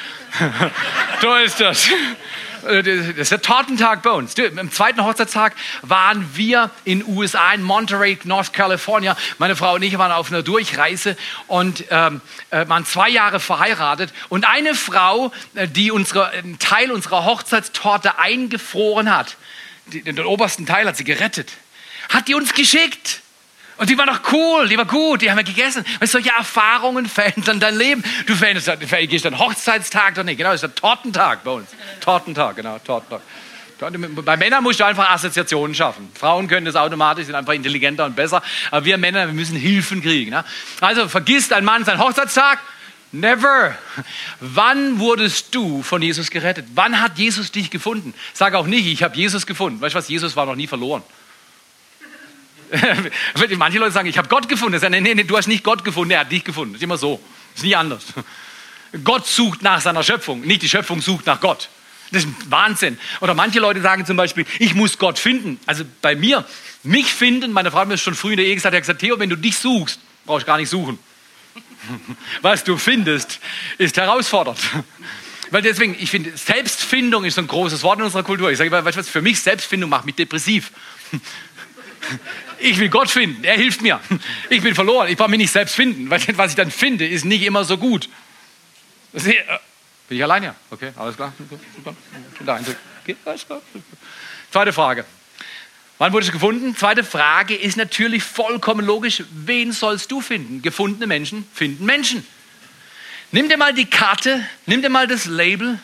so 1.21 1.35
ist 1.35 1.59
das. 1.59 1.89
Äh, 2.65 2.83
das 2.83 3.17
ist 3.17 3.31
der 3.31 3.41
Tortentag 3.41 4.01
bei 4.03 4.11
uns. 4.11 4.35
Am 4.57 4.71
zweiten 4.71 5.03
Hochzeitstag 5.03 5.55
waren 5.81 6.35
wir 6.35 6.71
in 6.83 7.05
USA, 7.07 7.53
in 7.53 7.61
Monterey, 7.61 8.17
North 8.23 8.53
California. 8.53 9.15
Meine 9.37 9.55
Frau 9.55 9.75
und 9.75 9.83
ich 9.83 9.97
waren 9.97 10.11
auf 10.11 10.31
einer 10.31 10.43
Durchreise 10.43 11.17
und 11.47 11.85
ähm, 11.89 12.21
äh, 12.49 12.67
waren 12.67 12.85
zwei 12.85 13.09
Jahre 13.09 13.39
verheiratet. 13.39 14.13
Und 14.29 14.47
eine 14.47 14.75
Frau, 14.75 15.31
äh, 15.55 15.67
die 15.67 15.91
unsere, 15.91 16.29
einen 16.29 16.59
Teil 16.59 16.91
unserer 16.91 17.25
Hochzeitstorte 17.25 18.19
eingefroren 18.19 19.15
hat, 19.15 19.37
den 19.87 20.19
obersten 20.19 20.65
Teil 20.65 20.87
hat 20.87 20.97
sie 20.97 21.03
gerettet, 21.03 21.51
hat 22.09 22.27
die 22.27 22.35
uns 22.35 22.53
geschickt. 22.53 23.21
Und 23.79 23.89
die 23.89 23.97
war 23.97 24.05
doch 24.05 24.19
cool, 24.33 24.67
die 24.67 24.77
war 24.77 24.85
gut, 24.85 25.21
die 25.21 25.31
haben 25.31 25.37
wir 25.37 25.43
gegessen. 25.45 25.85
Weil 25.99 26.07
solche 26.09 26.31
Erfahrungen 26.31 27.05
verändern 27.05 27.61
dein 27.61 27.77
Leben. 27.77 28.03
Du 28.27 28.35
veränderst, 28.35 28.69
gehst 29.07 29.25
einen 29.25 29.39
Hochzeitstag 29.39 30.15
doch 30.15 30.23
nicht. 30.23 30.37
Genau, 30.37 30.51
das 30.51 30.61
ist 30.61 30.69
der 30.69 30.75
Tortentag 30.75 31.45
bei 31.45 31.51
uns. 31.51 31.69
Tortentag, 32.01 32.57
genau, 32.57 32.77
Tortentag. 32.79 33.21
Bei 34.25 34.35
Männern 34.35 34.63
musst 34.63 34.81
du 34.81 34.83
einfach 34.83 35.09
Assoziationen 35.09 35.73
schaffen. 35.73 36.11
Frauen 36.13 36.49
können 36.49 36.65
das 36.65 36.75
automatisch, 36.75 37.27
sind 37.27 37.35
einfach 37.35 37.53
intelligenter 37.53 38.03
und 38.03 38.17
besser. 38.17 38.43
Aber 38.69 38.83
wir 38.83 38.97
Männer, 38.97 39.27
wir 39.27 39.33
müssen 39.33 39.55
Hilfen 39.55 40.01
kriegen. 40.01 40.31
Ne? 40.31 40.43
Also 40.81 41.07
vergisst 41.07 41.53
ein 41.53 41.63
Mann 41.63 41.85
seinen 41.85 41.99
Hochzeitstag? 41.99 42.59
Never. 43.13 43.77
Wann 44.41 44.99
wurdest 44.99 45.55
du 45.55 45.81
von 45.83 46.01
Jesus 46.01 46.29
gerettet? 46.29 46.65
Wann 46.75 47.01
hat 47.01 47.17
Jesus 47.17 47.53
dich 47.53 47.69
gefunden? 47.71 48.13
Sag 48.33 48.55
auch 48.55 48.67
nicht, 48.67 48.85
ich 48.87 49.03
habe 49.03 49.15
Jesus 49.15 49.47
gefunden. 49.47 49.79
Weißt 49.79 49.95
du 49.95 49.99
was? 49.99 50.09
Jesus 50.09 50.35
war 50.35 50.45
noch 50.45 50.55
nie 50.55 50.67
verloren. 50.67 51.01
Manche 53.57 53.79
Leute 53.79 53.91
sagen, 53.91 54.07
ich 54.07 54.17
habe 54.17 54.27
Gott 54.27 54.47
gefunden. 54.47 54.79
Sagen, 54.79 55.01
nee, 55.01 55.13
nee, 55.13 55.23
du 55.23 55.37
hast 55.37 55.47
nicht 55.47 55.63
Gott 55.63 55.83
gefunden, 55.83 56.11
er 56.11 56.21
hat 56.21 56.31
dich 56.31 56.43
gefunden. 56.43 56.73
Das 56.73 56.79
ist 56.79 56.83
immer 56.83 56.97
so. 56.97 57.19
Das 57.53 57.63
ist 57.63 57.63
nie 57.63 57.75
anders. 57.75 58.05
Gott 59.03 59.27
sucht 59.27 59.61
nach 59.61 59.81
seiner 59.81 60.03
Schöpfung, 60.03 60.41
nicht 60.41 60.61
die 60.61 60.69
Schöpfung 60.69 61.01
sucht 61.01 61.25
nach 61.25 61.39
Gott. 61.39 61.69
Das 62.11 62.23
ist 62.23 62.31
Wahnsinn. 62.49 62.97
Oder 63.21 63.35
manche 63.35 63.59
Leute 63.59 63.81
sagen 63.81 64.05
zum 64.05 64.17
Beispiel, 64.17 64.45
ich 64.57 64.73
muss 64.73 64.97
Gott 64.97 65.19
finden. 65.19 65.59
Also 65.67 65.83
bei 66.01 66.15
mir, 66.15 66.43
mich 66.81 67.13
finden, 67.13 67.51
meine 67.51 67.69
Frau 67.69 67.79
hat 67.79 67.87
mir 67.87 67.97
schon 67.97 68.15
früh 68.15 68.31
in 68.31 68.37
der 68.37 68.47
Ehe 68.47 68.55
gesagt, 68.55 68.75
hat 68.75 68.81
gesagt, 68.81 69.01
Theo, 69.01 69.19
wenn 69.19 69.29
du 69.29 69.35
dich 69.35 69.57
suchst, 69.57 69.99
brauchst 70.25 70.43
du 70.43 70.47
gar 70.47 70.57
nicht 70.57 70.69
suchen. 70.69 70.97
Was 72.41 72.63
du 72.63 72.77
findest, 72.77 73.39
ist 73.77 73.97
herausfordernd. 73.97 74.59
Weil 75.51 75.61
deswegen, 75.61 75.95
ich 75.99 76.09
finde, 76.09 76.35
Selbstfindung 76.35 77.25
ist 77.25 77.35
so 77.35 77.41
ein 77.41 77.47
großes 77.47 77.83
Wort 77.83 77.99
in 77.99 78.05
unserer 78.05 78.23
Kultur. 78.23 78.51
Ich 78.51 78.57
sage, 78.57 78.71
weißt 78.71 78.95
du 78.95 78.99
was, 78.99 79.09
für 79.09 79.21
mich 79.21 79.39
Selbstfindung 79.39 79.89
macht 79.89 80.05
mich 80.05 80.15
depressiv. 80.15 80.71
Ich 82.59 82.77
will 82.79 82.89
Gott 82.89 83.09
finden, 83.09 83.43
er 83.43 83.55
hilft 83.55 83.81
mir. 83.81 83.99
Ich 84.49 84.61
bin 84.61 84.75
verloren, 84.75 85.07
ich 85.09 85.17
brauche 85.17 85.29
mich 85.29 85.39
nicht 85.39 85.51
selbst 85.51 85.75
finden, 85.75 86.09
weil 86.09 86.21
was 86.37 86.51
ich 86.51 86.55
dann 86.55 86.71
finde, 86.71 87.07
ist 87.07 87.25
nicht 87.25 87.43
immer 87.43 87.63
so 87.63 87.77
gut. 87.77 88.09
Bin 89.13 89.33
ich 90.09 90.23
allein 90.23 90.43
ja? 90.43 90.55
Okay, 90.71 90.91
alles 90.95 91.15
klar. 91.15 91.33
Super. 91.75 91.95
Okay, 93.03 93.15
alles 93.25 93.45
klar. 93.45 93.61
Zweite 94.51 94.73
Frage. 94.73 95.05
Wann 95.99 96.13
wurdest 96.13 96.29
du 96.29 96.33
gefunden? 96.33 96.75
Zweite 96.75 97.03
Frage 97.03 97.55
ist 97.55 97.75
natürlich 97.75 98.23
vollkommen 98.23 98.85
logisch. 98.85 99.23
Wen 99.31 99.71
sollst 99.73 100.11
du 100.11 100.21
finden? 100.21 100.61
Gefundene 100.61 101.07
Menschen 101.07 101.45
finden 101.53 101.85
Menschen. 101.85 102.25
Nimm 103.31 103.49
dir 103.49 103.57
mal 103.57 103.73
die 103.73 103.85
Karte, 103.85 104.47
nimm 104.65 104.81
dir 104.81 104.89
mal 104.89 105.07
das 105.07 105.25
Label, 105.25 105.77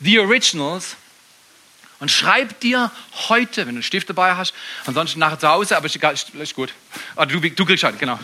The 0.00 0.18
Originals, 0.18 0.96
und 2.00 2.10
schreib 2.10 2.60
dir 2.60 2.92
heute, 3.28 3.62
wenn 3.62 3.74
du 3.74 3.78
einen 3.78 3.82
Stift 3.82 4.08
dabei 4.08 4.36
hast, 4.36 4.54
ansonsten 4.86 5.18
nachher 5.18 5.38
zu 5.38 5.48
Hause, 5.48 5.76
aber 5.76 5.86
ist, 5.86 5.96
egal, 5.96 6.14
ist 6.14 6.54
gut. 6.54 6.72
Ah, 7.16 7.26
du, 7.26 7.40
du 7.40 7.64
kriegst 7.64 7.84
einen, 7.84 7.98
genau. 7.98 8.18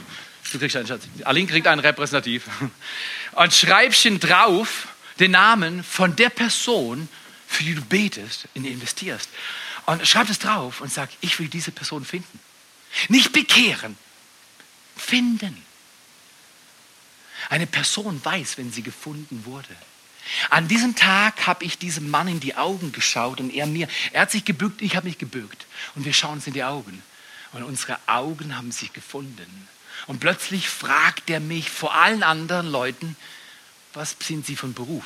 Du 0.53 0.59
kriegst 0.59 0.77
einen, 0.77 0.87
Schatz. 0.87 1.03
Aline 1.25 1.49
kriegt 1.49 1.67
einen 1.67 1.81
repräsentativ. 1.81 2.45
Und 3.33 3.53
schreibst 3.53 4.05
ihn 4.05 4.21
drauf, 4.21 4.89
den 5.19 5.33
Namen 5.33 5.83
von 5.83 6.15
der 6.15 6.31
Person, 6.31 7.09
für 7.49 7.65
die 7.65 7.75
du 7.75 7.83
betest, 7.83 8.47
in 8.55 8.63
die 8.63 8.71
investierst. 8.71 9.29
Und 9.87 10.07
schreib 10.07 10.31
es 10.31 10.39
drauf 10.39 10.81
und 10.81 10.91
sag, 10.91 11.11
ich 11.21 11.39
will 11.39 11.49
diese 11.49 11.71
Person 11.71 12.05
finden. 12.05 12.41
Nicht 13.09 13.33
bekehren, 13.33 13.99
finden. 14.97 15.63
Eine 17.51 17.67
Person 17.67 18.25
weiß, 18.25 18.57
wenn 18.57 18.73
sie 18.73 18.83
gefunden 18.83 19.45
wurde. 19.45 19.77
An 20.51 20.69
diesem 20.69 20.97
Tag 20.97 21.47
habe 21.47 21.65
ich 21.65 21.79
diesem 21.79 22.11
Mann 22.11 22.29
in 22.29 22.41
die 22.41 22.57
Augen 22.57 22.93
geschaut 22.93 23.41
und 23.41 23.53
er 23.53 23.67
mir, 23.67 23.89
er 24.13 24.23
hat 24.23 24.31
sich 24.31 24.45
gebückt, 24.45 24.83
ich 24.83 24.97
habe 24.97 25.07
mich 25.07 25.19
gebückt. 25.19 25.67
Und 25.95 26.05
wir 26.05 26.13
schauen 26.13 26.35
uns 26.35 26.47
in 26.47 26.55
die 26.55 26.65
Augen. 26.65 27.03
Und 27.53 27.63
unsere 27.63 27.99
Augen 28.07 28.57
haben 28.57 28.73
sich 28.73 28.93
gefunden. 28.93 29.69
Und 30.07 30.21
plötzlich 30.21 30.69
fragt 30.69 31.31
er 31.31 31.41
mich 31.41 31.71
vor 31.71 31.95
allen 31.95 32.23
anderen 32.23 32.67
Leuten, 32.67 33.17
was 33.93 34.17
sind 34.21 34.45
Sie 34.45 34.57
von 34.57 34.75
Beruf? 34.75 35.05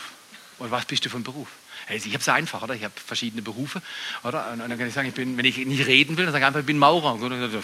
Oder 0.59 0.71
was 0.71 0.87
bist 0.87 1.05
du 1.05 1.11
von 1.11 1.23
Beruf? 1.23 1.49
Hey, 1.87 1.99
ich 1.99 2.07
habe 2.07 2.19
es 2.19 2.29
einfach, 2.29 2.63
oder? 2.63 2.75
Ich 2.75 2.85
habe 2.85 2.93
verschiedene 2.95 3.43
Berufe, 3.43 3.81
oder? 4.25 4.51
Und 4.53 4.59
dann 4.59 4.77
kann 4.77 4.89
ich 4.89 4.95
sagen, 4.95 5.09
ich 5.09 5.15
bin, 5.15 5.37
wenn 5.37 5.45
ich 5.45 5.57
nicht 5.59 5.87
reden 5.87 6.17
will, 6.17 6.25
dann 6.25 6.33
sage 6.33 6.43
ich 6.43 6.47
einfach, 6.47 6.61
ich 6.61 6.67
bin 6.67 6.79
Maurer. 6.79 7.19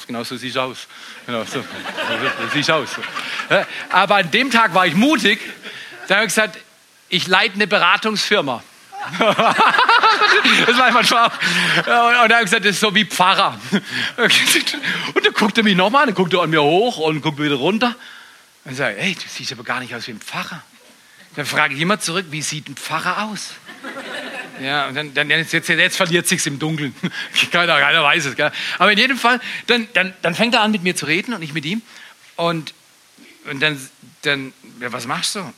Genau 0.06 0.24
so 0.24 0.36
sieht 0.36 0.56
aus. 0.56 0.86
Genau 1.26 1.44
so, 1.44 1.60
so 2.40 2.48
sieht 2.52 2.70
aus. 2.70 2.90
Aber 3.90 4.16
an 4.16 4.30
dem 4.30 4.50
Tag 4.50 4.72
war 4.74 4.86
ich 4.86 4.94
mutig. 4.94 5.40
Da 6.08 6.16
habe 6.16 6.24
ich 6.26 6.30
gesagt, 6.30 6.58
ich 7.14 7.28
leite 7.28 7.54
eine 7.54 7.66
Beratungsfirma. 7.66 8.62
das 9.18 10.78
war 10.78 10.90
manchmal. 10.90 11.26
Und 11.26 11.86
dann 11.86 12.22
habe 12.22 12.34
ich 12.36 12.44
gesagt, 12.44 12.64
das 12.64 12.72
ist 12.72 12.80
so 12.80 12.94
wie 12.94 13.04
Pfarrer. 13.04 13.58
Und 14.16 15.24
dann 15.26 15.32
guckt 15.34 15.58
er 15.58 15.64
mich 15.64 15.76
nochmal, 15.76 16.06
dann 16.06 16.14
guckt 16.14 16.32
er 16.32 16.42
an 16.42 16.50
mir 16.50 16.62
hoch 16.62 16.98
und 16.98 17.20
guckt 17.20 17.38
wieder 17.38 17.56
runter. 17.56 17.94
Und 18.64 18.74
sagt, 18.74 18.98
hey, 18.98 19.14
du 19.14 19.28
siehst 19.28 19.52
aber 19.52 19.62
gar 19.62 19.80
nicht 19.80 19.94
aus 19.94 20.06
wie 20.06 20.12
ein 20.12 20.20
Pfarrer. 20.20 20.62
Dann 21.36 21.46
frage 21.46 21.74
ich 21.74 21.80
immer 21.80 22.00
zurück, 22.00 22.26
wie 22.30 22.42
sieht 22.42 22.68
ein 22.68 22.76
Pfarrer 22.76 23.24
aus? 23.24 23.50
Ja, 24.60 24.86
und 24.86 24.94
dann, 24.94 25.12
dann 25.14 25.28
jetzt, 25.28 25.52
jetzt, 25.52 25.68
jetzt 25.68 25.96
verliert 25.96 26.26
sich's 26.26 26.46
im 26.46 26.58
Dunkeln. 26.58 26.94
keiner, 27.52 27.78
keiner 27.78 28.02
weiß 28.02 28.24
es. 28.24 28.36
Gell? 28.36 28.52
Aber 28.78 28.92
in 28.92 28.98
jedem 28.98 29.18
Fall, 29.18 29.40
dann, 29.66 29.88
dann, 29.92 30.14
dann 30.22 30.34
fängt 30.34 30.54
er 30.54 30.62
an, 30.62 30.70
mit 30.70 30.82
mir 30.82 30.96
zu 30.96 31.06
reden 31.06 31.34
und 31.34 31.42
ich 31.42 31.52
mit 31.52 31.64
ihm. 31.64 31.82
Und, 32.36 32.72
und 33.50 33.60
dann, 33.60 33.78
dann 34.22 34.52
ja, 34.80 34.92
was 34.92 35.06
machst 35.06 35.34
du? 35.34 35.52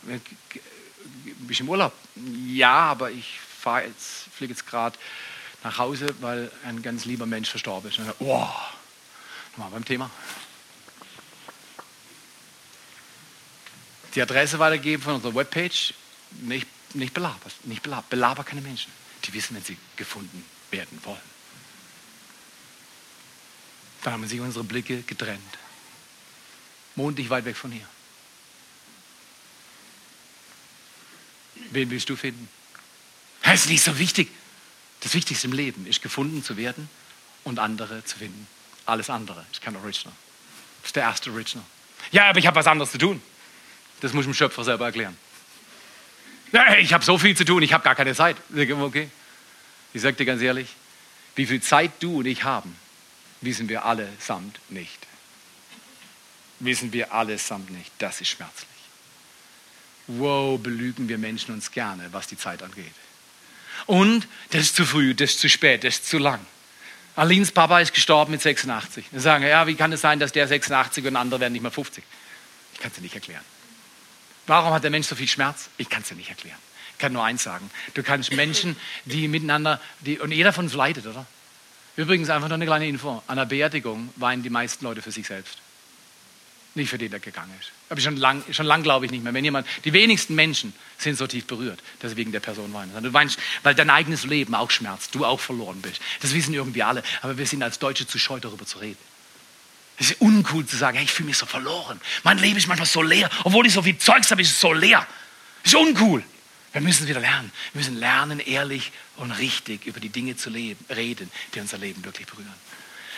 Bist 1.46 1.60
im 1.60 1.68
Urlaub? 1.68 1.92
Ja, 2.46 2.78
aber 2.90 3.10
ich 3.10 3.38
fahre 3.40 3.86
jetzt, 3.86 4.28
fliege 4.34 4.52
jetzt 4.52 4.66
gerade 4.66 4.98
nach 5.64 5.78
Hause, 5.78 6.06
weil 6.20 6.50
ein 6.64 6.82
ganz 6.82 7.04
lieber 7.04 7.26
Mensch 7.26 7.50
verstorben 7.50 7.90
ist. 7.90 7.98
Und 7.98 8.06
dann, 8.06 8.14
oh, 8.20 8.48
nochmal 9.52 9.70
beim 9.72 9.84
Thema. 9.84 10.10
Die 14.14 14.22
Adresse 14.22 14.58
weitergeben 14.58 15.02
von 15.02 15.14
unserer 15.14 15.34
Webpage, 15.34 15.92
nicht, 16.42 16.66
nicht 16.94 17.12
belabert, 17.12 17.52
nicht 17.64 17.82
belabert, 17.82 18.08
belaber 18.08 18.44
keine 18.44 18.62
Menschen. 18.62 18.90
Die 19.24 19.34
wissen, 19.34 19.56
wenn 19.56 19.64
sie 19.64 19.76
gefunden 19.96 20.44
werden 20.70 20.98
wollen. 21.04 21.36
Dann 24.02 24.12
haben 24.14 24.26
sich 24.28 24.40
unsere 24.40 24.64
Blicke 24.64 25.02
getrennt. 25.02 25.58
Mondlich 26.94 27.28
weit 27.28 27.44
weg 27.44 27.56
von 27.56 27.72
hier. 27.72 27.86
Wen 31.70 31.90
willst 31.90 32.08
du 32.08 32.16
finden? 32.16 32.48
Das 33.42 33.64
ist 33.64 33.70
nicht 33.70 33.82
so 33.82 33.98
wichtig. 33.98 34.28
Das 35.00 35.14
Wichtigste 35.14 35.46
im 35.46 35.52
Leben 35.52 35.86
ist, 35.86 36.02
gefunden 36.02 36.42
zu 36.42 36.56
werden 36.56 36.88
und 37.44 37.58
andere 37.58 38.04
zu 38.04 38.18
finden. 38.18 38.46
Alles 38.86 39.10
andere 39.10 39.44
ist 39.52 39.62
kein 39.62 39.76
Original. 39.76 40.14
Das 40.82 40.88
ist 40.88 40.96
der 40.96 41.04
erste 41.04 41.30
Original. 41.30 41.64
Ja, 42.12 42.28
aber 42.28 42.38
ich 42.38 42.46
habe 42.46 42.56
was 42.56 42.66
anderes 42.66 42.92
zu 42.92 42.98
tun. 42.98 43.22
Das 44.00 44.12
muss 44.12 44.22
ich 44.22 44.30
dem 44.30 44.34
Schöpfer 44.34 44.64
selber 44.64 44.86
erklären. 44.86 45.16
Ich 46.78 46.92
habe 46.92 47.04
so 47.04 47.18
viel 47.18 47.36
zu 47.36 47.44
tun, 47.44 47.62
ich 47.62 47.72
habe 47.72 47.84
gar 47.84 47.94
keine 47.94 48.14
Zeit. 48.14 48.36
Okay. 48.54 49.10
Ich 49.92 50.02
sage 50.02 50.16
dir 50.16 50.24
ganz 50.24 50.42
ehrlich, 50.42 50.68
wie 51.34 51.46
viel 51.46 51.60
Zeit 51.60 51.92
du 52.00 52.18
und 52.18 52.26
ich 52.26 52.44
haben, 52.44 52.76
wissen 53.40 53.68
wir 53.68 53.84
allesamt 53.84 54.58
nicht. 54.68 55.06
Wissen 56.60 56.92
wir 56.92 57.12
allesamt 57.12 57.70
nicht. 57.70 57.90
Das 57.98 58.20
ist 58.20 58.28
schmerzlich 58.28 58.75
wow, 60.06 60.58
belügen 60.60 61.08
wir 61.08 61.18
Menschen 61.18 61.54
uns 61.54 61.70
gerne, 61.70 62.08
was 62.12 62.26
die 62.26 62.36
Zeit 62.36 62.62
angeht. 62.62 62.92
Und 63.86 64.26
das 64.50 64.62
ist 64.62 64.76
zu 64.76 64.84
früh, 64.84 65.14
das 65.14 65.30
ist 65.32 65.40
zu 65.40 65.48
spät, 65.48 65.84
das 65.84 65.96
ist 65.96 66.08
zu 66.08 66.18
lang. 66.18 66.40
Alins 67.14 67.50
Papa 67.50 67.80
ist 67.80 67.94
gestorben 67.94 68.32
mit 68.32 68.42
86. 68.42 69.06
Wir 69.10 69.20
sagen, 69.20 69.44
ja, 69.46 69.66
wie 69.66 69.74
kann 69.74 69.92
es 69.92 70.02
sein, 70.02 70.18
dass 70.18 70.32
der 70.32 70.46
86 70.46 71.06
und 71.06 71.16
andere 71.16 71.40
werden 71.40 71.52
nicht 71.52 71.62
mehr 71.62 71.70
50? 71.70 72.04
Ich 72.74 72.80
kann 72.80 72.90
es 72.90 72.96
dir 72.96 73.02
nicht 73.02 73.14
erklären. 73.14 73.44
Warum 74.46 74.72
hat 74.72 74.84
der 74.84 74.90
Mensch 74.90 75.06
so 75.06 75.16
viel 75.16 75.28
Schmerz? 75.28 75.70
Ich 75.78 75.88
kann 75.88 76.02
es 76.02 76.08
dir 76.08 76.14
nicht 76.14 76.28
erklären. 76.28 76.58
Ich 76.92 76.98
kann 76.98 77.12
nur 77.12 77.24
eins 77.24 77.42
sagen. 77.42 77.70
Du 77.94 78.02
kannst 78.02 78.32
Menschen, 78.32 78.76
die 79.06 79.28
miteinander, 79.28 79.80
die, 80.00 80.18
und 80.18 80.30
jeder 80.30 80.52
von 80.52 80.66
uns 80.66 80.74
leidet, 80.74 81.06
oder? 81.06 81.26
Übrigens 81.96 82.28
einfach 82.28 82.48
noch 82.48 82.54
eine 82.54 82.66
kleine 82.66 82.86
Info. 82.86 83.22
An 83.26 83.38
der 83.38 83.46
Beerdigung 83.46 84.10
weinen 84.16 84.42
die 84.42 84.50
meisten 84.50 84.84
Leute 84.84 85.00
für 85.00 85.10
sich 85.10 85.26
selbst. 85.26 85.58
Nicht 86.74 86.90
für 86.90 86.98
den, 86.98 87.10
der 87.10 87.20
gegangen 87.20 87.52
ist. 87.58 87.72
Ich 87.94 88.02
schon 88.02 88.16
lang, 88.16 88.42
schon 88.50 88.66
lang 88.66 88.82
glaube 88.82 89.06
ich 89.06 89.12
nicht 89.12 89.22
mehr. 89.22 89.32
Wenn 89.32 89.44
jemand, 89.44 89.66
die 89.84 89.92
wenigsten 89.92 90.34
Menschen 90.34 90.72
sind 90.98 91.16
so 91.16 91.26
tief 91.26 91.46
berührt, 91.46 91.80
dass 92.00 92.12
sie 92.12 92.16
wegen 92.16 92.32
der 92.32 92.40
Person 92.40 92.72
weinen. 92.72 92.90
Du 93.02 93.12
weinst, 93.12 93.38
weil 93.62 93.76
dein 93.76 93.90
eigenes 93.90 94.24
Leben 94.24 94.56
auch 94.56 94.70
schmerzt, 94.70 95.14
du 95.14 95.24
auch 95.24 95.38
verloren 95.38 95.80
bist. 95.82 96.00
Das 96.20 96.34
wissen 96.34 96.52
irgendwie 96.52 96.82
alle. 96.82 97.04
Aber 97.22 97.38
wir 97.38 97.46
sind 97.46 97.62
als 97.62 97.78
Deutsche 97.78 98.06
zu 98.06 98.18
scheu, 98.18 98.40
darüber 98.40 98.66
zu 98.66 98.78
reden. 98.78 98.98
Es 99.98 100.10
ist 100.10 100.20
uncool 100.20 100.66
zu 100.66 100.76
sagen, 100.76 100.96
hey, 100.96 101.04
ich 101.04 101.12
fühle 101.12 101.28
mich 101.28 101.38
so 101.38 101.46
verloren. 101.46 102.00
Mein 102.24 102.38
Leben 102.38 102.56
ist 102.56 102.66
manchmal 102.66 102.88
so 102.88 103.02
leer. 103.02 103.30
Obwohl 103.44 103.66
ich 103.66 103.72
so 103.72 103.82
viel 103.82 103.96
Zeugs 103.96 104.30
habe, 104.30 104.42
ist 104.42 104.50
es 104.50 104.60
so 104.60 104.72
leer. 104.72 105.06
Das 105.62 105.72
ist 105.72 105.78
uncool. 105.78 106.24
Wir 106.72 106.80
müssen 106.82 107.06
wieder 107.06 107.20
lernen. 107.20 107.50
Wir 107.72 107.80
müssen 107.80 107.96
lernen, 107.96 108.40
ehrlich 108.40 108.92
und 109.16 109.30
richtig 109.30 109.86
über 109.86 110.00
die 110.00 110.10
Dinge 110.10 110.36
zu 110.36 110.50
leben, 110.50 110.84
reden, 110.90 111.30
die 111.54 111.60
unser 111.60 111.78
Leben 111.78 112.04
wirklich 112.04 112.26
berühren. 112.26 112.52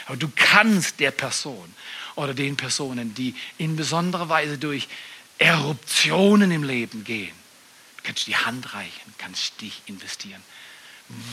Aber 0.08 0.16
du 0.16 0.30
kannst 0.34 1.00
der 1.00 1.10
Person 1.10 1.74
oder 2.16 2.32
den 2.32 2.56
Personen, 2.56 3.14
die 3.14 3.34
in 3.58 3.76
besonderer 3.76 4.28
Weise 4.28 4.56
durch 4.56 4.88
Eruptionen 5.36 6.50
im 6.50 6.64
Leben 6.64 7.04
gehen, 7.04 7.34
du 7.98 8.02
kannst 8.02 8.26
die 8.26 8.34
Hand 8.36 8.74
reichen, 8.74 9.14
kannst 9.18 9.60
dich 9.60 9.82
investieren. 9.86 10.42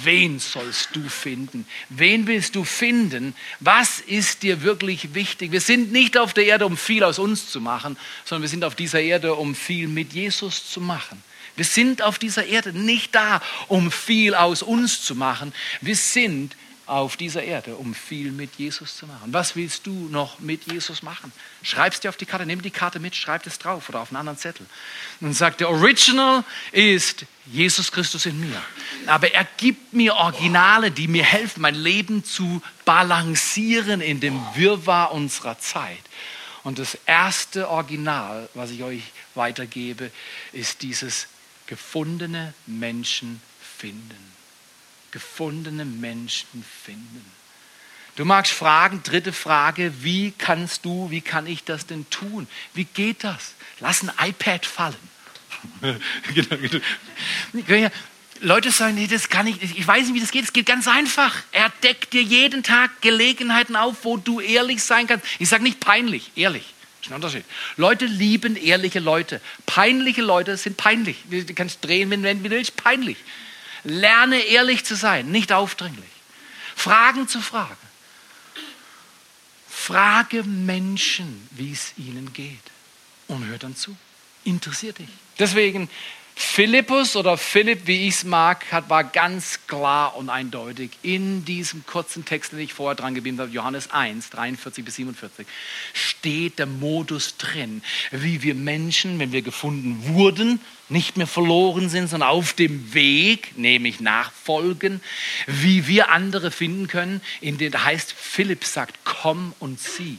Wen 0.03 0.39
sollst 0.39 0.89
du 0.93 1.07
finden? 1.09 1.65
Wen 1.89 2.27
willst 2.27 2.55
du 2.55 2.63
finden? 2.63 3.33
Was 3.61 3.99
ist 3.99 4.43
dir 4.43 4.61
wirklich 4.61 5.13
wichtig? 5.13 5.51
Wir 5.51 5.61
sind 5.61 5.91
nicht 5.91 6.17
auf 6.17 6.33
der 6.33 6.45
Erde, 6.45 6.65
um 6.65 6.77
viel 6.77 7.03
aus 7.03 7.17
uns 7.17 7.49
zu 7.49 7.59
machen, 7.61 7.97
sondern 8.25 8.43
wir 8.43 8.49
sind 8.49 8.63
auf 8.63 8.75
dieser 8.75 9.01
Erde, 9.01 9.35
um 9.35 9.55
viel 9.55 9.87
mit 9.87 10.13
Jesus 10.13 10.69
zu 10.69 10.81
machen. 10.81 11.21
Wir 11.55 11.65
sind 11.65 12.01
auf 12.01 12.19
dieser 12.19 12.45
Erde 12.45 12.73
nicht 12.73 13.15
da, 13.15 13.41
um 13.67 13.91
viel 13.91 14.35
aus 14.35 14.61
uns 14.61 15.01
zu 15.01 15.15
machen. 15.15 15.53
Wir 15.79 15.95
sind 15.95 16.55
auf 16.87 17.17
dieser 17.17 17.43
Erde, 17.43 17.75
um 17.75 17.95
viel 17.95 18.31
mit 18.31 18.55
Jesus 18.55 18.97
zu 18.97 19.07
machen. 19.07 19.33
Was 19.33 19.55
willst 19.55 19.87
du 19.87 19.91
noch 20.09 20.39
mit 20.39 20.71
Jesus 20.71 21.01
machen? 21.01 21.31
Schreib 21.63 21.93
es 21.93 21.99
dir 21.99 22.09
auf 22.09 22.17
die 22.17 22.25
Karte, 22.25 22.45
nimm 22.45 22.61
die 22.61 22.71
Karte 22.71 22.99
mit, 22.99 23.15
schreib 23.15 23.45
es 23.47 23.57
drauf 23.57 23.89
oder 23.89 24.01
auf 24.01 24.09
einen 24.09 24.17
anderen 24.17 24.37
Zettel. 24.37 24.65
Und 25.21 25.33
sag, 25.33 25.57
der 25.57 25.69
Original 25.69 26.43
ist 26.71 27.25
Jesus 27.47 27.91
Christus 27.91 28.25
in 28.25 28.39
mir. 28.39 28.61
Aber 29.07 29.33
er 29.33 29.47
gibt 29.57 29.93
mir 29.93 30.15
Originale, 30.15 30.91
die 30.91 31.07
mir 31.07 31.23
helfen, 31.23 31.61
mein 31.61 31.75
Leben 31.75 32.23
zu 32.23 32.61
balancieren 32.85 34.01
in 34.01 34.19
dem 34.19 34.39
Wirrwarr 34.55 35.11
unserer 35.11 35.57
Zeit. 35.59 36.03
Und 36.63 36.79
das 36.79 36.97
erste 37.05 37.69
Original, 37.69 38.49
was 38.53 38.71
ich 38.71 38.83
euch 38.83 39.03
weitergebe, 39.35 40.11
ist 40.51 40.81
dieses 40.81 41.27
gefundene 41.67 42.53
Menschen 42.65 43.41
finden. 43.77 44.34
Gefundene 45.15 45.85
Menschen 45.85 46.65
finden. 46.83 47.25
Du 48.17 48.25
magst 48.25 48.51
fragen, 48.51 49.01
dritte 49.01 49.31
Frage, 49.31 49.93
wie 50.03 50.33
kannst 50.37 50.83
du, 50.83 51.09
wie 51.09 51.21
kann 51.21 51.47
ich 51.47 51.63
das 51.63 51.85
denn 51.85 52.09
tun? 52.09 52.49
Wie 52.73 52.83
geht 52.83 53.23
das? 53.23 53.53
Lass 53.79 54.03
ein 54.03 54.11
iPad 54.21 54.65
fallen. 54.65 54.95
genau, 56.33 56.81
genau. 57.65 57.89
Leute 58.41 58.71
sagen, 58.71 58.95
nee, 58.95 59.07
das 59.07 59.29
kann 59.29 59.47
ich, 59.47 59.61
ich 59.61 59.87
weiß 59.87 60.07
nicht, 60.07 60.15
wie 60.15 60.19
das 60.19 60.31
geht. 60.31 60.43
Es 60.43 60.51
geht 60.51 60.65
ganz 60.65 60.85
einfach. 60.85 61.33
Er 61.53 61.71
deckt 61.81 62.11
dir 62.11 62.21
jeden 62.21 62.61
Tag 62.61 63.01
Gelegenheiten 63.01 63.77
auf, 63.77 64.03
wo 64.03 64.17
du 64.17 64.41
ehrlich 64.41 64.83
sein 64.83 65.07
kannst. 65.07 65.25
Ich 65.39 65.47
sage 65.47 65.63
nicht 65.63 65.79
peinlich, 65.79 66.33
ehrlich. 66.35 66.73
Das 66.99 67.07
ist 67.07 67.11
ein 67.13 67.15
Unterschied. 67.15 67.45
Leute 67.77 68.05
lieben 68.05 68.57
ehrliche 68.57 68.99
Leute. 68.99 69.39
Peinliche 69.65 70.23
Leute 70.23 70.57
sind 70.57 70.75
peinlich. 70.75 71.23
Du 71.29 71.53
kannst 71.53 71.85
drehen, 71.85 72.11
wenn 72.11 72.21
du 72.21 72.49
willst, 72.49 72.75
peinlich. 72.75 73.15
Lerne 73.85 74.39
ehrlich 74.41 74.83
zu 74.83 74.95
sein, 74.95 75.31
nicht 75.31 75.51
aufdringlich. 75.53 76.09
Fragen 76.75 77.27
zu 77.27 77.39
fragen. 77.39 77.77
Frage 79.69 80.43
Menschen, 80.43 81.47
wie 81.51 81.71
es 81.71 81.93
ihnen 81.97 82.33
geht. 82.33 82.59
Und 83.27 83.45
hör 83.45 83.57
dann 83.57 83.75
zu. 83.75 83.95
Interessiert 84.43 84.99
dich. 84.99 85.09
Deswegen 85.39 85.89
Philippus 86.37 87.15
oder 87.15 87.37
Philipp, 87.37 87.87
wie 87.87 88.09
ich 88.09 88.15
es 88.15 88.23
mag, 88.25 88.69
hat, 88.69 88.89
war 88.89 89.05
ganz 89.05 89.59
klar 89.67 90.17
und 90.17 90.29
eindeutig 90.29 90.91
in 91.01 91.45
diesem 91.45 91.85
kurzen 91.85 92.25
Text, 92.25 92.51
den 92.51 92.59
ich 92.59 92.73
vorher 92.73 92.95
dran 92.95 93.15
geblieben 93.15 93.39
habe, 93.39 93.51
Johannes 93.51 93.91
1, 93.91 94.31
43 94.31 94.83
bis 94.83 94.95
47, 94.95 95.47
steht 95.93 96.59
der 96.59 96.65
Modus 96.65 97.37
drin, 97.37 97.81
wie 98.11 98.41
wir 98.41 98.53
Menschen, 98.53 99.17
wenn 99.17 99.31
wir 99.31 99.43
gefunden 99.43 100.13
wurden, 100.13 100.59
nicht 100.89 101.15
mehr 101.15 101.27
verloren 101.27 101.87
sind, 101.87 102.09
sondern 102.09 102.29
auf 102.29 102.51
dem 102.51 102.93
Weg, 102.93 103.57
nämlich 103.57 104.01
nachfolgen, 104.01 104.99
wie 105.47 105.87
wir 105.87 106.09
andere 106.09 106.51
finden 106.51 106.87
können, 106.87 107.21
in 107.39 107.57
dem 107.57 107.73
heißt, 107.73 108.11
Philipp 108.11 108.65
sagt, 108.65 108.99
komm 109.05 109.53
und 109.59 109.79
sieh. 109.79 110.17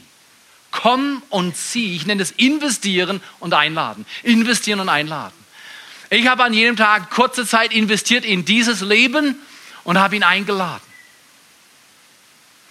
Komm 0.71 1.21
und 1.29 1.55
sieh. 1.55 1.95
Ich 1.95 2.07
nenne 2.07 2.23
es 2.23 2.31
investieren 2.31 3.21
und 3.39 3.53
einladen. 3.53 4.05
Investieren 4.23 4.79
und 4.79 4.89
einladen. 4.89 5.46
Ich 6.09 6.27
habe 6.27 6.43
an 6.43 6.53
jedem 6.53 6.77
Tag 6.77 7.09
kurze 7.09 7.45
Zeit 7.45 7.73
investiert 7.73 8.23
in 8.23 8.45
dieses 8.45 8.81
Leben 8.81 9.35
und 9.83 9.97
habe 9.97 10.15
ihn 10.15 10.23
eingeladen. 10.23 10.85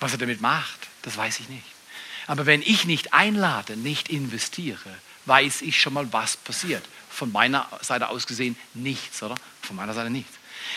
Was 0.01 0.13
er 0.13 0.19
damit 0.19 0.41
macht, 0.41 0.89
das 1.03 1.17
weiß 1.17 1.41
ich 1.41 1.49
nicht. 1.49 1.65
Aber 2.27 2.47
wenn 2.47 2.63
ich 2.63 2.85
nicht 2.85 3.13
einlade, 3.13 3.77
nicht 3.77 4.09
investiere, 4.09 4.95
weiß 5.27 5.63
ich 5.63 5.81
schon 5.81 5.93
mal, 5.93 6.13
was 6.13 6.37
passiert. 6.37 6.85
Von 7.11 7.33
meiner 7.33 7.69
Seite 7.83 8.09
aus 8.09 8.27
gesehen 8.27 8.57
nichts, 8.75 9.23
oder? 9.23 9.37
Von 9.63 9.77
meiner 9.77 9.95
Seite 9.95 10.11
nichts. 10.11 10.33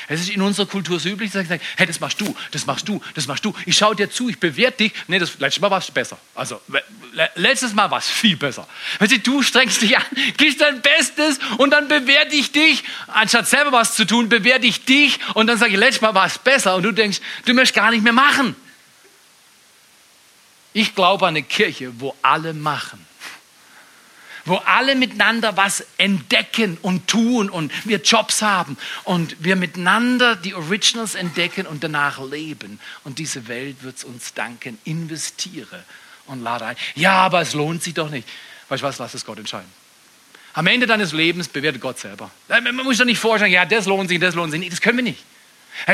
Es 0.07 0.21
ist 0.21 0.29
in 0.29 0.41
unserer 0.41 0.65
Kultur 0.65 0.99
so 0.99 1.09
üblich, 1.09 1.31
dass 1.31 1.43
ich 1.43 1.49
sage, 1.49 1.61
hey, 1.77 1.85
das 1.85 1.99
machst 1.99 2.19
du, 2.21 2.35
das 2.51 2.65
machst 2.65 2.87
du, 2.87 3.01
das 3.15 3.27
machst 3.27 3.45
du. 3.45 3.53
Ich 3.65 3.77
schaue 3.77 3.95
dir 3.95 4.09
zu, 4.09 4.29
ich 4.29 4.39
bewerte 4.39 4.83
dich. 4.83 4.93
Nee, 5.07 5.19
das 5.19 5.39
letztes 5.39 5.61
Mal 5.61 5.71
war 5.71 5.79
es 5.79 5.91
besser. 5.91 6.17
Also, 6.35 6.61
letztes 7.35 7.73
Mal 7.73 7.91
war 7.91 7.99
es 7.99 8.07
viel 8.07 8.37
besser. 8.37 8.67
Weißt 8.99 9.11
du, 9.11 9.19
du 9.19 9.43
strengst 9.43 9.81
dich 9.81 9.97
an, 9.97 10.03
gibst 10.37 10.61
dein 10.61 10.81
Bestes 10.81 11.39
und 11.57 11.71
dann 11.71 11.87
bewerte 11.87 12.35
ich 12.35 12.51
dich. 12.51 12.83
Anstatt 13.07 13.47
selber 13.47 13.71
was 13.71 13.95
zu 13.95 14.05
tun, 14.05 14.29
bewerte 14.29 14.67
ich 14.67 14.85
dich 14.85 15.19
und 15.33 15.47
dann 15.47 15.57
sage 15.57 15.73
ich, 15.73 15.77
letztes 15.77 16.01
Mal 16.01 16.15
war 16.15 16.25
es 16.25 16.37
besser. 16.37 16.75
Und 16.75 16.83
du 16.83 16.91
denkst, 16.91 17.19
du 17.45 17.53
möchtest 17.53 17.75
gar 17.75 17.91
nicht 17.91 18.03
mehr 18.03 18.13
machen. 18.13 18.55
Ich 20.73 20.95
glaube 20.95 21.25
an 21.25 21.35
eine 21.35 21.43
Kirche, 21.43 21.91
wo 21.99 22.15
alle 22.21 22.53
machen 22.53 23.08
wo 24.49 24.55
alle 24.55 24.95
miteinander 24.95 25.55
was 25.55 25.85
entdecken 25.97 26.77
und 26.81 27.07
tun 27.07 27.49
und 27.49 27.71
wir 27.85 28.01
Jobs 28.01 28.41
haben 28.41 28.77
und 29.03 29.35
wir 29.39 29.55
miteinander 29.55 30.35
die 30.35 30.55
Originals 30.55 31.15
entdecken 31.15 31.67
und 31.67 31.83
danach 31.83 32.19
leben. 32.29 32.79
Und 33.03 33.19
diese 33.19 33.47
Welt 33.47 33.83
wird 33.83 33.97
es 33.97 34.03
uns 34.03 34.33
danken. 34.33 34.79
Investiere 34.83 35.83
und 36.25 36.43
lade 36.43 36.65
ein. 36.65 36.75
Ja, 36.95 37.13
aber 37.13 37.41
es 37.41 37.53
lohnt 37.53 37.83
sich 37.83 37.93
doch 37.93 38.09
nicht. 38.09 38.27
Weißt 38.67 38.83
du 38.83 38.87
was, 38.87 38.99
lass 38.99 39.13
es 39.13 39.25
Gott 39.25 39.37
entscheiden. 39.37 39.69
Am 40.53 40.67
Ende 40.67 40.87
deines 40.87 41.13
Lebens 41.13 41.47
bewertet 41.47 41.81
Gott 41.81 41.99
selber. 41.99 42.31
Man 42.47 42.75
muss 42.75 42.97
doch 42.97 43.05
nicht 43.05 43.19
vorstellen, 43.19 43.51
ja, 43.51 43.65
das 43.65 43.85
lohnt 43.85 44.09
sich, 44.09 44.19
das 44.19 44.35
lohnt 44.35 44.51
sich 44.51 44.59
nicht. 44.59 44.71
Das 44.71 44.81
können 44.81 44.97
wir 44.97 45.03
nicht. 45.03 45.23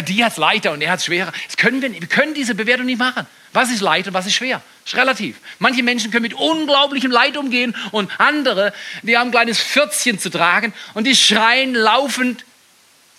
Die 0.07 0.23
hat 0.23 0.33
es 0.33 0.37
leichter 0.37 0.71
und 0.71 0.81
er 0.81 0.91
hat 0.91 0.99
es 0.99 1.05
schwerer. 1.05 1.31
Das 1.45 1.57
können 1.57 1.81
wir, 1.81 1.91
wir 1.91 2.07
können 2.07 2.33
diese 2.33 2.55
Bewertung 2.55 2.85
nicht 2.85 2.99
machen. 2.99 3.27
Was 3.53 3.71
ist 3.71 3.81
leicht 3.81 4.07
und 4.07 4.13
was 4.13 4.25
ist 4.25 4.35
schwer? 4.35 4.61
Das 4.83 4.93
ist 4.93 4.99
relativ. 4.99 5.37
Manche 5.59 5.83
Menschen 5.83 6.11
können 6.11 6.23
mit 6.23 6.33
unglaublichem 6.33 7.11
Leid 7.11 7.37
umgehen 7.37 7.75
und 7.91 8.11
andere, 8.19 8.73
die 9.01 9.17
haben 9.17 9.29
ein 9.29 9.31
kleines 9.31 9.61
Pfürzchen 9.61 10.19
zu 10.19 10.29
tragen 10.29 10.73
und 10.93 11.05
die 11.05 11.15
schreien 11.15 11.73
laufend 11.73 12.45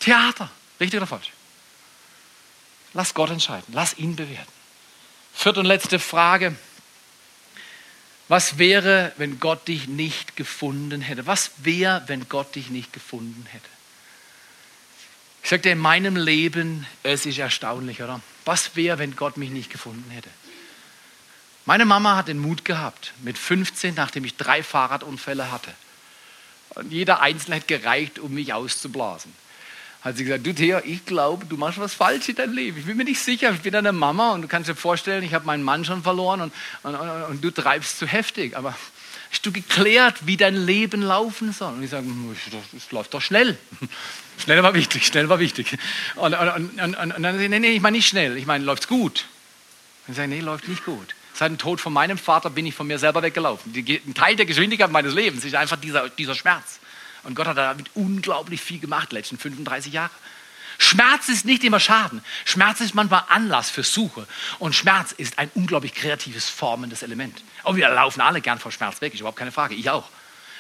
Theater. 0.00 0.50
Richtig 0.78 0.98
oder 0.98 1.06
falsch? 1.06 1.30
Lass 2.92 3.14
Gott 3.14 3.30
entscheiden. 3.30 3.66
Lass 3.72 3.96
ihn 3.98 4.16
bewerten. 4.16 4.52
Vierte 5.34 5.60
und 5.60 5.66
letzte 5.66 5.98
Frage. 5.98 6.56
Was 8.28 8.58
wäre, 8.58 9.12
wenn 9.18 9.38
Gott 9.38 9.68
dich 9.68 9.86
nicht 9.86 10.36
gefunden 10.36 11.00
hätte? 11.00 11.26
Was 11.26 11.50
wäre, 11.58 12.02
wenn 12.06 12.28
Gott 12.28 12.54
dich 12.54 12.70
nicht 12.70 12.92
gefunden 12.92 13.46
hätte? 13.50 13.68
Ich 15.47 15.51
sagte, 15.51 15.70
in 15.70 15.78
meinem 15.78 16.16
Leben, 16.16 16.88
es 17.05 17.24
ist 17.24 17.38
erstaunlich, 17.38 18.03
oder? 18.03 18.20
Was 18.44 18.74
wäre, 18.74 18.99
wenn 18.99 19.14
Gott 19.14 19.36
mich 19.36 19.51
nicht 19.51 19.70
gefunden 19.70 20.11
hätte? 20.11 20.28
Meine 21.66 21.84
Mama 21.84 22.16
hat 22.16 22.26
den 22.26 22.40
Mut 22.40 22.64
gehabt, 22.64 23.12
mit 23.22 23.38
15, 23.38 23.94
nachdem 23.94 24.24
ich 24.24 24.36
drei 24.36 24.64
Fahrradunfälle 24.64 25.53
hatte. 25.53 25.72
Und 26.70 26.90
jeder 26.90 27.20
Einzelne 27.20 27.59
hätte 27.59 27.78
gereicht, 27.78 28.18
um 28.18 28.34
mich 28.34 28.55
auszublasen. 28.55 29.32
Hat 30.01 30.16
sie 30.16 30.24
gesagt, 30.24 30.44
du 30.44 30.53
Theo, 30.53 30.80
ich 30.82 31.07
glaube, 31.07 31.47
du 31.47 31.57
machst 31.57 31.78
was 31.78 31.94
falsch 31.94 32.28
in 32.28 32.34
deinem 32.34 32.55
Leben. 32.57 32.80
Ich 32.80 32.86
bin 32.86 32.97
mir 32.97 33.05
nicht 33.05 33.20
sicher, 33.20 33.53
ich 33.53 33.61
bin 33.61 33.72
deine 33.72 33.92
Mama 33.92 34.32
und 34.32 34.42
du 34.42 34.49
kannst 34.49 34.68
dir 34.68 34.74
vorstellen, 34.74 35.22
ich 35.22 35.32
habe 35.32 35.47
meinen 35.47 35.62
Mann 35.62 35.84
schon 35.84 36.03
verloren 36.03 36.40
und, 36.40 36.53
und, 36.82 36.97
und, 36.97 37.22
und 37.22 37.44
du 37.44 37.53
treibst 37.53 38.01
zu 38.01 38.09
heftig. 38.09 38.57
Aber 38.57 38.74
Hast 39.31 39.45
du 39.45 39.53
geklärt, 39.53 40.27
wie 40.27 40.37
dein 40.37 40.55
Leben 40.55 41.03
laufen 41.03 41.53
soll? 41.53 41.74
Und 41.74 41.83
ich 41.83 41.91
sage, 41.91 42.07
es 42.77 42.91
läuft 42.93 43.14
doch 43.14 43.20
schnell. 43.20 43.59
Schnell 44.39 44.62
war 44.62 44.74
wichtig, 44.74 45.07
schnell 45.07 45.31
war 45.31 45.39
wichtig. 45.39 45.79
Und, 46.14 46.35
und, 46.35 46.79
und, 46.79 46.95
und 46.95 46.95
dann 46.95 47.22
sage 47.22 47.45
ich, 47.45 47.49
nee, 47.49 47.59
nee, 47.59 47.70
ich 47.70 47.81
meine 47.81 47.97
nicht 47.97 48.07
schnell, 48.07 48.37
ich 48.37 48.45
meine, 48.45 48.64
läuft's 48.64 48.87
gut? 48.87 49.24
Und 50.07 50.12
ich 50.12 50.16
sage, 50.16 50.29
nee, 50.29 50.41
läuft 50.41 50.68
nicht 50.68 50.85
gut. 50.85 51.14
Seit 51.33 51.51
dem 51.51 51.57
Tod 51.57 51.81
von 51.81 51.93
meinem 51.93 52.18
Vater 52.18 52.51
bin 52.51 52.66
ich 52.66 52.74
von 52.74 52.87
mir 52.87 52.99
selber 52.99 53.22
weggelaufen. 53.22 53.72
ein 53.74 54.14
Teil 54.14 54.37
der 54.37 54.45
Geschwindigkeit 54.45 54.91
meines 54.91 55.14
Lebens 55.14 55.45
ist 55.45 55.55
einfach 55.55 55.77
dieser, 55.77 56.11
dieser 56.11 56.35
Schmerz. 56.35 56.81
Und 57.24 57.35
Gott 57.35 57.47
hat 57.47 57.57
damit 57.57 57.87
unglaublich 57.95 58.61
viel 58.61 58.79
gemacht, 58.79 59.11
die 59.11 59.16
letzten 59.16 59.39
35 59.39 59.93
Jahre. 59.93 60.11
Schmerz 60.79 61.29
ist 61.29 61.45
nicht 61.45 61.64
immer 61.64 61.81
Schaden. 61.81 62.22
Schmerz 62.45 62.81
ist 62.81 62.95
manchmal 62.95 63.24
Anlass 63.29 63.70
für 63.70 63.83
Suche. 63.83 64.27
Und 64.59 64.74
Schmerz 64.74 65.12
ist 65.12 65.39
ein 65.39 65.51
unglaublich 65.55 65.95
kreatives, 65.95 66.49
formendes 66.49 67.03
Element. 67.03 67.43
Und 67.64 67.77
wir 67.77 67.89
laufen 67.89 68.20
alle 68.20 68.41
gern 68.41 68.59
vor 68.59 68.72
Schmerz 68.72 69.01
weg, 69.01 69.14
ist 69.14 69.20
überhaupt 69.20 69.39
keine 69.39 69.53
Frage. 69.53 69.74
Ich 69.74 69.89
auch. 69.91 70.09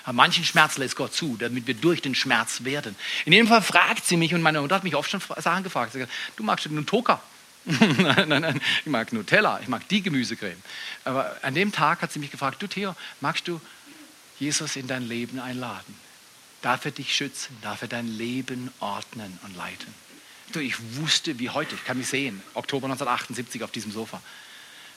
Aber 0.04 0.14
manchen 0.14 0.44
Schmerz 0.44 0.78
lässt 0.78 0.96
Gott 0.96 1.12
zu, 1.12 1.36
damit 1.36 1.66
wir 1.66 1.74
durch 1.74 2.00
den 2.00 2.14
Schmerz 2.14 2.64
werden. 2.64 2.94
In 3.24 3.32
jedem 3.32 3.48
Fall 3.48 3.60
fragt 3.60 4.06
sie 4.06 4.16
mich, 4.16 4.32
und 4.34 4.40
meine 4.40 4.60
Mutter 4.60 4.76
hat 4.76 4.84
mich 4.84 4.94
oft 4.94 5.10
schon 5.10 5.20
Sachen 5.20 5.64
gefragt. 5.64 5.92
Sie 5.92 5.98
sagt, 5.98 6.12
du 6.36 6.44
magst 6.44 6.66
einen 6.66 6.86
Toka? 6.86 7.20
nein, 7.64 8.28
nein, 8.28 8.42
nein, 8.42 8.60
ich 8.84 8.86
mag 8.86 9.12
Nutella, 9.12 9.58
ich 9.60 9.66
mag 9.66 9.88
die 9.88 10.00
Gemüsecreme. 10.00 10.62
Aber 11.04 11.36
an 11.42 11.54
dem 11.54 11.72
Tag 11.72 12.02
hat 12.02 12.12
sie 12.12 12.20
mich 12.20 12.30
gefragt, 12.30 12.62
du 12.62 12.68
Theo, 12.68 12.94
magst 13.20 13.48
du 13.48 13.60
Jesus 14.38 14.76
in 14.76 14.86
dein 14.86 15.02
Leben 15.02 15.40
einladen? 15.40 15.98
Darf 16.62 16.84
er 16.84 16.92
dich 16.92 17.14
schützen? 17.14 17.56
Darf 17.62 17.82
er 17.82 17.88
dein 17.88 18.06
Leben 18.06 18.70
ordnen 18.78 19.38
und 19.42 19.56
leiten? 19.56 19.92
Du, 20.52 20.60
ich 20.60 20.76
wusste 20.96 21.38
wie 21.38 21.50
heute, 21.50 21.74
ich 21.74 21.84
kann 21.84 21.98
mich 21.98 22.08
sehen, 22.08 22.42
Oktober 22.54 22.86
1978 22.86 23.62
auf 23.62 23.70
diesem 23.70 23.92
Sofa. 23.92 24.20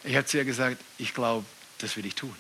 Ich 0.04 0.16
habe 0.16 0.26
zu 0.26 0.38
ihr 0.38 0.46
gesagt, 0.46 0.78
ich 0.98 1.14
glaube, 1.14 1.46
das 1.80 1.98
will 1.98 2.06
ich 2.06 2.16
tun. 2.16 2.36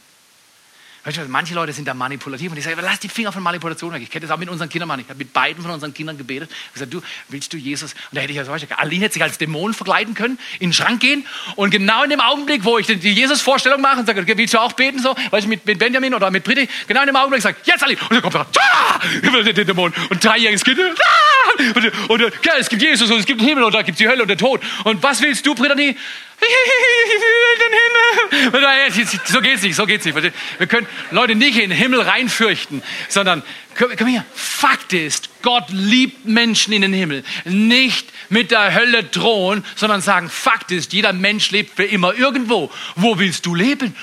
Du, 1.15 1.27
manche 1.27 1.53
Leute 1.53 1.73
sind 1.73 1.87
da 1.87 1.93
manipulativ 1.93 2.51
und 2.51 2.57
ich 2.57 2.63
sage, 2.63 2.77
lass 2.81 2.99
die 2.99 3.09
Finger 3.09 3.31
von 3.31 3.41
Manipulation 3.41 3.93
weg. 3.93 4.01
Ich 4.03 4.11
kenne 4.11 4.27
das 4.27 4.31
auch 4.31 4.39
mit 4.39 4.49
unseren 4.49 4.69
Kindern 4.69 4.87
machen. 4.87 5.01
Ich 5.01 5.09
habe 5.09 5.17
mit 5.17 5.33
beiden 5.33 5.63
von 5.63 5.71
unseren 5.71 5.93
Kindern 5.93 6.17
gebetet. 6.17 6.49
Ich 6.67 6.73
gesagt, 6.73 6.93
du, 6.93 7.01
willst 7.29 7.51
du 7.51 7.57
Jesus? 7.57 7.93
Und 7.93 8.17
da 8.17 8.21
hätte 8.21 8.31
ich 8.31 8.37
ja 8.37 8.45
so 8.45 8.51
Aline 8.51 9.05
hätte 9.05 9.13
sich 9.13 9.23
als 9.23 9.37
Dämon 9.37 9.73
verkleiden 9.73 10.13
können, 10.13 10.37
in 10.59 10.69
den 10.69 10.73
Schrank 10.73 10.99
gehen 10.99 11.25
und 11.55 11.71
genau 11.71 12.03
in 12.03 12.09
dem 12.09 12.19
Augenblick, 12.19 12.63
wo 12.63 12.77
ich 12.77 12.87
die 12.87 13.11
Jesus-Vorstellung 13.11 13.81
mache 13.81 13.99
und 13.99 14.05
sage, 14.05 14.25
willst 14.25 14.53
du 14.53 14.59
auch 14.59 14.73
beten 14.73 14.99
so? 14.99 15.15
Weißt 15.31 15.45
du, 15.45 15.49
mit, 15.49 15.65
mit 15.65 15.79
Benjamin 15.79 16.13
oder 16.13 16.29
mit 16.31 16.43
Britti, 16.43 16.69
genau 16.87 17.01
in 17.01 17.07
dem 17.07 17.15
Augenblick 17.15 17.41
sage 17.41 17.57
jetzt 17.63 17.83
Aline. 17.83 17.99
Und 18.01 18.11
dann 18.11 18.21
kommt 18.21 18.35
er, 18.35 18.47
ah! 18.59 18.99
der 19.43 19.65
Dämon. 19.65 19.93
Und 20.09 20.23
dreijähriges 20.23 20.63
Kind, 20.63 20.79
ah! 20.79 21.63
und, 21.75 22.09
und, 22.09 22.21
ja, 22.21 22.53
es 22.59 22.69
gibt 22.69 22.81
Jesus 22.81 23.09
und 23.09 23.19
es 23.19 23.25
gibt 23.25 23.41
den 23.41 23.47
Himmel 23.47 23.63
und 23.63 23.73
da 23.73 23.81
gibt 23.81 23.95
es 23.95 23.97
die 23.97 24.07
Hölle 24.07 24.21
und 24.21 24.27
den 24.27 24.37
Tod. 24.37 24.61
Und 24.83 25.01
was 25.01 25.21
willst 25.21 25.45
du, 25.45 25.55
Brittany? 25.55 25.95
So 29.25 29.41
geht's 29.41 29.63
nicht, 29.63 29.75
so 29.75 29.85
geht's 29.85 30.05
nicht. 30.05 30.15
Wir 30.15 30.67
können 30.67 30.87
Leute 31.11 31.35
nicht 31.35 31.57
in 31.57 31.69
den 31.69 31.77
Himmel 31.77 32.01
reinfürchten, 32.01 32.81
sondern, 33.07 33.43
komm 33.77 34.07
hier, 34.07 34.25
Fakt 34.33 34.93
ist, 34.93 35.29
Gott 35.41 35.65
liebt 35.69 36.25
Menschen 36.25 36.73
in 36.73 36.81
den 36.81 36.93
Himmel. 36.93 37.23
Nicht 37.45 38.07
mit 38.29 38.51
der 38.51 38.73
Hölle 38.73 39.03
drohen, 39.03 39.63
sondern 39.75 40.01
sagen, 40.01 40.29
Fakt 40.29 40.71
ist, 40.71 40.93
jeder 40.93 41.13
Mensch 41.13 41.51
lebt 41.51 41.75
für 41.75 41.85
immer 41.85 42.13
irgendwo. 42.13 42.71
Wo 42.95 43.19
willst 43.19 43.45
du 43.45 43.55
leben? 43.55 43.95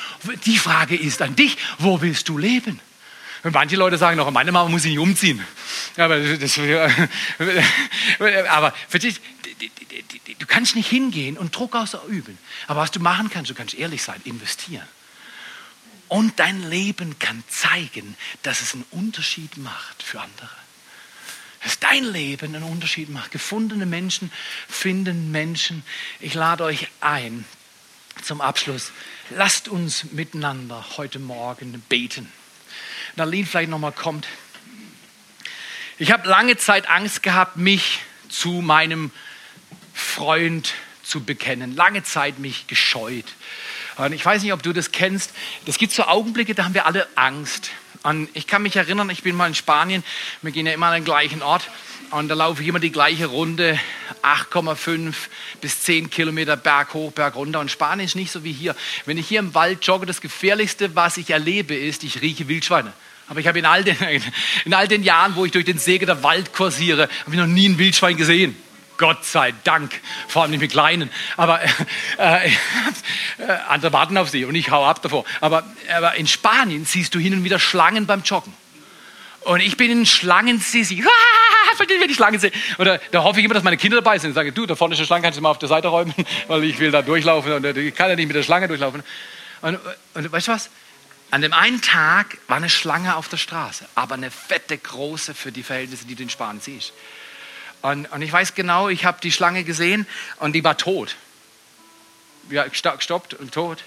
Die 0.45 0.59
Frage 0.59 0.97
ist 0.97 1.23
an 1.23 1.37
dich, 1.37 1.57
wo 1.79 2.01
willst 2.01 2.29
du 2.29 2.39
leben? 2.39 2.81
Und 3.43 3.53
manche 3.53 3.77
Leute 3.77 3.97
sagen 3.97 4.17
noch, 4.17 4.29
meine 4.33 4.51
Mama 4.51 4.69
muss 4.69 4.83
sich 4.83 4.91
nicht 4.91 5.01
umziehen. 5.01 5.45
Aber, 5.97 6.19
das, 6.19 6.59
aber 8.51 8.75
verstehst, 8.89 9.21
du 10.39 10.47
kannst 10.47 10.77
nicht 10.77 10.89
hingehen 10.89 11.37
und 11.37 11.55
Druck 11.55 11.75
ausüben. 11.75 12.39
Aber 12.67 12.81
was 12.81 12.91
du 12.91 13.01
machen 13.01 13.31
kannst, 13.31 13.51
du 13.51 13.55
kannst 13.55 13.75
ehrlich 13.75 14.03
sein, 14.03 14.21
investieren. 14.25 14.87
Und 16.09 16.39
dein 16.39 16.69
Leben 16.69 17.19
kann 17.19 17.43
zeigen, 17.49 18.17
dass 18.43 18.61
es 18.61 18.75
einen 18.75 18.85
Unterschied 18.91 19.57
macht 19.57 20.03
für 20.03 20.21
andere. 20.21 20.51
Dass 21.65 21.81
dein 21.81 22.05
Leben 22.05 22.55
einen 22.55 22.63
Unterschied 22.63 23.09
macht. 23.09 23.33
Gefundene 23.33 23.87
Menschen 23.87 24.31
finden 24.69 25.33
Menschen. 25.33 25.83
Ich 26.21 26.35
lade 26.35 26.63
euch 26.63 26.89
ein 27.01 27.45
zum 28.23 28.41
Abschluss. 28.41 28.93
Lasst 29.31 29.69
uns 29.69 30.05
miteinander 30.13 30.85
heute 30.97 31.19
Morgen 31.19 31.83
beten. 31.89 32.31
Darlene 33.17 33.47
vielleicht 33.47 33.71
nochmal 33.71 33.93
kommt. 33.93 34.29
Ich 35.99 36.13
habe 36.13 36.29
lange 36.29 36.57
Zeit 36.57 36.89
Angst 36.89 37.23
gehabt, 37.23 37.57
mich 37.57 38.01
zu 38.29 38.51
meinem 38.51 39.11
Freund 39.97 40.75
zu 41.03 41.25
bekennen. 41.25 41.75
Lange 41.75 42.03
Zeit 42.03 42.39
mich 42.39 42.67
gescheut. 42.67 43.25
Und 43.97 44.13
ich 44.13 44.25
weiß 44.25 44.43
nicht, 44.43 44.53
ob 44.53 44.63
du 44.63 44.75
das 44.75 44.93
kennst. 44.93 45.33
Es 45.65 45.79
gibt 45.79 45.93
so 45.93 46.05
Augenblicke, 46.05 46.55
da 46.55 46.65
haben 46.65 46.75
wir 46.75 46.85
alle 46.85 47.09
Angst. 47.17 47.71
Und 48.03 48.29
ich 48.35 48.47
kann 48.47 48.63
mich 48.63 48.77
erinnern, 48.77 49.09
ich 49.09 49.23
bin 49.23 49.35
mal 49.35 49.47
in 49.47 49.55
Spanien. 49.55 50.05
Wir 50.43 50.53
gehen 50.53 50.67
ja 50.67 50.75
immer 50.75 50.87
an 50.87 50.95
den 50.95 51.05
gleichen 51.05 51.43
Ort. 51.43 51.71
Und 52.11 52.29
da 52.29 52.35
laufe 52.35 52.63
ich 52.63 52.69
immer 52.69 52.79
die 52.79 52.93
gleiche 52.93 53.27
Runde, 53.27 53.81
8,5 54.23 55.15
bis 55.61 55.81
10 55.81 56.11
Kilometer 56.11 56.57
Berg 56.57 56.93
hoch, 56.95 57.11
Berg 57.13 57.35
runter. 57.35 57.59
Und 57.59 57.71
Spanien 57.71 58.05
ist 58.05 58.15
nicht 58.15 58.31
so 58.31 58.45
wie 58.45 58.53
hier. 58.53 58.77
Wenn 59.07 59.17
ich 59.17 59.27
hier 59.27 59.41
im 59.41 59.55
Wald 59.55 59.85
jogge, 59.85 60.07
das 60.07 60.21
Gefährlichste, 60.21 60.95
was 60.95 61.17
ich 61.17 61.31
erlebe, 61.31 61.75
ist, 61.75 62.05
ich 62.05 62.21
rieche 62.21 62.49
Wildschweine. 62.49 62.93
Aber 63.29 63.41
ich 63.41 63.49
habe 63.49 63.59
in 63.59 63.65
all, 63.65 63.83
den, 63.83 63.97
in 64.67 64.75
all 64.75 64.89
den 64.89 65.03
Jahren, 65.03 65.35
wo 65.37 65.47
ich 65.47 65.53
durch 65.53 65.65
den 65.65 65.79
Segen 65.79 66.07
der 66.07 66.23
Wald 66.23 66.53
kursiere, 66.53 67.09
habe 67.23 67.31
ich 67.31 67.39
noch 67.39 67.47
nie 67.47 67.69
ein 67.69 67.79
Wildschwein 67.79 68.17
gesehen. 68.17 68.57
Gott 68.99 69.25
sei 69.25 69.53
Dank, 69.65 70.01
vor 70.29 70.43
allem 70.43 70.53
nicht 70.53 70.61
mit 70.61 70.73
Kleinen. 70.73 71.11
Aber 71.37 71.61
äh, 71.63 71.69
äh, 72.19 72.51
andere 73.69 73.93
warten 73.93 74.17
auf 74.19 74.31
sie 74.31 74.45
und 74.45 74.55
ich 74.55 74.71
hau 74.71 74.85
ab 74.85 75.03
davor. 75.03 75.25
Aber, 75.41 75.65
aber 75.95 76.15
in 76.15 76.27
Spanien 76.27 76.85
siehst 76.85 77.15
du 77.15 77.19
hin 77.19 77.35
und 77.35 77.45
wieder 77.45 77.59
Schlangen 77.59 78.07
beim 78.07 78.23
Joggen. 78.23 78.53
Und 79.43 79.61
ich 79.61 79.77
bin 79.77 79.91
in 79.91 80.07
Schlangensissi. 80.07 81.05
Ah, 81.79 81.85
wenn 81.89 82.09
ich 82.09 82.17
Schlangen 82.17 82.39
sehe. 82.39 82.53
Oder 82.79 83.01
da 83.11 83.23
hoffe 83.23 83.41
ich 83.41 83.45
immer, 83.45 83.53
dass 83.53 83.65
meine 83.65 83.77
Kinder 83.77 83.97
dabei 83.97 84.19
sind. 84.19 84.31
Ich 84.31 84.35
sage, 84.35 84.53
du, 84.53 84.67
da 84.67 84.77
vorne 84.77 84.95
ist 84.95 85.01
eine 85.01 85.07
Schlange, 85.07 85.25
kannst 85.25 85.37
du 85.37 85.43
mal 85.43 85.51
auf 85.51 85.59
der 85.59 85.69
Seite 85.69 85.89
räumen, 85.89 86.15
weil 86.47 86.65
ich 86.65 86.79
will 86.79 86.91
da 86.91 87.03
durchlaufen 87.03 87.53
und 87.53 87.65
ich 87.65 87.95
kann 87.95 88.09
ja 88.09 88.17
nicht 88.17 88.29
mit 88.29 88.37
der 88.37 88.45
Schlange 88.45 88.69
durchlaufen. 88.69 89.03
Und, 89.63 89.79
und 90.15 90.33
weißt 90.33 90.49
du 90.49 90.53
was? 90.53 90.71
An 91.31 91.43
dem 91.43 91.53
einen 91.53 91.83
Tag 91.83 92.39
war 92.47 92.57
eine 92.57 92.71
Schlange 92.71 93.17
auf 93.17 93.29
der 93.29 93.37
Straße, 93.37 93.85
aber 93.95 94.15
eine 94.15 94.31
fette, 94.31 94.79
große 94.79 95.35
für 95.35 95.51
die 95.51 95.65
Verhältnisse, 95.65 96.07
die 96.07 96.15
du 96.15 96.23
in 96.23 96.31
Spanien 96.31 96.61
siehst. 96.61 96.93
Und, 97.87 98.07
und 98.07 98.21
ich 98.21 98.33
weiß 98.33 98.57
genau, 98.57 98.89
ich 98.89 99.05
habe 99.05 99.21
die 99.23 99.31
Schlange 99.31 99.63
gesehen 99.63 100.09
und 100.41 100.55
die 100.55 100.65
war 100.65 100.77
tot. 100.77 101.15
Ja, 102.51 102.67
gestoppt 102.67 103.35
und 103.35 103.55
tot. 103.55 103.85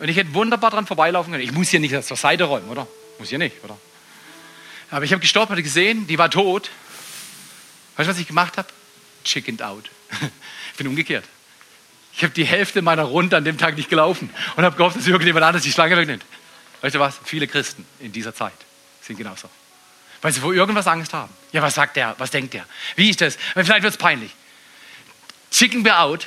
Und 0.00 0.08
ich 0.08 0.16
hätte 0.16 0.34
wunderbar 0.34 0.72
dran 0.72 0.84
vorbeilaufen 0.84 1.30
können. 1.30 1.44
Ich 1.44 1.52
muss 1.52 1.68
hier 1.68 1.78
nicht 1.78 2.02
zur 2.02 2.16
Seite 2.16 2.42
räumen, 2.44 2.68
oder? 2.68 2.88
Muss 3.20 3.28
hier 3.28 3.38
nicht, 3.38 3.62
oder? 3.62 3.78
Aber 4.90 5.04
ich 5.04 5.12
habe 5.12 5.20
gestoppt, 5.20 5.52
hatte 5.52 5.62
gesehen, 5.62 6.08
die 6.08 6.18
war 6.18 6.28
tot. 6.28 6.70
Weißt 7.96 8.08
du, 8.08 8.12
was 8.12 8.18
ich 8.18 8.26
gemacht 8.26 8.56
habe? 8.56 8.66
Chickened 9.22 9.62
out. 9.62 9.88
ich 10.72 10.76
bin 10.78 10.88
umgekehrt. 10.88 11.24
Ich 12.12 12.24
habe 12.24 12.34
die 12.34 12.44
Hälfte 12.44 12.82
meiner 12.82 13.04
Runde 13.04 13.36
an 13.36 13.44
dem 13.44 13.58
Tag 13.58 13.76
nicht 13.76 13.88
gelaufen 13.88 14.28
und 14.56 14.64
habe 14.64 14.76
gehofft, 14.76 14.96
dass 14.96 15.06
irgendjemand 15.06 15.44
anderes 15.44 15.62
die 15.62 15.70
Schlange 15.70 15.96
wegnimmt. 15.96 16.24
Weißt 16.80 16.96
du 16.96 16.98
was? 16.98 17.20
Viele 17.24 17.46
Christen 17.46 17.86
in 18.00 18.10
dieser 18.10 18.34
Zeit 18.34 18.54
sind 19.02 19.18
genauso. 19.18 19.48
Weil 20.22 20.32
sie 20.32 20.40
vor 20.40 20.52
irgendwas 20.52 20.86
Angst 20.86 21.12
haben. 21.14 21.32
Ja, 21.52 21.62
was 21.62 21.74
sagt 21.74 21.96
der? 21.96 22.14
Was 22.18 22.30
denkt 22.30 22.54
der? 22.54 22.66
Wie 22.96 23.08
ist 23.10 23.20
das? 23.20 23.38
Vielleicht 23.54 23.82
wird 23.82 23.94
es 23.94 23.96
peinlich. 23.96 24.32
Chicken 25.50 25.84
wir 25.84 26.00
out 26.00 26.26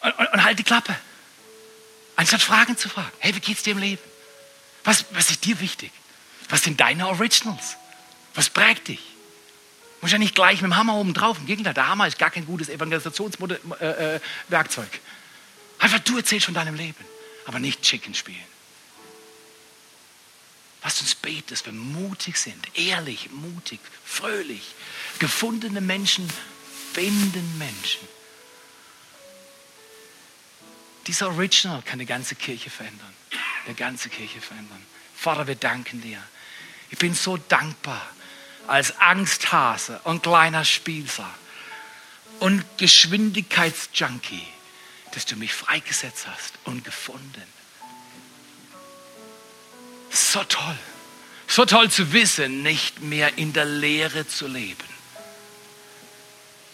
und, 0.00 0.18
und, 0.18 0.26
und, 0.32 0.44
halt 0.44 0.58
die 0.58 0.64
Klappe. 0.64 0.94
Anstatt 2.16 2.42
Fragen 2.42 2.76
zu 2.76 2.88
fragen. 2.88 3.12
Hey, 3.20 3.34
wie 3.34 3.40
geht's 3.40 3.62
dir 3.62 3.72
im 3.72 3.78
Leben? 3.78 4.02
Was, 4.84 5.04
was 5.12 5.30
ist 5.30 5.44
dir 5.44 5.60
wichtig? 5.60 5.92
Was 6.48 6.62
sind 6.62 6.80
deine 6.80 7.08
Originals? 7.08 7.76
Was 8.34 8.50
prägt 8.50 8.88
dich? 8.88 8.98
Du 8.98 10.02
musst 10.02 10.12
ja 10.12 10.18
nicht 10.18 10.34
gleich 10.34 10.60
mit 10.60 10.70
dem 10.70 10.76
Hammer 10.76 10.94
oben 10.94 11.14
drauf. 11.14 11.38
Im 11.38 11.46
Gegenteil, 11.46 11.74
der 11.74 11.88
Hammer 11.88 12.06
ist 12.06 12.18
gar 12.18 12.30
kein 12.30 12.46
gutes 12.46 12.68
Evangelisationswerkzeug. 12.68 13.80
Äh, 13.80 14.16
äh, 14.16 14.20
Einfach 15.80 15.98
du 16.00 16.16
erzählst 16.16 16.46
von 16.46 16.54
deinem 16.54 16.74
Leben, 16.74 17.04
aber 17.46 17.60
nicht 17.60 17.82
Chicken 17.82 18.14
spielen. 18.14 18.44
Lasst 20.82 21.00
uns 21.00 21.14
beten, 21.14 21.48
dass 21.48 21.66
wir 21.66 21.72
mutig 21.72 22.36
sind, 22.36 22.66
ehrlich, 22.78 23.30
mutig, 23.30 23.80
fröhlich. 24.04 24.62
Gefundene 25.18 25.80
Menschen 25.80 26.28
finden 26.92 27.58
Menschen. 27.58 28.06
Dieser 31.06 31.28
Original 31.28 31.82
kann 31.82 31.94
eine 31.94 32.06
ganze 32.06 32.34
Kirche 32.34 32.70
verändern. 32.70 33.14
Eine 33.64 33.74
ganze 33.74 34.08
Kirche 34.08 34.40
verändern. 34.40 34.84
Vater, 35.16 35.46
wir 35.46 35.56
danken 35.56 36.00
dir. 36.00 36.22
Ich 36.90 36.98
bin 36.98 37.14
so 37.14 37.36
dankbar 37.36 38.06
als 38.66 38.96
Angsthase 38.98 40.00
und 40.04 40.22
kleiner 40.22 40.64
Spielser 40.64 41.28
und 42.40 42.62
Geschwindigkeitsjunkie, 42.78 44.46
dass 45.12 45.26
du 45.26 45.36
mich 45.36 45.52
freigesetzt 45.52 46.26
hast 46.26 46.54
und 46.64 46.84
gefunden. 46.84 47.57
So 50.10 50.42
toll. 50.44 50.78
So 51.46 51.64
toll 51.64 51.90
zu 51.90 52.12
wissen, 52.12 52.62
nicht 52.62 53.00
mehr 53.02 53.38
in 53.38 53.52
der 53.52 53.64
Leere 53.64 54.28
zu 54.28 54.46
leben. 54.46 54.76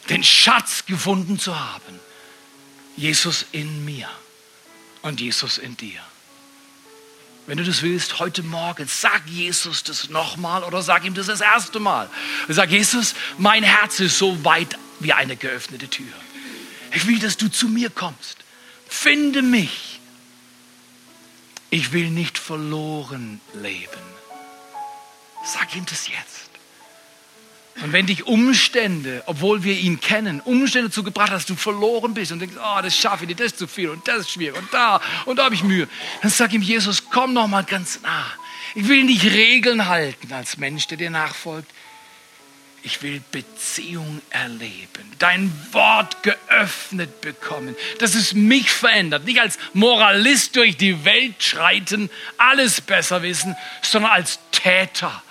Den 0.09 0.25
Schatz 0.25 0.85
gefunden 0.87 1.39
zu 1.39 1.59
haben. 1.59 2.01
Jesus 2.97 3.47
in 3.53 3.85
mir 3.85 4.09
und 5.03 5.21
Jesus 5.21 5.59
in 5.59 5.77
dir. 5.77 6.01
Wenn 7.47 7.59
du 7.59 7.65
das 7.65 7.83
willst, 7.83 8.21
heute 8.21 8.43
Morgen, 8.43 8.87
sag 8.89 9.27
Jesus 9.27 9.83
das 9.83 10.09
nochmal 10.09 10.65
oder 10.65 10.83
sag 10.83 11.05
ihm 11.05 11.15
das 11.15 11.27
das 11.27 11.41
erste 11.41 11.79
Mal. 11.79 12.09
Sag 12.49 12.71
Jesus, 12.71 13.15
mein 13.37 13.63
Herz 13.63 14.01
ist 14.01 14.19
so 14.19 14.45
weit 14.45 14.79
wie 15.01 15.13
eine 15.13 15.37
geöffnete 15.37 15.89
Tür. 15.89 16.13
Ich 16.95 17.07
will, 17.07 17.19
dass 17.19 17.37
du 17.37 17.49
zu 17.49 17.69
mir 17.69 17.91
kommst. 17.91 18.39
Finde 18.89 19.43
mich 19.43 19.94
ich 21.75 21.93
will 21.93 22.09
nicht 22.09 22.39
verloren 22.39 23.41
leben. 23.53 24.05
Sag 25.45 25.75
ihm 25.75 25.85
das 25.87 26.07
jetzt. 26.07 26.51
Und 27.83 27.93
wenn 27.93 28.07
dich 28.07 28.29
Umstände, 28.29 29.25
obwohl 29.27 29.65
wir 29.65 29.77
ihn 29.77 29.99
kennen, 29.99 30.41
Umstände 30.41 30.91
dazu 30.91 31.03
gebracht 31.03 31.33
hast, 31.33 31.49
dass 31.51 31.57
du 31.57 31.57
verloren 31.57 32.15
bist 32.15 32.31
und 32.31 32.39
denkst, 32.39 32.55
oh, 32.57 32.81
das 32.81 32.97
schaffe 32.97 33.25
ich 33.25 33.29
nicht, 33.29 33.41
das 33.41 33.47
ist 33.47 33.59
zu 33.59 33.67
viel 33.67 33.89
und 33.91 34.07
das 34.07 34.21
ist 34.21 34.31
schwierig 34.31 34.57
und 34.57 34.73
da 34.73 35.01
und 35.25 35.37
da 35.37 35.47
habe 35.47 35.57
ich 35.57 35.65
Mühe, 35.65 35.89
dann 36.23 36.31
sag 36.31 36.53
ihm, 36.53 36.63
Jesus, 36.63 37.11
komm 37.11 37.33
noch 37.33 37.49
mal 37.49 37.65
ganz 37.65 38.01
nah. 38.03 38.27
Ich 38.77 38.87
will 38.87 39.03
nicht 39.03 39.25
Regeln 39.25 39.89
halten 39.89 40.33
als 40.33 40.57
Mensch, 40.57 40.87
der 40.87 40.97
dir 40.97 41.11
nachfolgt. 41.11 41.69
Ich 42.87 43.01
will 43.01 43.23
Beziehung 43.33 44.21
erleben, 44.29 45.11
dein 45.19 45.51
Wort 45.73 46.23
geöffnet 46.23 47.23
bekommen, 47.23 47.75
dass 47.99 48.15
es 48.15 48.35
mich 48.35 48.71
verändert. 48.71 49.25
Nicht 49.25 49.41
als 49.41 49.59
Moralist 49.73 50.55
durch 50.55 50.77
die 50.77 51.03
Welt 51.07 51.43
schreiten, 51.43 52.11
alles 52.37 52.83
besser 52.83 53.23
wissen, 53.23 53.57
sondern 53.81 54.13
als 54.13 54.39
Täter 54.53 55.23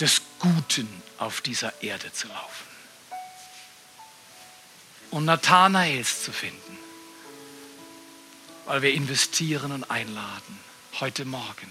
des 0.00 0.22
Guten 0.40 0.88
auf 1.18 1.40
dieser 1.40 1.72
Erde 1.84 2.12
zu 2.12 2.26
laufen. 2.26 2.66
Und 5.12 5.24
Nathanaels 5.24 6.24
zu 6.24 6.32
finden, 6.32 6.78
weil 8.64 8.82
wir 8.82 8.92
investieren 8.92 9.70
und 9.70 9.88
einladen, 9.88 10.58
heute 10.98 11.24
Morgen, 11.24 11.70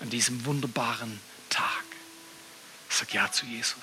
an 0.00 0.08
diesem 0.08 0.44
wunderbaren 0.44 1.20
Tag. 1.50 1.91
Sag 2.92 3.14
ja 3.14 3.30
zu 3.32 3.46
Jesus. 3.46 3.74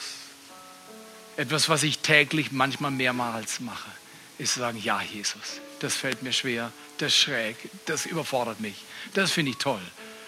Etwas, 1.35 1.69
was 1.69 1.83
ich 1.83 1.99
täglich 1.99 2.51
manchmal 2.51 2.91
mehrmals 2.91 3.59
mache, 3.59 3.89
ist 4.37 4.55
sagen, 4.55 4.81
ja 4.81 5.01
Jesus, 5.01 5.59
das 5.79 5.95
fällt 5.95 6.21
mir 6.21 6.33
schwer, 6.33 6.71
das 6.99 7.15
schräg, 7.15 7.57
das 7.85 8.05
überfordert 8.05 8.59
mich, 8.59 8.75
das 9.13 9.31
finde 9.31 9.51
ich 9.51 9.57
toll. 9.57 9.81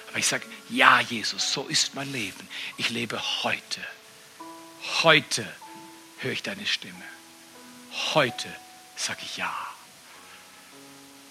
Aber 0.09 0.17
ich 0.17 0.27
sage, 0.27 0.45
ja 0.69 0.99
Jesus, 0.99 1.53
so 1.53 1.67
ist 1.67 1.95
mein 1.95 2.11
Leben. 2.11 2.47
Ich 2.77 2.89
lebe 2.89 3.21
heute 3.43 3.81
Heute 5.03 5.47
höre 6.19 6.31
ich 6.31 6.43
deine 6.43 6.65
Stimme. 6.65 7.03
Heute 8.13 8.47
sage 8.95 9.19
ich 9.23 9.37
ja. 9.37 9.53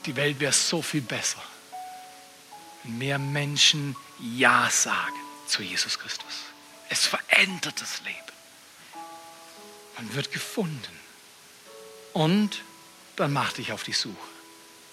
Die 0.07 0.17
Welt 0.17 0.41
wäre 0.41 0.53
so 0.53 0.83
viel 0.83 1.03
besser, 1.03 1.43
wenn 2.83 2.99
mehr 2.99 3.19
Menschen 3.19 3.97
Ja 4.19 4.71
sagen 4.71 5.15
zu 5.47 5.63
Jesus 5.63 5.99
Christus. 5.99 6.50
Es 6.91 7.07
verändert 7.07 7.81
das 7.81 8.03
Leben. 8.03 8.17
Man 9.97 10.15
wird 10.15 10.33
gefunden. 10.33 11.01
Und 12.13 12.63
dann 13.17 13.33
mach 13.33 13.53
dich 13.53 13.73
auf 13.73 13.85
die 13.85 13.93
Suche. 13.93 14.17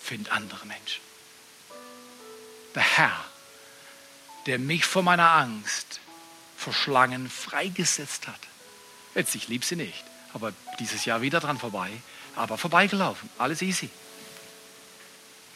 Find 0.02 0.32
andere 0.32 0.66
Menschen. 0.66 1.02
Der 2.76 2.84
Herr, 2.84 3.26
der 4.46 4.60
mich 4.60 4.86
vor 4.86 5.04
meiner 5.04 5.32
Angst 5.32 6.00
vor 6.56 6.74
Schlangen 6.74 7.30
freigesetzt 7.30 8.28
hat. 8.28 8.40
Jetzt, 9.16 9.36
ich 9.36 9.48
liebe 9.48 9.66
sie 9.66 9.76
nicht, 9.76 10.04
aber 10.34 10.54
dieses 10.80 11.06
Jahr 11.06 11.22
wieder 11.22 11.40
dran 11.40 11.58
vorbei, 11.58 11.92
aber 12.36 12.58
vorbeigelaufen, 12.58 13.30
alles 13.38 13.62
easy. 13.62 13.90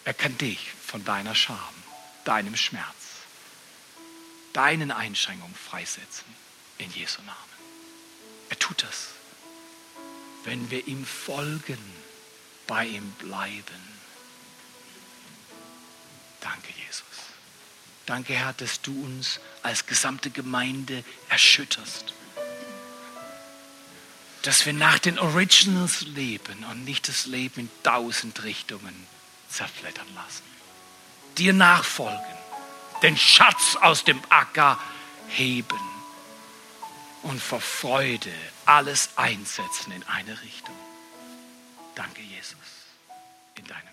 Er 0.05 0.13
kann 0.13 0.37
dich 0.37 0.71
von 0.85 1.03
deiner 1.05 1.35
Scham, 1.35 1.57
deinem 2.23 2.55
Schmerz, 2.55 2.95
deinen 4.53 4.91
Einschränkungen 4.91 5.55
freisetzen 5.55 6.25
in 6.77 6.91
Jesu 6.91 7.21
Namen. 7.21 7.37
Er 8.49 8.59
tut 8.59 8.83
das, 8.83 9.09
wenn 10.43 10.69
wir 10.71 10.87
ihm 10.87 11.05
folgen, 11.05 11.77
bei 12.67 12.85
ihm 12.85 13.11
bleiben. 13.11 13.81
Danke, 16.41 16.73
Jesus. 16.85 17.03
Danke, 18.05 18.33
Herr, 18.33 18.53
dass 18.53 18.81
du 18.81 19.03
uns 19.03 19.39
als 19.63 19.85
gesamte 19.85 20.31
Gemeinde 20.31 21.03
erschütterst. 21.29 22.13
Dass 24.41 24.65
wir 24.65 24.73
nach 24.73 24.97
den 24.97 25.19
Originals 25.19 26.01
leben 26.01 26.65
und 26.71 26.83
nicht 26.83 27.07
das 27.07 27.27
Leben 27.27 27.61
in 27.61 27.69
tausend 27.83 28.43
Richtungen 28.43 29.07
zerflettern 29.49 30.07
lassen. 30.15 30.43
Dir 31.37 31.53
nachfolgen, 31.53 32.40
den 33.01 33.17
Schatz 33.17 33.75
aus 33.81 34.03
dem 34.03 34.21
Acker 34.29 34.79
heben 35.29 35.79
und 37.23 37.41
vor 37.41 37.61
Freude 37.61 38.33
alles 38.65 39.09
einsetzen 39.15 39.91
in 39.91 40.03
eine 40.03 40.41
Richtung. 40.41 40.75
Danke, 41.95 42.21
Jesus, 42.21 42.55
in 43.55 43.65
deinem. 43.65 43.90